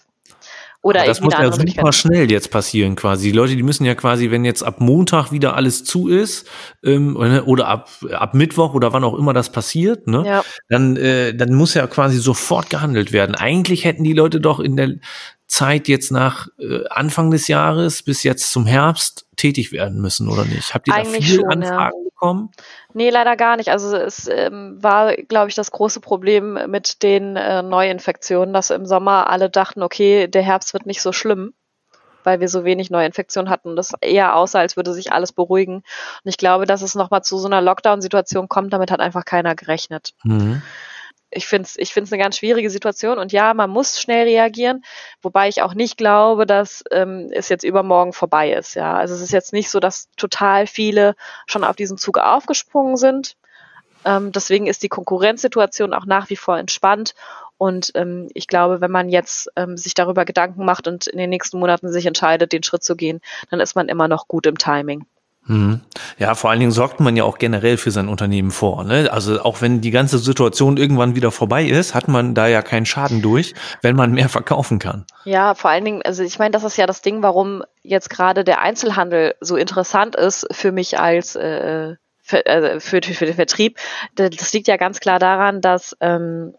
Oder 0.82 1.00
Aber 1.00 1.08
das 1.08 1.20
muss 1.20 1.32
ja 1.32 1.50
super 1.50 1.92
schnell 1.92 2.30
jetzt 2.30 2.50
passieren 2.50 2.94
quasi. 2.94 3.30
Die 3.30 3.36
Leute, 3.36 3.56
die 3.56 3.62
müssen 3.64 3.84
ja 3.84 3.96
quasi, 3.96 4.30
wenn 4.30 4.44
jetzt 4.44 4.62
ab 4.62 4.80
Montag 4.80 5.32
wieder 5.32 5.56
alles 5.56 5.82
zu 5.82 6.06
ist 6.06 6.46
ähm, 6.84 7.16
oder 7.16 7.66
ab, 7.66 7.88
ab 8.12 8.34
Mittwoch 8.34 8.72
oder 8.72 8.92
wann 8.92 9.02
auch 9.02 9.14
immer 9.14 9.32
das 9.32 9.50
passiert, 9.50 10.06
ne, 10.06 10.22
ja. 10.24 10.44
dann, 10.68 10.96
äh, 10.96 11.34
dann 11.34 11.54
muss 11.54 11.74
ja 11.74 11.86
quasi 11.88 12.18
sofort 12.18 12.70
gehandelt 12.70 13.12
werden. 13.12 13.34
Eigentlich 13.34 13.84
hätten 13.84 14.04
die 14.04 14.12
Leute 14.12 14.40
doch 14.40 14.60
in 14.60 14.76
der 14.76 14.94
Zeit 15.46 15.86
jetzt 15.88 16.10
nach 16.10 16.48
äh, 16.58 16.84
Anfang 16.88 17.30
des 17.30 17.48
Jahres 17.48 18.02
bis 18.02 18.22
jetzt 18.22 18.50
zum 18.50 18.66
Herbst 18.66 19.26
tätig 19.36 19.72
werden 19.72 20.00
müssen, 20.00 20.28
oder 20.28 20.44
nicht? 20.44 20.74
Habt 20.74 20.88
ihr 20.88 20.94
Eigentlich 20.94 21.24
da 21.24 21.32
viele 21.32 21.42
schon, 21.42 21.52
Anfragen 21.52 21.98
ja. 21.98 22.04
bekommen? 22.04 22.50
Nee, 22.94 23.10
leider 23.10 23.36
gar 23.36 23.56
nicht. 23.56 23.70
Also 23.70 23.96
es 23.96 24.28
ähm, 24.28 24.82
war, 24.82 25.14
glaube 25.14 25.48
ich, 25.48 25.54
das 25.54 25.70
große 25.70 26.00
Problem 26.00 26.58
mit 26.68 27.02
den 27.02 27.36
äh, 27.36 27.62
Neuinfektionen, 27.62 28.52
dass 28.52 28.70
im 28.70 28.86
Sommer 28.86 29.30
alle 29.30 29.48
dachten, 29.48 29.82
okay, 29.82 30.26
der 30.26 30.42
Herbst 30.42 30.72
wird 30.72 30.86
nicht 30.86 31.00
so 31.00 31.12
schlimm, 31.12 31.54
weil 32.24 32.40
wir 32.40 32.48
so 32.48 32.64
wenig 32.64 32.90
Neuinfektionen 32.90 33.48
hatten. 33.48 33.76
Das 33.76 33.92
eher 34.00 34.34
aussah, 34.34 34.60
als 34.60 34.76
würde 34.76 34.94
sich 34.94 35.12
alles 35.12 35.32
beruhigen. 35.32 35.76
Und 35.76 35.84
ich 36.24 36.38
glaube, 36.38 36.66
dass 36.66 36.82
es 36.82 36.96
nochmal 36.96 37.22
zu 37.22 37.38
so 37.38 37.46
einer 37.46 37.60
Lockdown-Situation 37.60 38.48
kommt, 38.48 38.72
damit 38.72 38.90
hat 38.90 39.00
einfach 39.00 39.24
keiner 39.24 39.54
gerechnet. 39.54 40.14
Mhm 40.24 40.62
ich 41.36 41.46
finde 41.46 41.66
es 41.66 41.76
ich 41.78 41.92
find's 41.92 42.12
eine 42.12 42.22
ganz 42.22 42.38
schwierige 42.38 42.70
Situation 42.70 43.18
und 43.18 43.32
ja, 43.32 43.54
man 43.54 43.70
muss 43.70 44.00
schnell 44.00 44.24
reagieren, 44.24 44.84
wobei 45.22 45.48
ich 45.48 45.62
auch 45.62 45.74
nicht 45.74 45.96
glaube, 45.96 46.46
dass 46.46 46.82
ähm, 46.90 47.30
es 47.32 47.48
jetzt 47.48 47.64
übermorgen 47.64 48.12
vorbei 48.12 48.52
ist. 48.52 48.74
Ja, 48.74 48.94
also 48.94 49.14
es 49.14 49.20
ist 49.20 49.32
jetzt 49.32 49.52
nicht 49.52 49.70
so, 49.70 49.80
dass 49.80 50.08
total 50.16 50.66
viele 50.66 51.14
schon 51.46 51.64
auf 51.64 51.76
diesen 51.76 51.98
Zug 51.98 52.18
aufgesprungen 52.18 52.96
sind. 52.96 53.36
Ähm, 54.04 54.32
deswegen 54.32 54.66
ist 54.66 54.82
die 54.82 54.88
Konkurrenzsituation 54.88 55.92
auch 55.92 56.06
nach 56.06 56.30
wie 56.30 56.36
vor 56.36 56.58
entspannt 56.58 57.14
und 57.58 57.92
ähm, 57.94 58.28
ich 58.34 58.48
glaube, 58.48 58.80
wenn 58.80 58.90
man 58.90 59.08
jetzt 59.08 59.50
ähm, 59.56 59.76
sich 59.76 59.94
darüber 59.94 60.24
Gedanken 60.24 60.64
macht 60.64 60.86
und 60.88 61.06
in 61.06 61.18
den 61.18 61.30
nächsten 61.30 61.58
Monaten 61.58 61.90
sich 61.90 62.06
entscheidet, 62.06 62.52
den 62.52 62.62
Schritt 62.62 62.84
zu 62.84 62.96
gehen, 62.96 63.20
dann 63.50 63.60
ist 63.60 63.74
man 63.74 63.88
immer 63.88 64.08
noch 64.08 64.28
gut 64.28 64.46
im 64.46 64.58
Timing. 64.58 65.06
Mhm. 65.46 65.80
Ja, 66.18 66.34
vor 66.34 66.50
allen 66.50 66.60
Dingen 66.60 66.72
sorgt 66.72 67.00
man 67.00 67.16
ja 67.16 67.24
auch 67.24 67.38
generell 67.38 67.76
für 67.76 67.90
sein 67.90 68.08
Unternehmen 68.08 68.50
vor. 68.50 68.84
Ne? 68.84 69.08
Also 69.12 69.40
auch 69.42 69.60
wenn 69.60 69.80
die 69.80 69.90
ganze 69.90 70.18
Situation 70.18 70.76
irgendwann 70.76 71.14
wieder 71.14 71.30
vorbei 71.30 71.64
ist, 71.64 71.94
hat 71.94 72.08
man 72.08 72.34
da 72.34 72.48
ja 72.48 72.62
keinen 72.62 72.86
Schaden 72.86 73.22
durch, 73.22 73.54
wenn 73.82 73.96
man 73.96 74.12
mehr 74.12 74.28
verkaufen 74.28 74.78
kann. 74.78 75.04
Ja, 75.24 75.54
vor 75.54 75.70
allen 75.70 75.84
Dingen, 75.84 76.02
also 76.02 76.22
ich 76.22 76.38
meine, 76.38 76.50
das 76.50 76.64
ist 76.64 76.76
ja 76.76 76.86
das 76.86 77.02
Ding, 77.02 77.22
warum 77.22 77.62
jetzt 77.82 78.10
gerade 78.10 78.42
der 78.44 78.60
Einzelhandel 78.60 79.34
so 79.40 79.56
interessant 79.56 80.16
ist 80.16 80.46
für 80.50 80.72
mich 80.72 80.98
als 80.98 81.36
äh, 81.36 81.94
für, 82.22 82.44
äh, 82.44 82.80
für, 82.80 83.00
für 83.02 83.26
den 83.26 83.34
Vertrieb. 83.34 83.78
Das 84.16 84.52
liegt 84.52 84.66
ja 84.66 84.76
ganz 84.76 84.98
klar 84.98 85.20
daran, 85.20 85.60
dass 85.60 85.96
ähm, 86.00 86.54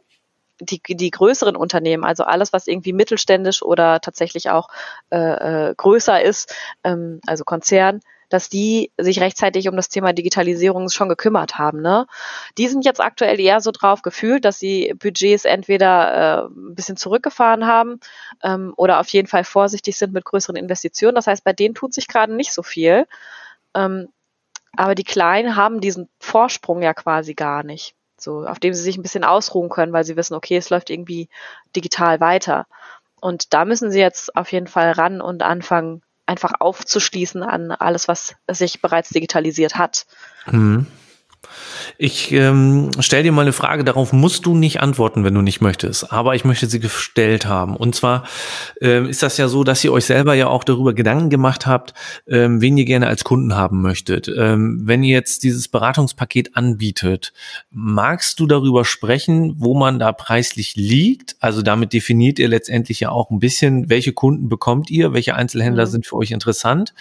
die, 0.60 0.82
die 0.82 1.12
größeren 1.12 1.56
Unternehmen, 1.56 2.04
also 2.04 2.23
alles, 2.23 2.54
was 2.54 2.67
irgendwie 2.67 2.93
mittelständisch 2.93 3.62
oder 3.62 4.00
tatsächlich 4.00 4.50
auch 4.50 4.69
äh, 5.12 5.69
äh, 5.69 5.76
größer 5.76 6.21
ist, 6.21 6.56
ähm, 6.84 7.19
also 7.28 7.43
Konzern, 7.43 8.00
dass 8.30 8.50
die 8.50 8.92
sich 8.98 9.20
rechtzeitig 9.22 9.68
um 9.70 9.76
das 9.76 9.90
Thema 9.90 10.13
Digitalisierung 10.13 10.90
schon 10.90 11.10
gekümmert 11.10 11.58
haben. 11.58 11.82
Ne? 11.82 12.08
Die 12.58 12.68
sind 12.68 12.86
jetzt 12.86 13.02
aktuell 13.02 13.40
eher 13.40 13.62
so 13.62 13.72
drauf 13.72 14.02
gefühlt, 14.02 14.46
dass 14.46 14.60
sie 14.60 14.94
Budgets 14.98 15.46
entweder 15.46 16.13
äh, 16.13 16.48
ein 16.48 16.76
bisschen 16.76 16.98
zurückgefahren 16.98 17.66
haben 17.66 18.00
ähm, 18.44 18.74
oder 18.76 19.00
auf 19.00 19.08
jeden 19.10 19.28
Fall 19.28 19.44
vorsichtig 19.44 19.98
sind 19.98 20.13
mit 20.13 20.26
größeren 20.26 20.56
Investitionen. 20.56 21.16
Das 21.16 21.28
heißt, 21.28 21.44
bei 21.44 21.54
denen 21.54 21.76
tut 21.76 21.94
sich 21.94 22.08
gerade 22.08 22.34
nicht 22.34 22.54
so 22.54 22.63
viel. 22.63 23.08
Ähm, 23.74 24.10
aber 24.76 24.96
die 24.96 25.04
Kleinen 25.04 25.56
haben 25.56 25.82
diesen 25.82 26.10
Vorsprung 26.20 26.82
ja 26.82 26.94
quasi 26.94 27.34
gar 27.34 27.63
nicht. 27.63 27.96
So, 28.20 28.46
auf 28.46 28.60
dem 28.60 28.74
sie 28.74 28.82
sich 28.82 28.98
ein 28.98 29.04
bisschen 29.04 29.24
ausruhen 29.24 29.70
können, 29.70 29.94
weil 29.94 30.04
sie 30.04 30.18
wissen, 30.18 30.34
okay, 30.34 30.58
es 30.58 30.70
läuft 30.72 30.90
irgendwie 30.90 31.30
digital 31.76 32.20
weiter. 32.20 32.66
Und 33.22 33.54
da 33.54 33.66
müssen 33.66 33.92
sie 33.92 34.00
jetzt 34.00 34.36
auf 34.36 34.52
jeden 34.52 34.68
Fall 34.68 34.92
ran 34.92 35.22
und 35.22 35.44
anfangen, 35.44 36.02
einfach 36.28 36.54
aufzuschließen 36.60 37.42
an 37.44 37.72
alles, 37.72 38.08
was 38.08 38.36
sich 38.50 38.82
bereits 38.82 39.10
digitalisiert 39.10 39.78
hat. 39.78 40.06
Mhm. 40.46 40.86
Ich 41.97 42.32
ähm, 42.32 42.91
stelle 43.00 43.23
dir 43.23 43.32
mal 43.32 43.41
eine 43.41 43.54
Frage, 43.54 43.84
darauf 43.84 44.13
musst 44.13 44.45
du 44.45 44.56
nicht 44.56 44.82
antworten, 44.82 45.23
wenn 45.23 45.34
du 45.34 45.41
nicht 45.41 45.62
möchtest, 45.62 46.12
aber 46.12 46.36
ich 46.36 46.45
möchte 46.45 46.67
sie 46.67 46.80
gestellt 46.80 47.45
haben. 47.45 47.76
Und 47.76 47.95
zwar 47.95 48.23
ähm, 48.82 49.08
ist 49.08 49.23
das 49.23 49.38
ja 49.38 49.47
so, 49.47 49.63
dass 49.63 49.84
ihr 49.84 49.91
euch 49.91 50.06
selber 50.06 50.34
ja 50.34 50.47
auch 50.47 50.63
darüber 50.63 50.93
Gedanken 50.93 51.30
gemacht 51.30 51.65
habt, 51.65 51.93
ähm, 52.28 52.62
wen 52.62 52.78
ihr 52.78 52.86
gerne 52.86 53.08
als 53.08 53.23
Kunden 53.23 53.56
haben 53.56 53.82
möchtet. 53.82 54.28
Ähm, 54.28 54.82
wenn 54.84 55.04
ihr 55.04 55.13
jetzt 55.13 55.43
dieses 55.43 55.67
Beratungspaket 55.67 56.56
anbietet, 56.56 57.34
magst 57.71 58.39
du 58.39 58.47
darüber 58.47 58.86
sprechen, 58.86 59.56
wo 59.58 59.76
man 59.76 60.00
da 60.00 60.12
preislich 60.12 60.76
liegt? 60.76 61.36
Also 61.39 61.62
damit 61.62 61.93
definiert 61.93 62.39
ihr 62.39 62.47
letztendlich 62.47 63.00
ja 63.00 63.10
auch 63.10 63.32
ein 63.32 63.39
bisschen, 63.39 63.89
welche 63.89 64.13
Kunden 64.13 64.50
bekommt 64.50 64.89
ihr, 64.89 65.13
welche 65.13 65.36
Einzelhändler 65.36 65.86
mhm. 65.86 65.89
sind 65.89 66.06
für 66.06 66.15
euch 66.15 66.32
interessant? 66.32 66.93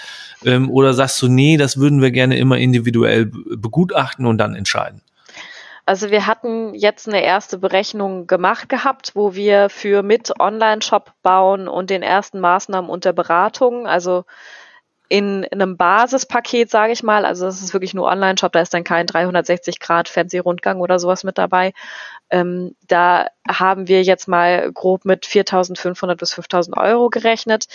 Ähm, 0.45 0.71
oder 0.71 0.95
sagst 0.95 1.21
du, 1.21 1.29
nee, 1.29 1.57
das 1.57 1.79
würden 1.79 2.01
wir 2.01 2.11
gerne 2.11 2.39
immer 2.39 2.59
individuell 2.59 3.27
begutachten 3.27 4.26
und 4.27 4.39
dann 4.39 4.55
entscheiden? 4.55 5.01
Also 5.89 6.11
wir 6.11 6.27
hatten 6.27 6.75
jetzt 6.75 7.07
eine 7.07 7.23
erste 7.23 7.59
Berechnung 7.59 8.27
gemacht 8.27 8.69
gehabt, 8.69 9.13
wo 9.15 9.35
wir 9.35 9.69
für 9.69 10.03
mit 10.03 10.41
Online-Shop 10.41 11.13
bauen 11.23 11.69
und 11.69 11.91
den 11.91 12.03
ersten 12.03 12.41
Maßnahmen 12.41 12.91
unter 12.91 13.13
Beratung, 13.13 13.87
also 13.87 14.25
in, 15.09 15.45
in 15.45 15.63
einem 15.63 15.77
Basispaket, 15.77 16.71
sage 16.71 16.93
ich 16.93 17.03
mal, 17.03 17.25
also 17.25 17.47
das 17.47 17.63
ist 17.63 17.73
wirklich 17.73 17.95
nur 17.95 18.07
Online-Shop, 18.07 18.53
da 18.53 18.61
ist 18.61 18.75
dann 18.75 18.85
kein 18.85 19.07
360 19.07 19.79
Grad 19.79 20.09
Fernsehrundgang 20.09 20.81
oder 20.81 20.99
sowas 20.99 21.23
mit 21.23 21.39
dabei. 21.39 21.73
Ähm, 22.29 22.75
da 22.89 23.29
haben 23.49 23.87
wir 23.87 24.03
jetzt 24.03 24.27
mal 24.27 24.73
grob 24.73 25.05
mit 25.05 25.25
4.500 25.27 26.17
bis 26.17 26.35
5.000 26.35 26.77
Euro 26.77 27.09
gerechnet. 27.09 27.67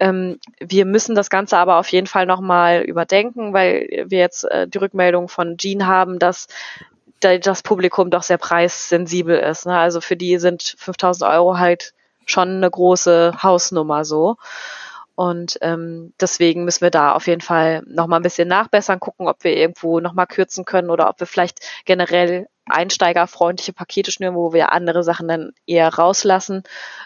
Ähm, 0.00 0.40
wir 0.58 0.84
müssen 0.84 1.14
das 1.14 1.30
Ganze 1.30 1.56
aber 1.56 1.76
auf 1.76 1.88
jeden 1.88 2.08
Fall 2.08 2.26
nochmal 2.26 2.82
überdenken, 2.82 3.52
weil 3.52 4.04
wir 4.08 4.18
jetzt 4.18 4.44
äh, 4.44 4.66
die 4.66 4.78
Rückmeldung 4.78 5.28
von 5.28 5.56
Jean 5.56 5.86
haben, 5.86 6.18
dass 6.18 6.48
das 7.20 7.62
Publikum 7.62 8.10
doch 8.10 8.24
sehr 8.24 8.38
preissensibel 8.38 9.38
ist. 9.38 9.66
Ne? 9.66 9.78
Also 9.78 10.00
für 10.00 10.16
die 10.16 10.38
sind 10.38 10.74
5000 10.78 11.30
Euro 11.30 11.58
halt 11.58 11.94
schon 12.26 12.48
eine 12.48 12.68
große 12.70 13.34
Hausnummer 13.40 14.04
so. 14.04 14.36
Und 15.14 15.58
ähm, 15.60 16.14
deswegen 16.20 16.64
müssen 16.64 16.82
wir 16.82 16.90
da 16.90 17.12
auf 17.12 17.26
jeden 17.26 17.40
Fall 17.40 17.82
nochmal 17.86 18.20
ein 18.20 18.22
bisschen 18.22 18.48
nachbessern, 18.48 19.00
gucken, 19.00 19.28
ob 19.28 19.44
wir 19.44 19.56
irgendwo 19.56 20.00
nochmal 20.00 20.26
kürzen 20.26 20.64
können 20.64 20.90
oder 20.90 21.08
ob 21.08 21.20
wir 21.20 21.26
vielleicht 21.26 21.60
generell 21.84 22.48
einsteigerfreundliche 22.66 23.72
Pakete 23.72 24.12
schnüren, 24.12 24.34
wo 24.34 24.52
wir 24.52 24.72
andere 24.72 25.02
Sachen 25.02 25.28
dann 25.28 25.52
eher 25.66 25.92
rauslassen. 25.92 26.62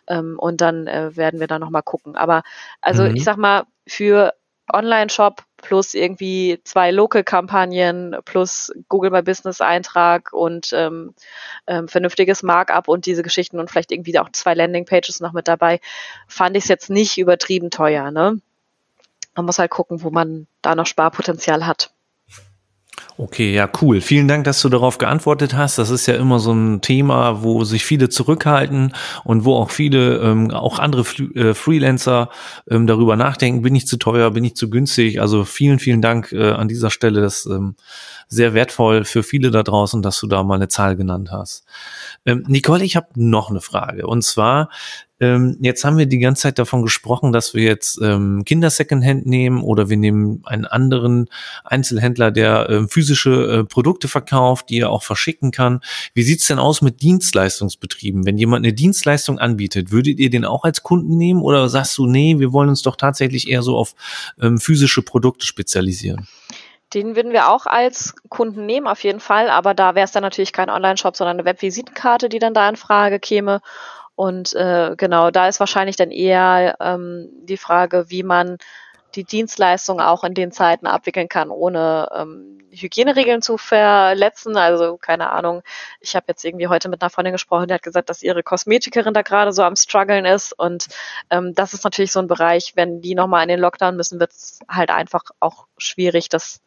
Ähm, 0.07 0.39
und 0.39 0.61
dann 0.61 0.87
äh, 0.87 1.17
werden 1.17 1.41
wir 1.41 1.47
da 1.47 1.59
nochmal 1.59 1.83
gucken. 1.83 2.17
Aber 2.17 2.43
also 2.81 3.05
mhm. 3.05 3.17
ich 3.17 3.25
sag 3.25 3.37
mal, 3.37 3.65
für 3.87 4.35
Online-Shop 4.73 5.43
plus 5.57 5.95
irgendwie 5.95 6.61
zwei 6.65 6.91
Local-Kampagnen 6.91 8.17
plus 8.25 8.73
Google 8.89 9.11
My 9.11 9.23
Business-Eintrag 9.23 10.33
und 10.33 10.73
ähm, 10.73 11.15
ähm, 11.67 11.89
vernünftiges 11.89 12.43
Markup 12.43 12.89
und 12.89 13.07
diese 13.07 13.23
Geschichten 13.23 13.59
und 13.59 13.71
vielleicht 13.71 13.93
irgendwie 13.93 14.19
auch 14.19 14.31
zwei 14.31 14.55
Landing-Pages 14.55 15.21
noch 15.21 15.33
mit 15.33 15.49
dabei, 15.49 15.81
fand 16.29 16.57
ich 16.57 16.65
es 16.65 16.69
jetzt 16.69 16.91
nicht 16.91 17.19
übertrieben 17.19 17.71
teuer. 17.71 18.11
Ne? 18.11 18.41
Man 19.35 19.47
muss 19.47 19.59
halt 19.59 19.71
gucken, 19.71 20.03
wo 20.03 20.11
man 20.11 20.47
da 20.63 20.75
noch 20.75 20.87
Sparpotenzial 20.87 21.67
hat. 21.67 21.93
Okay, 23.19 23.55
ja, 23.55 23.67
cool. 23.81 24.03
Vielen 24.03 24.29
Dank, 24.29 24.45
dass 24.45 24.61
du 24.61 24.69
darauf 24.69 24.99
geantwortet 24.99 25.55
hast. 25.55 25.79
Das 25.79 25.89
ist 25.89 26.07
ja 26.07 26.17
immer 26.17 26.39
so 26.39 26.53
ein 26.53 26.83
Thema, 26.83 27.43
wo 27.43 27.65
sich 27.65 27.83
viele 27.83 28.11
zurückhalten 28.11 28.93
und 29.25 29.47
wo 29.47 29.55
auch 29.55 29.71
viele, 29.71 30.19
ähm, 30.19 30.51
auch 30.51 30.79
andere 30.79 31.05
Fl 31.05 31.35
äh, 31.35 31.55
Freelancer 31.55 32.29
ähm, 32.71 32.87
darüber 32.87 33.17
nachdenken, 33.17 33.63
bin 33.63 33.75
ich 33.75 33.87
zu 33.87 33.97
teuer, 33.97 34.33
bin 34.33 34.45
ich 34.45 34.55
zu 34.55 34.69
günstig. 34.69 35.19
Also 35.23 35.45
vielen, 35.45 35.79
vielen 35.79 36.03
Dank 36.03 36.31
äh, 36.33 36.51
an 36.51 36.69
dieser 36.69 36.91
Stelle. 36.91 37.23
Das 37.23 37.47
ähm, 37.47 37.77
sehr 38.29 38.53
wertvoll 38.53 39.05
für 39.05 39.23
viele 39.23 39.51
da 39.51 39.63
draußen, 39.63 40.03
dass 40.03 40.21
du 40.21 40.27
da 40.27 40.43
mal 40.43 40.57
eine 40.57 40.69
Zahl 40.69 40.95
genannt 40.95 41.31
hast. 41.33 41.65
Ähm, 42.27 42.45
Nicole, 42.49 42.85
ich 42.85 42.97
habe 42.97 43.09
noch 43.15 43.49
eine 43.49 43.63
Frage. 43.63 44.07
Und 44.07 44.25
zwar, 44.25 44.69
ähm, 45.19 45.57
jetzt 45.61 45.85
haben 45.85 45.97
wir 45.97 46.07
die 46.07 46.19
ganze 46.19 46.43
Zeit 46.43 46.59
davon 46.59 46.83
gesprochen, 46.83 47.33
dass 47.33 47.55
wir 47.55 47.63
jetzt 47.63 48.01
ähm, 48.03 48.45
Kinder 48.45 48.69
Secondhand 48.69 49.27
nehmen 49.27 49.63
oder 49.63 49.89
wir 49.89 49.97
nehmen 49.97 50.43
einen 50.45 50.67
anderen 50.67 51.29
Einzelhändler, 51.65 52.31
der 52.31 52.69
ähm, 52.69 52.89
physische 52.89 53.61
äh, 53.61 53.65
Produkte 53.65 54.09
verkauft, 54.09 54.69
die 54.69 54.81
er 54.81 54.91
auch 54.91 55.03
verschicken 55.03 55.53
kann. 55.53 55.81
Wie 56.13 56.23
sieht's 56.23 56.47
denn 56.47 56.59
aus 56.59 56.83
mit 56.83 57.01
Dienstleistungsbetrieben? 57.01 58.27
Wenn 58.27 58.37
jemand 58.37 58.65
eine 58.65 58.75
Dienstleistung 58.75 59.39
anbietet, 59.39 59.91
würdet 59.91 60.19
ihr 60.19 60.29
den 60.29 60.45
auch 60.45 60.65
als 60.65 60.83
Kunden 60.83 61.17
nehmen 61.17 61.41
oder 61.41 61.69
sagst 61.69 61.97
du, 61.97 62.07
nee, 62.07 62.39
wir 62.39 62.53
wollen 62.53 62.69
uns 62.69 62.83
doch 62.83 62.97
tatsächlich 62.97 63.49
eher 63.49 63.63
so 63.63 63.77
auf 63.77 63.95
ähm, 64.41 64.59
physische 64.59 65.03
Produkte 65.03 65.47
spezialisieren? 65.47 66.29
Den 66.95 67.17
würden 67.17 67.33
wir 67.33 67.49
auch 67.49 67.67
als 67.67 68.15
Kunden 68.29 68.65
nehmen, 68.65 68.87
auf 68.87 69.03
jeden 69.03 69.21
Fall. 69.21 69.51
Aber 69.51 69.75
da 69.75 69.95
wäre 69.95 70.05
es 70.05 70.13
dann 70.13 70.23
natürlich 70.23 70.53
kein 70.53 70.71
Online-Shop, 70.71 71.17
sondern 71.17 71.37
eine 71.37 71.45
Webvisitenkarte, 71.45 72.29
die 72.29 72.39
dann 72.39 72.55
da 72.55 72.69
in 72.69 72.77
Frage 72.77 73.19
käme. 73.19 73.61
Und 74.17 74.55
äh, 74.55 74.95
genau, 74.97 75.31
da 75.31 75.47
ist 75.47 75.61
wahrscheinlich 75.61 75.97
dann 75.97 76.11
eher 76.11 76.77
ähm, 76.81 77.29
die 77.43 77.59
Frage, 77.59 78.07
wie 78.09 78.23
man 78.23 78.57
die 79.15 79.25
Dienstleistung 79.25 80.01
auch 80.01 80.25
in 80.25 80.35
den 80.35 80.53
Zeiten 80.53 80.87
abwickeln 80.87 81.29
kann, 81.29 81.51
ohne 81.51 82.09
ähm, 82.15 82.59
Hygieneregeln 82.71 83.41
zu 83.43 83.57
verletzen. 83.57 84.57
Also 84.57 84.97
keine 84.99 85.31
Ahnung. 85.31 85.63
Ich 86.01 86.17
habe 86.17 86.27
jetzt 86.29 86.45
irgendwie 86.45 86.69
heute 86.69 86.89
mit 86.89 87.01
einer 87.01 87.11
Freundin 87.11 87.33
gesprochen, 87.33 87.69
die 87.69 87.75
hat 87.75 87.83
gesagt, 87.83 88.11
dass 88.11 88.23
ihre 88.23 88.43
Kosmetikerin 88.43 89.15
da 89.15 89.23
gerade 89.23 89.53
so 89.53 89.63
am 89.63 89.77
struggeln 89.77 90.25
ist. 90.25 90.53
Und 90.53 90.89
ähm, 91.31 91.55
das 91.55 91.75
ist 91.75 91.85
natürlich 91.85 92.13
so 92.13 92.21
ein 92.21 92.29
Bereich, 92.29 92.73
wenn 92.75 93.01
die 93.01 93.15
nochmal 93.15 93.43
in 93.43 93.49
den 93.49 93.61
Lockdown 93.61 93.97
müssen, 93.97 94.21
wird 94.21 94.33
es 94.33 94.61
halt 94.69 94.91
einfach 94.91 95.25
auch 95.41 95.67
schwierig, 95.79 96.29
das 96.29 96.61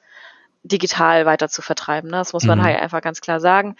digital 0.71 1.25
weiter 1.25 1.49
zu 1.49 1.61
vertreiben. 1.61 2.09
Ne? 2.09 2.17
Das 2.17 2.33
muss 2.33 2.45
man 2.45 2.59
mhm. 2.59 2.63
halt 2.63 2.79
einfach 2.79 3.01
ganz 3.01 3.21
klar 3.21 3.39
sagen. 3.39 3.75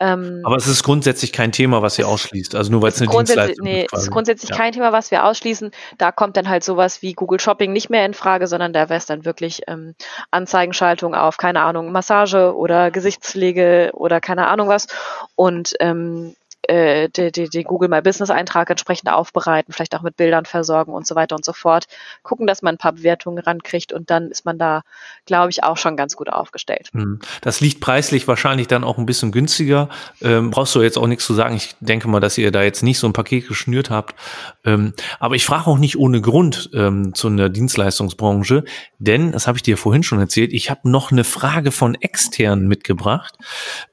Ähm, 0.00 0.40
Aber 0.44 0.56
es 0.56 0.66
ist 0.66 0.82
grundsätzlich 0.82 1.32
kein 1.32 1.52
Thema, 1.52 1.82
was 1.82 1.98
ihr 1.98 2.08
ausschließt. 2.08 2.54
Also 2.54 2.72
nur 2.72 2.82
weil 2.82 2.90
es 2.90 3.00
eine 3.00 3.10
Dienstleistung 3.10 3.64
nee, 3.64 3.82
ist. 3.82 3.92
Nee, 3.92 3.98
es 3.98 4.02
ist 4.04 4.10
grundsätzlich 4.10 4.50
ja. 4.50 4.56
kein 4.56 4.72
Thema, 4.72 4.92
was 4.92 5.10
wir 5.10 5.24
ausschließen. 5.24 5.70
Da 5.98 6.12
kommt 6.12 6.36
dann 6.36 6.48
halt 6.48 6.64
sowas 6.64 7.02
wie 7.02 7.12
Google 7.12 7.40
Shopping 7.40 7.72
nicht 7.72 7.90
mehr 7.90 8.04
in 8.04 8.14
Frage, 8.14 8.46
sondern 8.46 8.72
da 8.72 8.88
wäre 8.88 8.98
es 8.98 9.06
dann 9.06 9.24
wirklich 9.24 9.62
ähm, 9.68 9.94
Anzeigenschaltung 10.30 11.14
auf, 11.14 11.36
keine 11.36 11.62
Ahnung, 11.62 11.92
Massage 11.92 12.54
oder 12.56 12.90
Gesichtspflege 12.90 13.90
oder 13.94 14.20
keine 14.20 14.48
Ahnung 14.48 14.68
was. 14.68 14.88
Und 15.36 15.74
ähm, 15.80 16.34
äh, 16.68 17.08
die, 17.08 17.48
die 17.48 17.64
Google 17.64 17.88
My 17.88 18.00
Business 18.00 18.30
Eintrag 18.30 18.70
entsprechend 18.70 19.10
aufbereiten, 19.10 19.72
vielleicht 19.72 19.94
auch 19.94 20.02
mit 20.02 20.16
Bildern 20.16 20.44
versorgen 20.44 20.92
und 20.92 21.06
so 21.06 21.14
weiter 21.14 21.36
und 21.36 21.44
so 21.44 21.52
fort. 21.52 21.86
Gucken, 22.22 22.46
dass 22.46 22.62
man 22.62 22.74
ein 22.74 22.78
paar 22.78 22.92
Bewertungen 22.92 23.38
rankriegt 23.38 23.92
und 23.92 24.10
dann 24.10 24.30
ist 24.30 24.44
man 24.44 24.58
da, 24.58 24.82
glaube 25.26 25.50
ich, 25.50 25.64
auch 25.64 25.76
schon 25.76 25.96
ganz 25.96 26.16
gut 26.16 26.28
aufgestellt. 26.28 26.90
Hm. 26.92 27.20
Das 27.40 27.60
liegt 27.60 27.80
preislich 27.80 28.28
wahrscheinlich 28.28 28.66
dann 28.66 28.84
auch 28.84 28.98
ein 28.98 29.06
bisschen 29.06 29.32
günstiger. 29.32 29.88
Ähm, 30.22 30.50
brauchst 30.50 30.74
du 30.74 30.82
jetzt 30.82 30.98
auch 30.98 31.06
nichts 31.06 31.26
zu 31.26 31.34
sagen. 31.34 31.56
Ich 31.56 31.74
denke 31.80 32.08
mal, 32.08 32.20
dass 32.20 32.38
ihr 32.38 32.50
da 32.50 32.62
jetzt 32.62 32.82
nicht 32.82 32.98
so 32.98 33.06
ein 33.06 33.12
Paket 33.12 33.48
geschnürt 33.48 33.90
habt. 33.90 34.14
Ähm, 34.64 34.94
aber 35.20 35.34
ich 35.34 35.44
frage 35.44 35.66
auch 35.66 35.78
nicht 35.78 35.98
ohne 35.98 36.20
Grund 36.20 36.70
ähm, 36.74 37.14
zu 37.14 37.28
einer 37.28 37.48
Dienstleistungsbranche, 37.48 38.64
denn, 38.98 39.32
das 39.32 39.46
habe 39.46 39.58
ich 39.58 39.62
dir 39.62 39.76
vorhin 39.76 40.02
schon 40.02 40.18
erzählt, 40.18 40.52
ich 40.52 40.70
habe 40.70 40.88
noch 40.88 41.12
eine 41.12 41.24
Frage 41.24 41.72
von 41.72 41.94
externen 41.94 42.68
mitgebracht. 42.68 43.36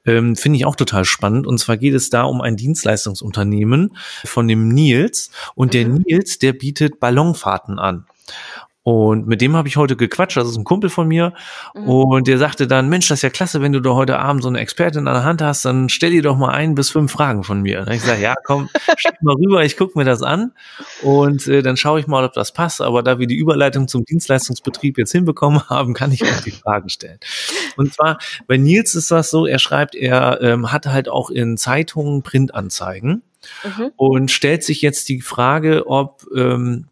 Ähm, 0.06 0.36
Finde 0.36 0.56
ich 0.56 0.66
auch 0.66 0.76
total 0.76 1.04
spannend. 1.04 1.46
Und 1.46 1.58
zwar 1.58 1.76
geht 1.76 1.94
es 1.94 2.10
da 2.10 2.22
um 2.22 2.40
ein 2.40 2.56
Dienstleistungsunternehmen 2.62 3.96
von 4.24 4.48
dem 4.48 4.68
Nils 4.68 5.30
und 5.54 5.74
der 5.74 5.88
mhm. 5.88 6.04
Nils, 6.06 6.38
der 6.38 6.52
bietet 6.52 7.00
Ballonfahrten 7.00 7.78
an. 7.78 8.06
Und 8.84 9.28
mit 9.28 9.40
dem 9.40 9.54
habe 9.54 9.68
ich 9.68 9.76
heute 9.76 9.96
gequatscht, 9.96 10.36
das 10.36 10.48
ist 10.48 10.56
ein 10.56 10.64
Kumpel 10.64 10.90
von 10.90 11.06
mir. 11.06 11.34
Mhm. 11.74 11.88
Und 11.88 12.26
der 12.26 12.38
sagte 12.38 12.66
dann, 12.66 12.88
Mensch, 12.88 13.06
das 13.08 13.18
ist 13.18 13.22
ja 13.22 13.30
klasse, 13.30 13.62
wenn 13.62 13.72
du 13.72 13.80
da 13.80 13.90
heute 13.90 14.18
Abend 14.18 14.42
so 14.42 14.48
eine 14.48 14.58
Expertin 14.58 15.06
an 15.06 15.14
der 15.14 15.24
Hand 15.24 15.40
hast, 15.40 15.64
dann 15.64 15.88
stell 15.88 16.10
dir 16.10 16.22
doch 16.22 16.36
mal 16.36 16.50
ein 16.50 16.74
bis 16.74 16.90
fünf 16.90 17.12
Fragen 17.12 17.44
von 17.44 17.62
mir. 17.62 17.82
Und 17.82 17.92
ich 17.92 18.02
sage, 18.02 18.20
ja, 18.20 18.34
komm, 18.44 18.68
schick 18.96 19.22
mal 19.22 19.36
rüber, 19.36 19.64
ich 19.64 19.76
gucke 19.76 19.96
mir 19.96 20.04
das 20.04 20.22
an 20.22 20.52
und 21.02 21.46
äh, 21.46 21.62
dann 21.62 21.76
schaue 21.76 22.00
ich 22.00 22.08
mal, 22.08 22.24
ob 22.24 22.32
das 22.32 22.52
passt. 22.52 22.80
Aber 22.80 23.04
da 23.04 23.20
wir 23.20 23.28
die 23.28 23.36
Überleitung 23.36 23.86
zum 23.86 24.04
Dienstleistungsbetrieb 24.04 24.98
jetzt 24.98 25.12
hinbekommen 25.12 25.62
haben, 25.68 25.94
kann 25.94 26.10
ich 26.10 26.24
auch 26.24 26.40
die 26.40 26.50
Fragen 26.50 26.88
stellen. 26.88 27.18
Und 27.76 27.94
zwar, 27.94 28.18
bei 28.48 28.56
Nils 28.56 28.96
ist 28.96 29.12
das 29.12 29.30
so, 29.30 29.46
er 29.46 29.60
schreibt, 29.60 29.94
er 29.94 30.40
ähm, 30.40 30.72
hat 30.72 30.86
halt 30.86 31.08
auch 31.08 31.30
in 31.30 31.56
Zeitungen 31.56 32.22
Printanzeigen. 32.22 33.22
Mhm. 33.64 33.90
Und 33.96 34.30
stellt 34.30 34.62
sich 34.62 34.82
jetzt 34.82 35.08
die 35.08 35.20
Frage, 35.20 35.88
ob 35.88 36.24
ähm, 36.34 36.86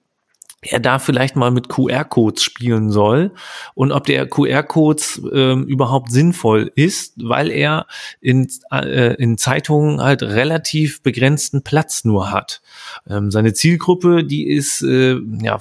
er 0.63 0.81
da 0.81 0.99
vielleicht 0.99 1.37
mal 1.37 1.51
mit 1.51 1.69
QR-Codes 1.69 2.43
spielen 2.43 2.91
soll 2.91 3.33
und 3.75 3.93
ob 3.93 4.05
der 4.05 4.29
QR-Codes 4.29 5.23
ähm, 5.33 5.65
überhaupt 5.65 6.13
sinnvoll 6.13 6.71
ist, 6.75 7.15
weil 7.17 7.51
er 7.51 7.87
in, 8.21 8.49
äh, 8.71 9.15
in 9.15 9.39
Zeitungen 9.39 10.03
halt 10.03 10.23
relativ 10.23 11.03
begrenzten 11.03 11.63
Platz 11.63 12.05
nur 12.05 12.31
hat. 12.31 12.61
Ähm, 13.09 13.31
seine 13.31 13.55
Zielgruppe, 13.55 14.23
die 14.25 14.49
ist 14.49 14.83
äh, 14.83 15.17
ja 15.43 15.59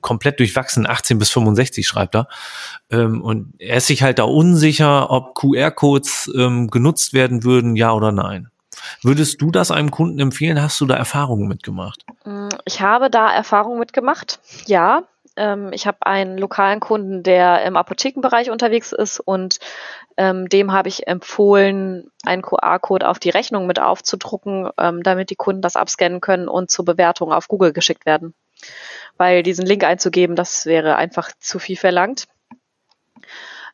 komplett 0.00 0.40
durchwachsen, 0.40 0.86
18 0.86 1.18
bis 1.18 1.30
65 1.30 1.86
schreibt 1.86 2.16
er. 2.16 2.28
Ähm, 2.90 3.22
und 3.22 3.54
er 3.58 3.76
ist 3.76 3.86
sich 3.86 4.02
halt 4.02 4.18
da 4.18 4.24
unsicher, 4.24 5.10
ob 5.10 5.34
QR-Codes 5.36 6.32
ähm, 6.36 6.68
genutzt 6.68 7.14
werden 7.14 7.44
würden, 7.44 7.76
ja 7.76 7.92
oder 7.92 8.10
nein. 8.10 8.48
Würdest 9.02 9.40
du 9.40 9.50
das 9.50 9.70
einem 9.70 9.90
Kunden 9.90 10.18
empfehlen? 10.18 10.60
Hast 10.60 10.80
du 10.80 10.86
da 10.86 10.94
Erfahrungen 10.94 11.48
mitgemacht? 11.48 12.04
Mm, 12.24 12.48
ich 12.64 12.80
habe 12.80 13.10
da 13.10 13.32
Erfahrungen 13.32 13.78
mitgemacht, 13.78 14.40
ja. 14.66 15.04
Ähm, 15.36 15.70
ich 15.72 15.86
habe 15.86 15.98
einen 16.02 16.36
lokalen 16.36 16.80
Kunden, 16.80 17.22
der 17.22 17.64
im 17.64 17.76
Apothekenbereich 17.76 18.50
unterwegs 18.50 18.92
ist 18.92 19.20
und 19.20 19.58
ähm, 20.16 20.48
dem 20.48 20.72
habe 20.72 20.88
ich 20.88 21.06
empfohlen, 21.06 22.10
einen 22.24 22.42
QR-Code 22.42 23.08
auf 23.08 23.18
die 23.18 23.30
Rechnung 23.30 23.66
mit 23.66 23.80
aufzudrucken, 23.80 24.68
ähm, 24.78 25.02
damit 25.02 25.30
die 25.30 25.36
Kunden 25.36 25.62
das 25.62 25.76
abscannen 25.76 26.20
können 26.20 26.48
und 26.48 26.70
zur 26.70 26.84
Bewertung 26.84 27.32
auf 27.32 27.48
Google 27.48 27.72
geschickt 27.72 28.04
werden. 28.04 28.34
Weil 29.16 29.42
diesen 29.42 29.66
Link 29.66 29.84
einzugeben, 29.84 30.36
das 30.36 30.66
wäre 30.66 30.96
einfach 30.96 31.30
zu 31.38 31.58
viel 31.58 31.76
verlangt. 31.76 32.26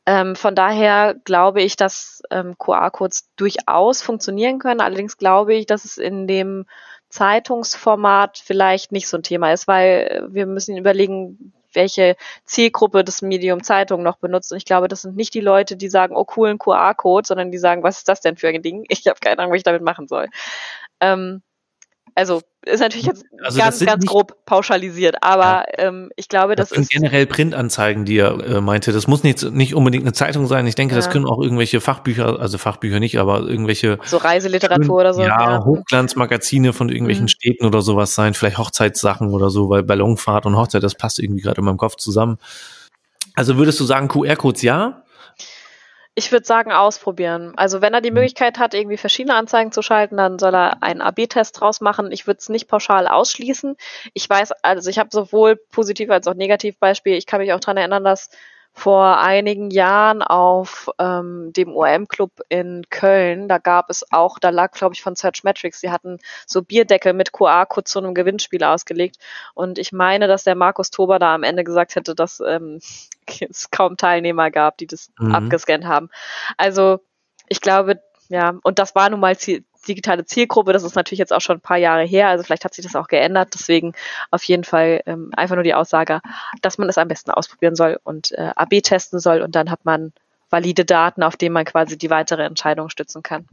Ähm, 0.08 0.36
von 0.36 0.54
daher 0.54 1.16
glaube 1.24 1.60
ich, 1.60 1.76
dass 1.76 2.22
ähm, 2.30 2.56
QR-Codes 2.56 3.28
durchaus 3.36 4.00
funktionieren 4.00 4.58
können. 4.58 4.80
Allerdings 4.80 5.18
glaube 5.18 5.54
ich, 5.54 5.66
dass 5.66 5.84
es 5.84 5.98
in 5.98 6.26
dem 6.26 6.64
Zeitungsformat 7.10 8.38
vielleicht 8.38 8.90
nicht 8.90 9.06
so 9.06 9.18
ein 9.18 9.22
Thema 9.22 9.52
ist, 9.52 9.68
weil 9.68 10.26
wir 10.30 10.46
müssen 10.46 10.78
überlegen, 10.78 11.52
welche 11.74 12.16
Zielgruppe 12.46 13.04
das 13.04 13.20
Medium 13.20 13.62
Zeitung 13.62 14.02
noch 14.02 14.16
benutzt. 14.16 14.50
Und 14.50 14.56
ich 14.56 14.64
glaube, 14.64 14.88
das 14.88 15.02
sind 15.02 15.14
nicht 15.14 15.34
die 15.34 15.40
Leute, 15.40 15.76
die 15.76 15.90
sagen, 15.90 16.16
oh 16.16 16.26
cool, 16.36 16.48
ein 16.48 16.58
QR-Code, 16.58 17.26
sondern 17.26 17.50
die 17.50 17.58
sagen, 17.58 17.82
was 17.82 17.98
ist 17.98 18.08
das 18.08 18.22
denn 18.22 18.38
für 18.38 18.48
ein 18.48 18.62
Ding? 18.62 18.86
Ich 18.88 19.06
habe 19.06 19.20
keine 19.20 19.40
Ahnung, 19.40 19.52
was 19.52 19.58
ich 19.58 19.62
damit 19.62 19.82
machen 19.82 20.08
soll. 20.08 20.28
Ähm, 21.00 21.42
also 22.18 22.42
ist 22.66 22.80
natürlich 22.80 23.06
jetzt 23.06 23.24
also 23.44 23.58
ganz, 23.58 23.78
ganz 23.78 24.04
grob 24.04 24.44
pauschalisiert, 24.44 25.18
aber 25.22 25.64
ja. 25.78 25.86
ähm, 25.86 26.10
ich 26.16 26.28
glaube, 26.28 26.56
das, 26.56 26.70
das 26.70 26.74
sind 26.74 26.82
ist 26.82 26.90
generell 26.90 27.26
Printanzeigen, 27.26 28.04
die 28.04 28.18
er 28.18 28.40
äh, 28.44 28.60
meinte. 28.60 28.90
Das 28.90 29.06
muss 29.06 29.22
nicht, 29.22 29.44
nicht 29.52 29.76
unbedingt 29.76 30.02
eine 30.02 30.12
Zeitung 30.12 30.48
sein. 30.48 30.66
Ich 30.66 30.74
denke, 30.74 30.94
ja. 30.94 30.98
das 30.98 31.10
können 31.10 31.26
auch 31.26 31.40
irgendwelche 31.40 31.80
Fachbücher, 31.80 32.40
also 32.40 32.58
Fachbücher 32.58 32.98
nicht, 32.98 33.20
aber 33.20 33.42
irgendwelche 33.42 34.00
so 34.02 34.16
Reiseliteratur 34.16 34.84
schön, 34.84 34.90
oder 34.90 35.14
so. 35.14 35.22
Ja, 35.22 35.28
ja. 35.28 35.64
Hochglanzmagazine 35.64 36.72
von 36.72 36.88
irgendwelchen 36.88 37.24
mhm. 37.24 37.28
Städten 37.28 37.64
oder 37.64 37.82
sowas 37.82 38.16
sein, 38.16 38.34
vielleicht 38.34 38.58
Hochzeitssachen 38.58 39.28
oder 39.28 39.48
so, 39.50 39.70
weil 39.70 39.84
Ballonfahrt 39.84 40.44
und 40.44 40.56
Hochzeit, 40.56 40.82
das 40.82 40.96
passt 40.96 41.20
irgendwie 41.20 41.42
gerade 41.42 41.60
in 41.60 41.64
meinem 41.64 41.78
Kopf 41.78 41.96
zusammen. 41.96 42.38
Also 43.36 43.56
würdest 43.56 43.78
du 43.78 43.84
sagen, 43.84 44.08
QR-Codes 44.08 44.62
ja? 44.62 45.04
Ich 46.18 46.32
würde 46.32 46.44
sagen, 46.44 46.72
ausprobieren. 46.72 47.52
Also 47.54 47.80
wenn 47.80 47.94
er 47.94 48.00
die 48.00 48.10
mhm. 48.10 48.14
Möglichkeit 48.14 48.58
hat, 48.58 48.74
irgendwie 48.74 48.96
verschiedene 48.96 49.36
Anzeigen 49.36 49.70
zu 49.70 49.82
schalten, 49.82 50.16
dann 50.16 50.40
soll 50.40 50.52
er 50.52 50.82
einen 50.82 51.00
AB-Test 51.00 51.60
draus 51.60 51.80
machen. 51.80 52.10
Ich 52.10 52.26
würde 52.26 52.38
es 52.38 52.48
nicht 52.48 52.66
pauschal 52.66 53.06
ausschließen. 53.06 53.76
Ich 54.14 54.28
weiß, 54.28 54.50
also 54.64 54.90
ich 54.90 54.98
habe 54.98 55.10
sowohl 55.12 55.54
positiv 55.54 56.10
als 56.10 56.26
auch 56.26 56.34
negativ 56.34 56.76
Beispiele. 56.80 57.16
Ich 57.16 57.26
kann 57.26 57.40
mich 57.40 57.52
auch 57.52 57.60
daran 57.60 57.76
erinnern, 57.76 58.02
dass 58.02 58.30
vor 58.78 59.18
einigen 59.18 59.70
Jahren 59.70 60.22
auf 60.22 60.88
ähm, 61.00 61.52
dem 61.52 61.74
OM-Club 61.74 62.30
in 62.48 62.84
Köln. 62.90 63.48
Da 63.48 63.58
gab 63.58 63.90
es 63.90 64.06
auch, 64.12 64.38
da 64.38 64.50
lag, 64.50 64.70
glaube 64.70 64.94
ich, 64.94 65.02
von 65.02 65.16
Search 65.16 65.42
Metrics, 65.42 65.80
die 65.80 65.90
hatten 65.90 66.18
so 66.46 66.62
Bierdeckel 66.62 67.12
mit 67.12 67.32
QR-Code 67.32 67.84
zu 67.84 67.98
einem 67.98 68.14
Gewinnspiel 68.14 68.62
ausgelegt. 68.62 69.16
Und 69.54 69.78
ich 69.78 69.90
meine, 69.90 70.28
dass 70.28 70.44
der 70.44 70.54
Markus 70.54 70.90
Tober 70.90 71.18
da 71.18 71.34
am 71.34 71.42
Ende 71.42 71.64
gesagt 71.64 71.96
hätte, 71.96 72.14
dass 72.14 72.40
ähm, 72.40 72.78
es 73.50 73.70
kaum 73.72 73.96
Teilnehmer 73.96 74.52
gab, 74.52 74.78
die 74.78 74.86
das 74.86 75.10
mhm. 75.18 75.34
abgescannt 75.34 75.84
haben. 75.84 76.08
Also 76.56 77.00
ich 77.48 77.60
glaube, 77.60 78.00
ja, 78.28 78.58
und 78.62 78.78
das 78.78 78.94
war 78.94 79.08
nun 79.10 79.20
mal 79.20 79.36
Ziel, 79.38 79.64
digitale 79.86 80.24
Zielgruppe. 80.24 80.72
Das 80.72 80.82
ist 80.82 80.96
natürlich 80.96 81.18
jetzt 81.18 81.32
auch 81.32 81.40
schon 81.40 81.56
ein 81.56 81.62
paar 81.62 81.78
Jahre 81.78 82.04
her, 82.04 82.28
also 82.28 82.44
vielleicht 82.44 82.64
hat 82.64 82.74
sich 82.74 82.84
das 82.84 82.96
auch 82.96 83.08
geändert. 83.08 83.54
Deswegen 83.54 83.94
auf 84.30 84.42
jeden 84.44 84.64
Fall 84.64 85.02
ähm, 85.06 85.30
einfach 85.36 85.54
nur 85.54 85.64
die 85.64 85.74
Aussage, 85.74 86.20
dass 86.62 86.78
man 86.78 86.88
es 86.88 86.98
am 86.98 87.08
besten 87.08 87.30
ausprobieren 87.30 87.76
soll 87.76 87.98
und 88.04 88.32
äh, 88.32 88.52
AB 88.54 88.82
testen 88.82 89.18
soll 89.18 89.40
und 89.40 89.54
dann 89.54 89.70
hat 89.70 89.84
man 89.84 90.12
valide 90.50 90.84
Daten, 90.84 91.22
auf 91.22 91.36
denen 91.36 91.52
man 91.54 91.64
quasi 91.64 91.98
die 91.98 92.10
weitere 92.10 92.44
Entscheidung 92.44 92.90
stützen 92.90 93.22
kann. 93.22 93.46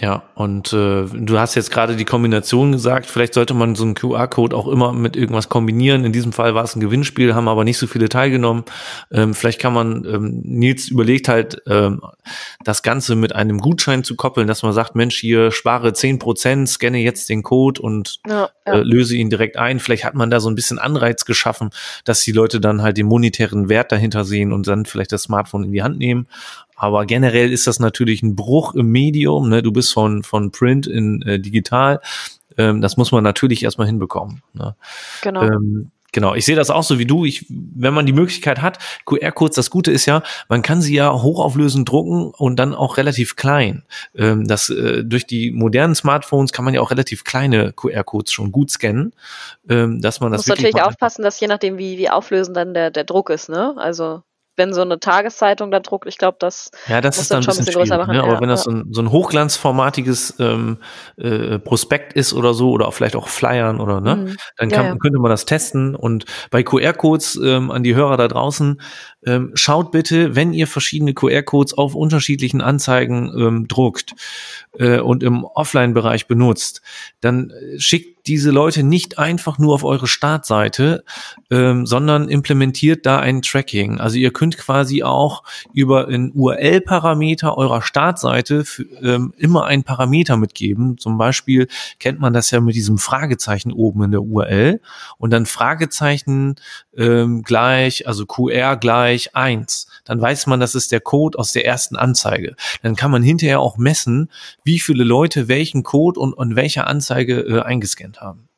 Ja, 0.00 0.22
und 0.34 0.72
äh, 0.72 1.04
du 1.04 1.38
hast 1.38 1.54
jetzt 1.54 1.70
gerade 1.70 1.94
die 1.94 2.06
Kombination 2.06 2.72
gesagt, 2.72 3.06
vielleicht 3.06 3.34
sollte 3.34 3.54
man 3.54 3.74
so 3.74 3.84
einen 3.84 3.94
QR-Code 3.94 4.56
auch 4.56 4.66
immer 4.66 4.92
mit 4.92 5.14
irgendwas 5.14 5.48
kombinieren. 5.48 6.04
In 6.04 6.12
diesem 6.12 6.32
Fall 6.32 6.54
war 6.54 6.64
es 6.64 6.74
ein 6.74 6.80
Gewinnspiel, 6.80 7.34
haben 7.34 7.48
aber 7.48 7.64
nicht 7.64 7.78
so 7.78 7.86
viele 7.86 8.08
teilgenommen. 8.08 8.64
Ähm, 9.12 9.34
vielleicht 9.34 9.60
kann 9.60 9.72
man, 9.72 10.04
ähm, 10.06 10.40
Nils 10.42 10.88
überlegt 10.88 11.28
halt, 11.28 11.62
ähm, 11.68 12.00
das 12.64 12.82
Ganze 12.82 13.14
mit 13.14 13.34
einem 13.34 13.58
Gutschein 13.60 14.04
zu 14.04 14.16
koppeln, 14.16 14.48
dass 14.48 14.62
man 14.62 14.72
sagt, 14.72 14.94
Mensch, 14.96 15.16
hier 15.16 15.52
spare 15.52 15.92
zehn 15.92 16.18
Prozent, 16.18 16.68
scanne 16.68 16.98
jetzt 16.98 17.28
den 17.28 17.42
Code 17.42 17.80
und 17.80 18.20
ja, 18.26 18.48
ja. 18.66 18.72
Äh, 18.72 18.80
löse 18.80 19.16
ihn 19.16 19.30
direkt 19.30 19.58
ein. 19.58 19.80
Vielleicht 19.80 20.04
hat 20.04 20.14
man 20.14 20.30
da 20.30 20.40
so 20.40 20.48
ein 20.48 20.54
bisschen 20.54 20.78
Anreiz 20.78 21.24
geschaffen, 21.24 21.70
dass 22.04 22.22
die 22.22 22.32
Leute 22.32 22.58
dann 22.58 22.82
halt 22.82 22.96
den 22.96 23.06
monetären 23.06 23.68
Wert 23.68 23.92
dahinter 23.92 24.24
sehen 24.24 24.52
und 24.52 24.66
dann 24.66 24.86
vielleicht 24.86 25.12
das 25.12 25.24
Smartphone 25.24 25.64
in 25.64 25.72
die 25.72 25.82
Hand 25.82 25.98
nehmen. 25.98 26.26
Aber 26.84 27.06
generell 27.06 27.50
ist 27.50 27.66
das 27.66 27.80
natürlich 27.80 28.22
ein 28.22 28.36
Bruch 28.36 28.74
im 28.74 28.90
Medium. 28.90 29.48
Ne? 29.48 29.62
Du 29.62 29.72
bist 29.72 29.92
von, 29.92 30.22
von 30.22 30.50
Print 30.50 30.86
in 30.86 31.22
äh, 31.22 31.40
digital. 31.40 32.00
Ähm, 32.58 32.80
das 32.80 32.96
muss 32.96 33.10
man 33.10 33.24
natürlich 33.24 33.62
erstmal 33.62 33.86
hinbekommen. 33.86 34.42
Ne? 34.52 34.76
Genau. 35.22 35.42
Ähm, 35.42 35.90
Genau, 36.14 36.36
ich 36.36 36.44
sehe 36.44 36.54
das 36.54 36.70
auch 36.70 36.84
so 36.84 37.00
wie 37.00 37.06
du. 37.06 37.24
Ich, 37.24 37.44
wenn 37.48 37.92
man 37.92 38.06
die 38.06 38.12
Möglichkeit 38.12 38.62
hat, 38.62 38.78
QR-Codes, 39.04 39.56
das 39.56 39.68
Gute 39.68 39.90
ist 39.90 40.06
ja, 40.06 40.22
man 40.48 40.62
kann 40.62 40.80
sie 40.80 40.94
ja 40.94 41.12
hochauflösend 41.12 41.88
drucken 41.88 42.30
und 42.30 42.54
dann 42.54 42.72
auch 42.72 42.98
relativ 42.98 43.34
klein. 43.34 43.82
Ähm, 44.14 44.46
das 44.46 44.70
äh, 44.70 45.02
durch 45.02 45.26
die 45.26 45.50
modernen 45.50 45.96
Smartphones 45.96 46.52
kann 46.52 46.64
man 46.64 46.72
ja 46.72 46.82
auch 46.82 46.92
relativ 46.92 47.24
kleine 47.24 47.72
QR-Codes 47.72 48.32
schon 48.32 48.52
gut 48.52 48.70
scannen, 48.70 49.12
ähm, 49.68 50.00
dass 50.00 50.20
man 50.20 50.30
das. 50.30 50.42
Muss 50.42 50.56
natürlich 50.56 50.80
aufpassen, 50.80 51.22
dass 51.22 51.40
je 51.40 51.48
nachdem 51.48 51.78
wie 51.78 51.98
wie 51.98 52.08
auflösend 52.08 52.56
dann 52.56 52.74
der 52.74 52.92
der 52.92 53.02
Druck 53.02 53.28
ist, 53.30 53.48
ne? 53.48 53.74
Also 53.76 54.22
wenn 54.56 54.72
so 54.72 54.82
eine 54.82 55.00
Tageszeitung 55.00 55.70
da 55.70 55.80
druckt, 55.80 56.06
ich 56.06 56.18
glaube, 56.18 56.36
das 56.38 56.70
ja, 56.88 57.00
das 57.00 57.18
ist 57.18 57.30
dann 57.30 57.42
schon 57.42 57.54
ein 57.54 57.58
bisschen, 57.58 57.66
bisschen 57.66 57.80
größer 57.80 57.98
machen. 57.98 58.14
Ne? 58.14 58.22
Aber 58.22 58.34
ja, 58.34 58.40
wenn 58.40 58.48
das 58.48 58.64
so, 58.64 58.70
ein, 58.70 58.88
so 58.90 59.02
ein 59.02 59.10
hochglanzformatiges 59.10 60.34
ähm, 60.38 60.78
äh, 61.16 61.58
Prospekt 61.58 62.12
ist 62.12 62.32
oder 62.32 62.54
so 62.54 62.70
oder 62.70 62.88
auch 62.88 62.94
vielleicht 62.94 63.16
auch 63.16 63.28
Flyern 63.28 63.80
oder 63.80 64.00
ne, 64.00 64.16
mhm. 64.16 64.36
dann 64.56 64.70
kann, 64.70 64.86
ja, 64.86 64.96
könnte 64.96 65.18
man 65.18 65.30
das 65.30 65.44
testen. 65.44 65.94
Und 65.94 66.24
bei 66.50 66.62
QR-Codes 66.62 67.40
ähm, 67.42 67.70
an 67.70 67.82
die 67.82 67.94
Hörer 67.94 68.16
da 68.16 68.28
draußen 68.28 68.80
ähm, 69.26 69.52
schaut 69.54 69.90
bitte, 69.90 70.36
wenn 70.36 70.52
ihr 70.52 70.66
verschiedene 70.66 71.14
QR-Codes 71.14 71.76
auf 71.76 71.94
unterschiedlichen 71.94 72.60
Anzeigen 72.60 73.32
ähm, 73.36 73.68
druckt 73.68 74.14
äh, 74.78 75.00
und 75.00 75.22
im 75.22 75.44
Offline-Bereich 75.44 76.26
benutzt, 76.26 76.82
dann 77.20 77.50
äh, 77.50 77.78
schickt 77.78 78.14
diese 78.26 78.50
Leute 78.50 78.82
nicht 78.82 79.18
einfach 79.18 79.58
nur 79.58 79.74
auf 79.74 79.84
eure 79.84 80.06
Startseite, 80.06 81.04
ähm, 81.50 81.84
sondern 81.84 82.28
implementiert 82.28 83.04
da 83.04 83.18
ein 83.18 83.42
Tracking. 83.42 84.00
Also 84.00 84.16
ihr 84.16 84.32
könnt 84.32 84.56
quasi 84.56 85.02
auch 85.02 85.42
über 85.74 86.08
einen 86.08 86.32
URL-Parameter 86.32 87.58
eurer 87.58 87.82
Startseite 87.82 88.64
ähm, 89.02 89.34
immer 89.36 89.66
einen 89.66 89.84
Parameter 89.84 90.36
mitgeben. 90.38 90.96
Zum 90.96 91.18
Beispiel 91.18 91.68
kennt 91.98 92.18
man 92.18 92.32
das 92.32 92.50
ja 92.50 92.60
mit 92.60 92.74
diesem 92.74 92.96
Fragezeichen 92.96 93.72
oben 93.72 94.04
in 94.04 94.10
der 94.12 94.22
URL 94.22 94.80
und 95.18 95.30
dann 95.30 95.44
Fragezeichen 95.44 96.56
ähm, 96.96 97.42
gleich, 97.42 98.08
also 98.08 98.24
QR 98.24 98.76
gleich 98.76 99.36
eins. 99.36 99.86
Dann 100.04 100.20
weiß 100.20 100.46
man, 100.46 100.60
das 100.60 100.74
ist 100.74 100.92
der 100.92 101.00
Code 101.00 101.38
aus 101.38 101.52
der 101.52 101.66
ersten 101.66 101.96
Anzeige. 101.96 102.56
Dann 102.82 102.96
kann 102.96 103.10
man 103.10 103.22
hinterher 103.22 103.60
auch 103.60 103.76
messen, 103.76 104.30
wie 104.64 104.80
viele 104.80 105.04
Leute 105.04 105.48
welchen 105.48 105.82
Code 105.82 106.18
und, 106.18 106.32
und 106.32 106.56
welche 106.56 106.86
Anzeige 106.86 107.40
äh, 107.40 107.60
eingescannt 107.60 108.20
haben. 108.20 108.48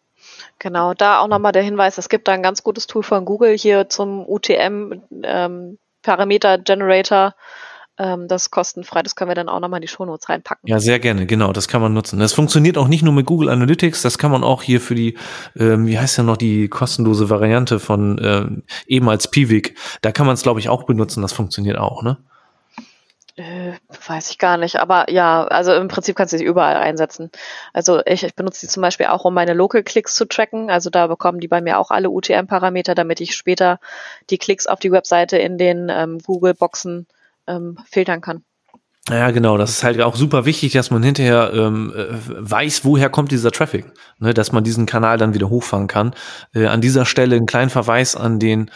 Genau, 0.58 0.94
da 0.94 1.20
auch 1.20 1.28
nochmal 1.28 1.52
der 1.52 1.62
Hinweis, 1.62 1.98
es 1.98 2.08
gibt 2.08 2.28
da 2.28 2.32
ein 2.32 2.42
ganz 2.42 2.62
gutes 2.62 2.86
Tool 2.86 3.02
von 3.02 3.24
Google 3.24 3.56
hier 3.56 3.88
zum 3.88 4.26
UTM 4.26 5.02
ähm, 5.22 5.78
Parameter 6.02 6.58
Generator. 6.58 7.34
Ähm, 7.98 8.28
das 8.28 8.44
ist 8.44 8.50
kostenfrei, 8.50 9.02
das 9.02 9.16
können 9.16 9.30
wir 9.30 9.34
dann 9.34 9.48
auch 9.48 9.60
nochmal 9.60 9.78
in 9.78 9.82
die 9.82 9.88
Shownotes 9.88 10.28
reinpacken. 10.28 10.68
Ja, 10.68 10.78
sehr 10.78 10.98
gerne, 10.98 11.26
genau, 11.26 11.52
das 11.52 11.66
kann 11.66 11.80
man 11.80 11.94
nutzen. 11.94 12.18
Das 12.18 12.32
funktioniert 12.32 12.76
auch 12.78 12.88
nicht 12.88 13.02
nur 13.02 13.12
mit 13.12 13.26
Google 13.26 13.48
Analytics, 13.48 14.02
das 14.02 14.18
kann 14.18 14.30
man 14.30 14.44
auch 14.44 14.62
hier 14.62 14.80
für 14.80 14.94
die, 14.94 15.16
ähm, 15.56 15.86
wie 15.86 15.98
heißt 15.98 16.18
ja 16.18 16.24
noch 16.24 16.36
die 16.36 16.68
kostenlose 16.68 17.30
Variante 17.30 17.78
von 17.78 18.20
ähm, 18.22 18.62
eben 18.86 19.08
als 19.08 19.30
Piwik, 19.30 19.76
da 20.02 20.12
kann 20.12 20.26
man 20.26 20.34
es, 20.34 20.42
glaube 20.42 20.60
ich, 20.60 20.68
auch 20.68 20.84
benutzen, 20.84 21.22
das 21.22 21.32
funktioniert 21.32 21.78
auch, 21.78 22.02
ne? 22.02 22.18
Äh, 23.36 23.74
weiß 24.08 24.30
ich 24.30 24.38
gar 24.38 24.56
nicht, 24.56 24.76
aber 24.76 25.10
ja, 25.10 25.44
also 25.44 25.74
im 25.74 25.88
Prinzip 25.88 26.16
kannst 26.16 26.32
du 26.32 26.38
sie 26.38 26.44
überall 26.44 26.76
einsetzen. 26.76 27.30
Also 27.74 28.00
ich, 28.06 28.24
ich 28.24 28.34
benutze 28.34 28.60
die 28.62 28.68
zum 28.68 28.80
Beispiel 28.80 29.06
auch, 29.06 29.26
um 29.26 29.34
meine 29.34 29.52
Local 29.52 29.82
Clicks 29.82 30.14
zu 30.14 30.24
tracken. 30.24 30.70
Also 30.70 30.88
da 30.88 31.06
bekommen 31.06 31.40
die 31.40 31.48
bei 31.48 31.60
mir 31.60 31.78
auch 31.78 31.90
alle 31.90 32.08
UTM-Parameter, 32.08 32.94
damit 32.94 33.20
ich 33.20 33.36
später 33.36 33.78
die 34.30 34.38
Klicks 34.38 34.66
auf 34.66 34.78
die 34.78 34.90
Webseite 34.90 35.36
in 35.36 35.58
den 35.58 35.90
ähm, 35.90 36.18
Google-Boxen 36.24 37.06
ähm, 37.46 37.78
filtern 37.86 38.22
kann. 38.22 38.42
Ja, 39.10 39.30
genau. 39.30 39.58
Das 39.58 39.70
ist 39.70 39.84
halt 39.84 40.00
auch 40.00 40.16
super 40.16 40.46
wichtig, 40.46 40.72
dass 40.72 40.90
man 40.90 41.02
hinterher 41.02 41.52
ähm, 41.54 41.92
äh, 41.94 42.06
weiß, 42.10 42.86
woher 42.86 43.10
kommt 43.10 43.30
dieser 43.32 43.52
Traffic, 43.52 43.84
ne, 44.18 44.32
dass 44.32 44.50
man 44.50 44.64
diesen 44.64 44.86
Kanal 44.86 45.18
dann 45.18 45.34
wieder 45.34 45.50
hochfahren 45.50 45.88
kann. 45.88 46.14
Äh, 46.54 46.66
an 46.66 46.80
dieser 46.80 47.04
Stelle 47.04 47.36
einen 47.36 47.46
kleinen 47.46 47.70
Verweis 47.70 48.16
an 48.16 48.40
den 48.40 48.70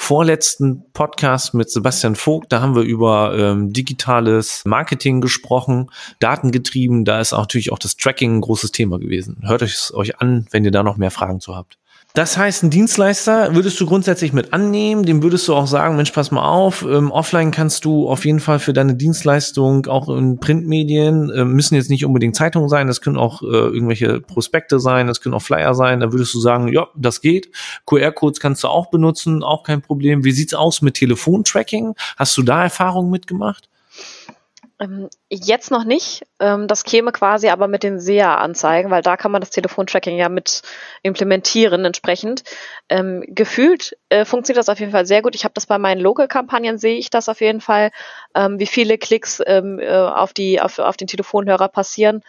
vorletzten 0.00 0.90
Podcast 0.94 1.52
mit 1.52 1.70
Sebastian 1.70 2.16
Vogt. 2.16 2.50
Da 2.50 2.62
haben 2.62 2.74
wir 2.74 2.82
über 2.82 3.36
ähm, 3.38 3.70
digitales 3.70 4.62
Marketing 4.64 5.20
gesprochen, 5.20 5.90
datengetrieben. 6.20 7.04
Da 7.04 7.20
ist 7.20 7.34
auch 7.34 7.42
natürlich 7.42 7.70
auch 7.70 7.78
das 7.78 7.96
Tracking 7.96 8.38
ein 8.38 8.40
großes 8.40 8.72
Thema 8.72 8.98
gewesen. 8.98 9.42
Hört 9.42 9.62
euch 9.62 9.74
es 9.74 9.94
euch 9.94 10.18
an, 10.18 10.46
wenn 10.50 10.64
ihr 10.64 10.70
da 10.70 10.82
noch 10.82 10.96
mehr 10.96 11.10
Fragen 11.10 11.38
zu 11.38 11.54
habt. 11.54 11.79
Das 12.14 12.36
heißt, 12.36 12.64
ein 12.64 12.70
Dienstleister 12.70 13.54
würdest 13.54 13.80
du 13.80 13.86
grundsätzlich 13.86 14.32
mit 14.32 14.52
annehmen, 14.52 15.04
dem 15.04 15.22
würdest 15.22 15.46
du 15.46 15.54
auch 15.54 15.68
sagen, 15.68 15.94
Mensch, 15.94 16.10
pass 16.10 16.32
mal 16.32 16.42
auf, 16.42 16.82
ähm, 16.82 17.12
offline 17.12 17.52
kannst 17.52 17.84
du 17.84 18.08
auf 18.08 18.24
jeden 18.24 18.40
Fall 18.40 18.58
für 18.58 18.72
deine 18.72 18.96
Dienstleistung 18.96 19.86
auch 19.86 20.08
in 20.08 20.40
Printmedien, 20.40 21.30
äh, 21.30 21.44
müssen 21.44 21.76
jetzt 21.76 21.88
nicht 21.88 22.04
unbedingt 22.04 22.34
Zeitungen 22.34 22.68
sein, 22.68 22.88
das 22.88 23.00
können 23.00 23.16
auch 23.16 23.42
äh, 23.42 23.46
irgendwelche 23.46 24.20
Prospekte 24.20 24.80
sein, 24.80 25.06
das 25.06 25.20
können 25.20 25.36
auch 25.36 25.42
Flyer 25.42 25.72
sein, 25.76 26.00
da 26.00 26.10
würdest 26.10 26.34
du 26.34 26.40
sagen, 26.40 26.72
ja, 26.72 26.88
das 26.96 27.20
geht. 27.20 27.50
QR-Codes 27.86 28.40
kannst 28.40 28.64
du 28.64 28.68
auch 28.68 28.90
benutzen, 28.90 29.44
auch 29.44 29.62
kein 29.62 29.80
Problem. 29.80 30.24
Wie 30.24 30.32
sieht's 30.32 30.54
aus 30.54 30.82
mit 30.82 30.94
Telefontracking? 30.94 31.94
Hast 32.16 32.36
du 32.36 32.42
da 32.42 32.64
Erfahrungen 32.64 33.10
mitgemacht? 33.12 33.69
Ähm, 34.80 35.10
jetzt 35.28 35.70
noch 35.70 35.84
nicht. 35.84 36.26
Ähm, 36.38 36.66
das 36.66 36.84
käme 36.84 37.12
quasi 37.12 37.48
aber 37.50 37.68
mit 37.68 37.82
den 37.82 38.00
SEA-Anzeigen, 38.00 38.90
weil 38.90 39.02
da 39.02 39.16
kann 39.16 39.30
man 39.30 39.42
das 39.42 39.50
Telefontracking 39.50 40.16
ja 40.16 40.28
mit 40.28 40.62
implementieren 41.02 41.84
entsprechend. 41.84 42.42
Ähm, 42.88 43.22
gefühlt 43.28 43.96
äh, 44.08 44.24
funktioniert 44.24 44.58
das 44.58 44.70
auf 44.70 44.80
jeden 44.80 44.92
Fall 44.92 45.06
sehr 45.06 45.20
gut. 45.20 45.34
Ich 45.34 45.44
habe 45.44 45.54
das 45.54 45.66
bei 45.66 45.78
meinen 45.78 46.00
Local-Kampagnen, 46.00 46.78
sehe 46.78 46.96
ich 46.96 47.10
das 47.10 47.28
auf 47.28 47.40
jeden 47.40 47.60
Fall, 47.60 47.90
wie 48.32 48.66
viele 48.66 48.96
Klicks 48.96 49.40
äh, 49.40 49.60
auf, 50.14 50.32
die, 50.32 50.60
auf, 50.60 50.78
auf 50.78 50.96
den 50.96 51.08
Telefonhörer 51.08 51.68
passieren. 51.68 52.22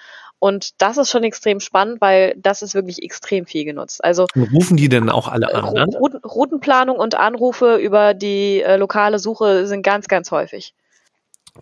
Und 0.44 0.82
das 0.82 0.98
ist 0.98 1.12
schon 1.12 1.24
extrem 1.24 1.60
spannend, 1.60 2.02
weil 2.02 2.34
das 2.36 2.64
ist 2.64 2.74
wirklich 2.74 3.04
extrem 3.04 3.46
viel 3.46 3.64
genutzt. 3.64 4.04
Also 4.04 4.26
rufen 4.52 4.76
die 4.76 4.90
denn 4.90 5.12
auch 5.12 5.28
alle 5.28 5.54
an? 5.54 5.72
Ne? 5.72 5.86
Routen, 6.00 6.20
Routenplanung 6.24 6.98
und 6.98 7.14
Anrufe 7.14 7.76
über 7.76 8.16
die 8.16 8.64
äh, 8.64 8.78
lokale 8.78 9.20
Suche 9.20 9.68
sind 9.68 9.84
ganz, 9.84 10.08
ganz 10.08 10.32
häufig. 10.32 10.74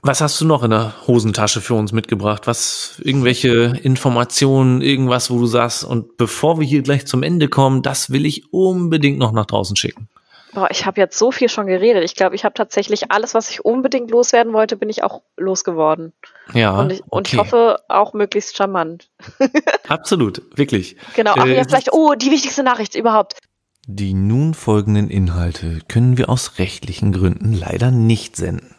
Was 0.02 0.22
hast 0.22 0.40
du 0.40 0.46
noch 0.46 0.64
in 0.64 0.70
der 0.70 0.94
Hosentasche 1.08 1.62
für 1.62 1.74
uns 1.74 1.92
mitgebracht? 1.92 2.48
Was, 2.48 3.02
irgendwelche 3.04 3.80
Informationen, 3.82 4.82
irgendwas, 4.82 5.30
wo 5.30 5.40
du 5.40 5.46
sagst, 5.46 5.84
und 5.84 6.16
bevor 6.16 6.60
wir 6.60 6.66
hier 6.66 6.84
gleich 6.84 7.06
zum 7.06 7.24
Ende 7.24 7.50
kommen, 7.50 7.82
das 7.82 8.12
will 8.12 8.26
ich 8.26 8.54
unbedingt 8.54 9.18
noch 9.18 9.32
nach 9.32 9.46
draußen 9.46 9.76
schicken. 9.76 10.08
Boah, 10.54 10.68
ich 10.72 10.86
habe 10.86 11.00
jetzt 11.00 11.18
so 11.18 11.32
viel 11.32 11.48
schon 11.48 11.68
geredet. 11.68 12.04
Ich 12.04 12.16
glaube, 12.16 12.36
ich 12.36 12.44
habe 12.44 12.54
tatsächlich 12.54 13.12
alles, 13.12 13.36
was 13.36 13.50
ich 13.52 13.64
unbedingt 13.64 14.10
loswerden 14.10 14.54
wollte, 14.54 14.78
bin 14.78 14.90
ich 14.90 15.04
auch 15.04 15.22
losgeworden. 15.38 16.14
Ja. 16.54 16.80
Und 16.80 16.92
ich, 16.92 17.04
und 17.08 17.32
ich 17.32 17.38
hoffe 17.38 17.78
auch 17.88 18.14
möglichst 18.14 18.58
charmant. 18.58 19.10
Absolut, 19.88 20.42
wirklich. 20.56 20.98
Genau, 21.16 21.34
ach 21.38 21.46
äh, 21.46 21.56
ja, 21.56 21.64
vielleicht, 21.66 21.94
oh, 21.94 22.16
die 22.16 22.32
wichtigste 22.32 22.64
Nachricht 22.64 22.96
überhaupt. 22.96 23.38
Die 23.86 24.14
nun 24.14 24.54
folgenden 24.54 25.10
Inhalte 25.10 25.80
können 25.88 26.18
wir 26.18 26.30
aus 26.30 26.58
rechtlichen 26.58 27.12
Gründen 27.12 27.54
leider 27.54 27.92
nicht 27.92 28.36
senden. 28.36 28.76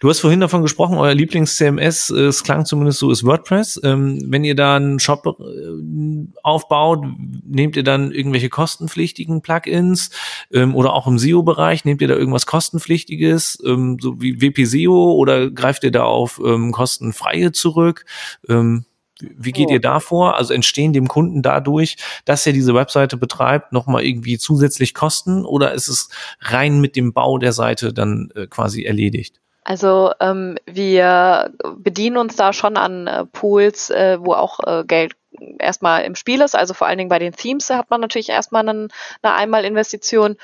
Du 0.00 0.08
hast 0.08 0.20
vorhin 0.20 0.40
davon 0.40 0.62
gesprochen, 0.62 0.98
euer 0.98 1.14
Lieblings-CMS, 1.14 2.10
äh, 2.10 2.24
es 2.24 2.42
klang 2.42 2.66
zumindest 2.66 2.98
so, 2.98 3.12
ist 3.12 3.24
WordPress. 3.24 3.80
Ähm, 3.84 4.20
wenn 4.26 4.42
ihr 4.42 4.56
da 4.56 4.74
einen 4.74 4.98
Shop 4.98 5.24
äh, 5.24 6.26
aufbaut, 6.42 7.04
nehmt 7.44 7.76
ihr 7.76 7.84
dann 7.84 8.10
irgendwelche 8.10 8.48
kostenpflichtigen 8.48 9.40
Plugins 9.40 10.10
ähm, 10.52 10.74
oder 10.74 10.94
auch 10.94 11.06
im 11.06 11.18
SEO-Bereich, 11.18 11.84
nehmt 11.84 12.02
ihr 12.02 12.08
da 12.08 12.16
irgendwas 12.16 12.44
kostenpflichtiges, 12.44 13.62
ähm, 13.64 13.98
so 14.00 14.20
wie 14.20 14.40
WP 14.40 14.64
SEO 14.64 15.12
oder 15.12 15.50
greift 15.50 15.84
ihr 15.84 15.92
da 15.92 16.02
auf 16.04 16.40
kostenfreie 16.72 17.52
zurück? 17.52 18.04
Wie 18.46 19.52
geht 19.52 19.70
ihr 19.70 19.80
da 19.80 20.00
vor? 20.00 20.36
Also 20.36 20.52
entstehen 20.52 20.92
dem 20.92 21.08
Kunden 21.08 21.42
dadurch, 21.42 21.96
dass 22.24 22.46
er 22.46 22.52
diese 22.52 22.74
Webseite 22.74 23.16
betreibt, 23.16 23.72
nochmal 23.72 24.04
irgendwie 24.04 24.38
zusätzlich 24.38 24.92
Kosten 24.92 25.44
oder 25.44 25.72
ist 25.72 25.88
es 25.88 26.08
rein 26.40 26.80
mit 26.80 26.96
dem 26.96 27.12
Bau 27.12 27.38
der 27.38 27.52
Seite 27.52 27.92
dann 27.92 28.30
äh, 28.34 28.46
quasi 28.46 28.82
erledigt? 28.82 29.40
Also 29.64 30.12
ähm, 30.20 30.58
wir 30.66 31.52
bedienen 31.76 32.18
uns 32.18 32.36
da 32.36 32.52
schon 32.52 32.76
an 32.76 33.06
äh, 33.06 33.24
Pools, 33.24 33.88
äh, 33.90 34.18
wo 34.20 34.34
auch 34.34 34.60
äh, 34.60 34.84
Geld 34.84 35.16
erstmal 35.58 36.02
im 36.04 36.14
Spiel 36.14 36.42
ist. 36.42 36.54
Also 36.54 36.74
vor 36.74 36.86
allen 36.86 36.98
Dingen 36.98 37.08
bei 37.08 37.18
den 37.18 37.32
Themes 37.32 37.70
hat 37.70 37.90
man 37.90 38.02
natürlich 38.02 38.28
erstmal 38.28 38.68
einen, 38.68 38.88
eine 39.22 39.34
Einmalinvestition. 39.34 40.36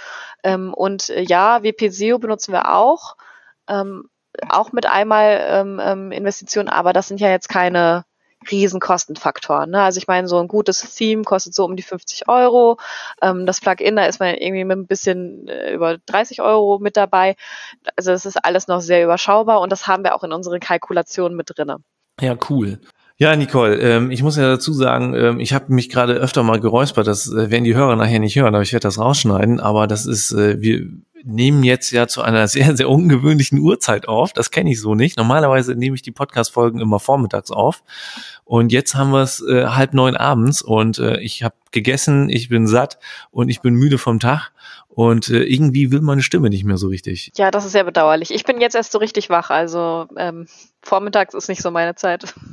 Ähm, 0.42 0.72
und 0.72 1.10
äh, 1.10 1.20
ja, 1.20 1.62
WP-SEO 1.62 2.18
benutzen 2.18 2.52
wir 2.52 2.74
auch. 2.74 3.16
Ähm, 3.68 4.08
auch 4.48 4.72
mit 4.72 4.86
einmal 4.86 5.40
ähm, 5.42 5.80
ähm, 5.82 6.12
Investitionen, 6.12 6.68
aber 6.68 6.92
das 6.92 7.08
sind 7.08 7.20
ja 7.20 7.28
jetzt 7.28 7.48
keine 7.48 8.04
Riesenkostenfaktor. 8.50 9.66
Ne? 9.66 9.82
Also 9.82 9.98
ich 9.98 10.06
meine, 10.06 10.28
so 10.28 10.38
ein 10.38 10.48
gutes 10.48 10.94
Theme 10.94 11.24
kostet 11.24 11.54
so 11.54 11.64
um 11.64 11.76
die 11.76 11.82
50 11.82 12.28
Euro. 12.28 12.78
Ähm, 13.22 13.46
das 13.46 13.60
Plugin, 13.60 13.96
da 13.96 14.06
ist 14.06 14.20
man 14.20 14.34
irgendwie 14.34 14.64
mit 14.64 14.78
ein 14.78 14.86
bisschen 14.86 15.48
äh, 15.48 15.74
über 15.74 15.98
30 16.06 16.40
Euro 16.40 16.78
mit 16.78 16.96
dabei. 16.96 17.36
Also 17.96 18.12
es 18.12 18.24
ist 18.24 18.42
alles 18.42 18.68
noch 18.68 18.80
sehr 18.80 19.04
überschaubar 19.04 19.60
und 19.60 19.70
das 19.70 19.86
haben 19.86 20.04
wir 20.04 20.14
auch 20.14 20.24
in 20.24 20.32
unseren 20.32 20.60
Kalkulationen 20.60 21.36
mit 21.36 21.50
drinne. 21.54 21.78
Ja, 22.20 22.36
cool. 22.48 22.80
Ja, 23.20 23.36
Nicole, 23.36 23.76
ähm, 23.76 24.10
ich 24.10 24.22
muss 24.22 24.38
ja 24.38 24.48
dazu 24.48 24.72
sagen, 24.72 25.12
ähm, 25.14 25.40
ich 25.40 25.52
habe 25.52 25.74
mich 25.74 25.90
gerade 25.90 26.14
öfter 26.14 26.42
mal 26.42 26.58
geräuspert, 26.58 27.06
das 27.06 27.30
äh, 27.30 27.50
werden 27.50 27.64
die 27.64 27.74
Hörer 27.74 27.94
nachher 27.94 28.18
nicht 28.18 28.36
hören, 28.36 28.54
aber 28.54 28.62
ich 28.62 28.72
werde 28.72 28.84
das 28.84 28.98
rausschneiden, 28.98 29.60
aber 29.60 29.86
das 29.86 30.06
ist, 30.06 30.32
äh, 30.32 30.58
wir 30.62 30.88
nehmen 31.24 31.62
jetzt 31.62 31.90
ja 31.90 32.06
zu 32.06 32.22
einer 32.22 32.48
sehr, 32.48 32.76
sehr 32.76 32.88
ungewöhnlichen 32.88 33.58
Uhrzeit 33.58 34.08
auf. 34.08 34.32
Das 34.32 34.50
kenne 34.50 34.70
ich 34.70 34.80
so 34.80 34.94
nicht. 34.94 35.16
Normalerweise 35.16 35.74
nehme 35.74 35.94
ich 35.94 36.02
die 36.02 36.12
Podcast-Folgen 36.12 36.80
immer 36.80 37.00
vormittags 37.00 37.50
auf. 37.50 37.82
Und 38.44 38.72
jetzt 38.72 38.94
haben 38.94 39.10
wir 39.10 39.22
es 39.22 39.40
äh, 39.40 39.66
halb 39.66 39.94
neun 39.94 40.16
abends 40.16 40.62
und 40.62 40.98
äh, 40.98 41.20
ich 41.20 41.42
habe 41.42 41.54
gegessen, 41.70 42.28
ich 42.28 42.48
bin 42.48 42.66
satt 42.66 42.98
und 43.30 43.48
ich 43.48 43.60
bin 43.60 43.74
müde 43.74 43.98
vom 43.98 44.18
Tag. 44.18 44.52
Und 44.88 45.28
äh, 45.28 45.44
irgendwie 45.44 45.92
will 45.92 46.00
meine 46.00 46.20
Stimme 46.20 46.50
nicht 46.50 46.64
mehr 46.64 46.76
so 46.76 46.88
richtig. 46.88 47.30
Ja, 47.36 47.52
das 47.52 47.64
ist 47.64 47.72
sehr 47.72 47.84
bedauerlich. 47.84 48.32
Ich 48.32 48.44
bin 48.44 48.60
jetzt 48.60 48.74
erst 48.74 48.90
so 48.90 48.98
richtig 48.98 49.30
wach. 49.30 49.50
Also 49.50 50.08
ähm, 50.16 50.46
vormittags 50.82 51.32
ist 51.32 51.48
nicht 51.48 51.62
so 51.62 51.70
meine 51.70 51.94
Zeit. 51.94 52.34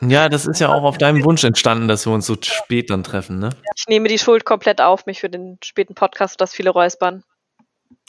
Ja, 0.00 0.28
das 0.28 0.46
ist 0.46 0.60
ja 0.60 0.68
auch 0.68 0.82
auf 0.82 0.98
deinem 0.98 1.22
Wunsch 1.24 1.44
entstanden, 1.44 1.86
dass 1.86 2.06
wir 2.06 2.12
uns 2.12 2.26
so 2.26 2.36
spät 2.40 2.90
dann 2.90 3.04
treffen, 3.04 3.38
ne? 3.38 3.50
Ich 3.76 3.84
nehme 3.86 4.08
die 4.08 4.18
Schuld 4.18 4.44
komplett 4.44 4.80
auf 4.80 5.06
mich 5.06 5.20
für 5.20 5.30
den 5.30 5.58
späten 5.62 5.94
Podcast, 5.94 6.40
das 6.40 6.52
viele 6.52 6.70
räuspern. 6.70 7.22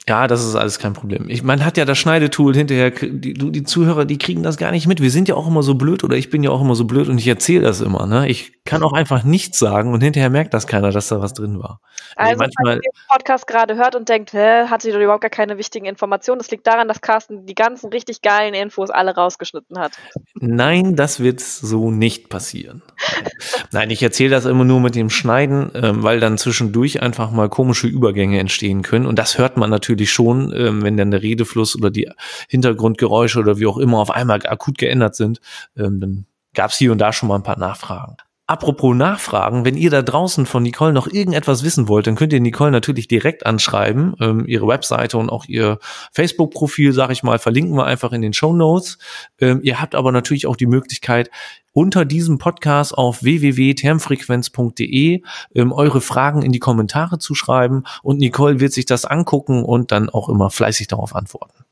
Ja, 0.07 0.27
das 0.27 0.45
ist 0.45 0.55
alles 0.55 0.79
kein 0.79 0.93
Problem. 0.93 1.27
Ich, 1.27 1.43
man 1.43 1.65
hat 1.65 1.75
ja 1.75 1.83
das 1.83 1.97
Schneidetool 1.97 2.55
hinterher, 2.55 2.91
die, 2.91 3.33
die 3.33 3.63
Zuhörer, 3.63 4.05
die 4.05 4.17
kriegen 4.17 4.41
das 4.41 4.55
gar 4.55 4.71
nicht 4.71 4.87
mit. 4.87 5.01
Wir 5.01 5.11
sind 5.11 5.27
ja 5.27 5.35
auch 5.35 5.47
immer 5.47 5.63
so 5.63 5.75
blöd 5.75 6.05
oder 6.05 6.15
ich 6.15 6.29
bin 6.29 6.43
ja 6.43 6.49
auch 6.49 6.61
immer 6.61 6.75
so 6.75 6.85
blöd 6.85 7.09
und 7.09 7.17
ich 7.17 7.27
erzähle 7.27 7.63
das 7.63 7.81
immer. 7.81 8.05
Ne? 8.05 8.29
Ich 8.29 8.63
kann 8.63 8.83
auch 8.83 8.93
einfach 8.93 9.23
nichts 9.23 9.59
sagen 9.59 9.91
und 9.91 10.01
hinterher 10.01 10.29
merkt 10.29 10.53
das 10.53 10.65
keiner, 10.65 10.91
dass 10.91 11.09
da 11.09 11.19
was 11.19 11.33
drin 11.33 11.59
war. 11.59 11.81
Also, 12.15 12.41
also 12.41 12.53
wenn 12.63 12.75
ihr 12.75 12.79
den 12.79 12.91
Podcast 13.09 13.47
gerade 13.47 13.75
hört 13.75 13.95
und 13.95 14.07
denkt, 14.07 14.31
hä, 14.31 14.67
hat 14.67 14.81
sie 14.81 14.91
doch 14.91 14.99
überhaupt 14.99 15.21
gar 15.21 15.29
keine 15.29 15.57
wichtigen 15.57 15.85
Informationen, 15.85 16.39
das 16.39 16.49
liegt 16.51 16.65
daran, 16.67 16.87
dass 16.87 17.01
Carsten 17.01 17.45
die 17.45 17.55
ganzen 17.55 17.89
richtig 17.89 18.21
geilen 18.21 18.53
Infos 18.53 18.89
alle 18.89 19.13
rausgeschnitten 19.13 19.77
hat. 19.77 19.91
Nein, 20.35 20.95
das 20.95 21.19
wird 21.19 21.41
so 21.41 21.91
nicht 21.91 22.29
passieren. 22.29 22.81
Nein, 23.73 23.89
ich 23.89 24.01
erzähle 24.01 24.29
das 24.29 24.45
immer 24.45 24.63
nur 24.63 24.79
mit 24.79 24.95
dem 24.95 25.09
Schneiden, 25.09 25.69
ähm, 25.75 26.03
weil 26.03 26.21
dann 26.21 26.37
zwischendurch 26.37 27.01
einfach 27.01 27.31
mal 27.31 27.49
komische 27.49 27.87
Übergänge 27.87 28.39
entstehen 28.39 28.83
können 28.83 29.05
und 29.05 29.19
das 29.19 29.37
hört 29.37 29.57
man 29.57 29.69
natürlich 29.69 29.96
natürlich 29.97 30.11
schon, 30.11 30.53
ähm, 30.55 30.83
wenn 30.83 30.95
dann 30.97 31.11
der 31.11 31.23
Redefluss 31.23 31.75
oder 31.75 31.89
die 31.89 32.09
Hintergrundgeräusche 32.49 33.39
oder 33.39 33.57
wie 33.57 33.65
auch 33.65 33.77
immer 33.77 33.97
auf 33.99 34.11
einmal 34.11 34.45
akut 34.45 34.77
geändert 34.77 35.15
sind, 35.15 35.41
ähm, 35.75 35.99
dann 35.99 36.25
gab 36.53 36.71
es 36.71 36.77
hier 36.77 36.91
und 36.91 36.99
da 36.99 37.11
schon 37.11 37.29
mal 37.29 37.35
ein 37.35 37.43
paar 37.43 37.59
Nachfragen. 37.59 38.17
Apropos 38.49 38.95
Nachfragen, 38.95 39.65
wenn 39.65 39.75
ihr 39.75 39.89
da 39.89 40.01
draußen 40.01 40.45
von 40.45 40.63
Nicole 40.63 40.93
noch 40.93 41.07
irgendetwas 41.07 41.65
wissen 41.65 41.89
wollt, 41.89 42.07
dann 42.07 42.15
könnt 42.15 42.31
ihr 42.31 42.39
Nicole 42.39 42.71
natürlich 42.71 43.09
direkt 43.09 43.45
anschreiben. 43.45 44.15
Ähm, 44.21 44.45
ihre 44.47 44.65
Webseite 44.65 45.17
und 45.17 45.29
auch 45.29 45.43
ihr 45.45 45.79
Facebook-Profil, 46.13 46.93
sag 46.93 47.11
ich 47.11 47.23
mal, 47.23 47.39
verlinken 47.39 47.75
wir 47.75 47.85
einfach 47.85 48.13
in 48.13 48.21
den 48.21 48.31
Show 48.31 48.53
Notes. 48.53 48.99
Ähm, 49.37 49.59
ihr 49.63 49.81
habt 49.81 49.95
aber 49.95 50.13
natürlich 50.13 50.47
auch 50.47 50.55
die 50.55 50.65
Möglichkeit, 50.65 51.29
unter 51.73 52.05
diesem 52.05 52.37
Podcast 52.37 52.97
auf 52.97 53.21
www.termfrequenz.de 53.21 55.23
ähm, 55.53 55.73
eure 55.73 55.99
Fragen 55.99 56.41
in 56.41 56.53
die 56.53 56.59
Kommentare 56.59 57.19
zu 57.19 57.35
schreiben 57.35 57.83
und 58.01 58.19
Nicole 58.19 58.61
wird 58.61 58.71
sich 58.71 58.85
das 58.85 59.03
angucken 59.03 59.65
und 59.65 59.91
dann 59.91 60.09
auch 60.09 60.29
immer 60.29 60.51
fleißig 60.51 60.87
darauf 60.87 61.15
antworten. 61.15 61.65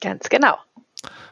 Ganz 0.00 0.30
genau. 0.30 0.56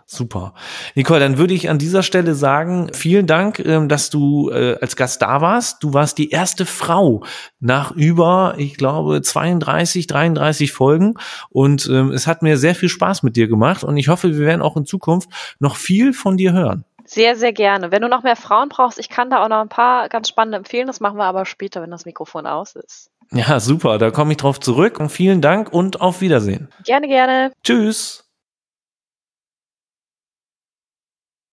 Super. 0.09 0.55
Nicole, 0.95 1.19
dann 1.19 1.37
würde 1.37 1.53
ich 1.53 1.69
an 1.69 1.79
dieser 1.79 2.05
Stelle 2.05 2.37
sagen, 2.37 2.93
vielen 2.95 3.27
Dank, 3.27 3.59
ähm, 3.59 3.89
dass 3.89 4.09
du 4.09 4.51
äh, 4.51 4.79
als 4.81 4.95
Gast 4.95 5.21
da 5.21 5.41
warst. 5.41 5.83
Du 5.83 5.95
warst 5.95 6.19
die 6.19 6.31
erste 6.31 6.65
Frau 6.65 7.25
nach 7.59 7.91
über, 7.91 8.55
ich 8.57 8.77
glaube, 8.77 9.21
32, 9.21 10.07
33 10.07 10.71
Folgen. 10.71 11.15
Und 11.51 11.89
ähm, 11.91 12.13
es 12.13 12.29
hat 12.29 12.43
mir 12.43 12.57
sehr 12.57 12.77
viel 12.77 12.89
Spaß 12.89 13.25
mit 13.25 13.35
dir 13.35 13.49
gemacht. 13.49 13.83
Und 13.83 13.97
ich 13.97 14.07
hoffe, 14.07 14.39
wir 14.39 14.47
werden 14.47 14.63
auch 14.63 14.77
in 14.77 14.87
Zukunft 14.87 15.29
noch 15.59 15.75
viel 15.75 16.13
von 16.13 16.37
dir 16.37 16.53
hören. 16.53 16.85
Sehr, 17.05 17.35
sehr 17.35 17.53
gerne. 17.53 17.91
Wenn 17.91 18.03
du 18.03 18.09
noch 18.09 18.23
mehr 18.23 18.37
Frauen 18.37 18.69
brauchst, 18.69 19.01
ich 19.01 19.09
kann 19.09 19.29
da 19.29 19.45
auch 19.45 19.49
noch 19.49 19.61
ein 19.61 19.69
paar 19.69 20.09
ganz 20.09 20.29
spannende 20.29 20.59
empfehlen. 20.59 20.87
Das 20.87 21.01
machen 21.01 21.19
wir 21.19 21.25
aber 21.25 21.47
später, 21.47 21.83
wenn 21.83 21.91
das 21.91 22.05
Mikrofon 22.05 22.47
aus 22.47 22.77
ist. 22.77 23.11
Ja, 23.33 23.59
super. 23.59 23.99
Da 23.99 24.13
komme 24.13 24.33
ich 24.33 24.39
drauf 24.39 24.61
zurück. 24.61 25.01
Und 25.01 25.09
vielen 25.09 25.41
Dank 25.41 25.73
und 25.73 26.01
auf 26.01 26.21
Wiedersehen. 26.21 26.69
Gerne, 26.85 27.09
gerne. 27.09 27.51
Tschüss. 27.65 28.26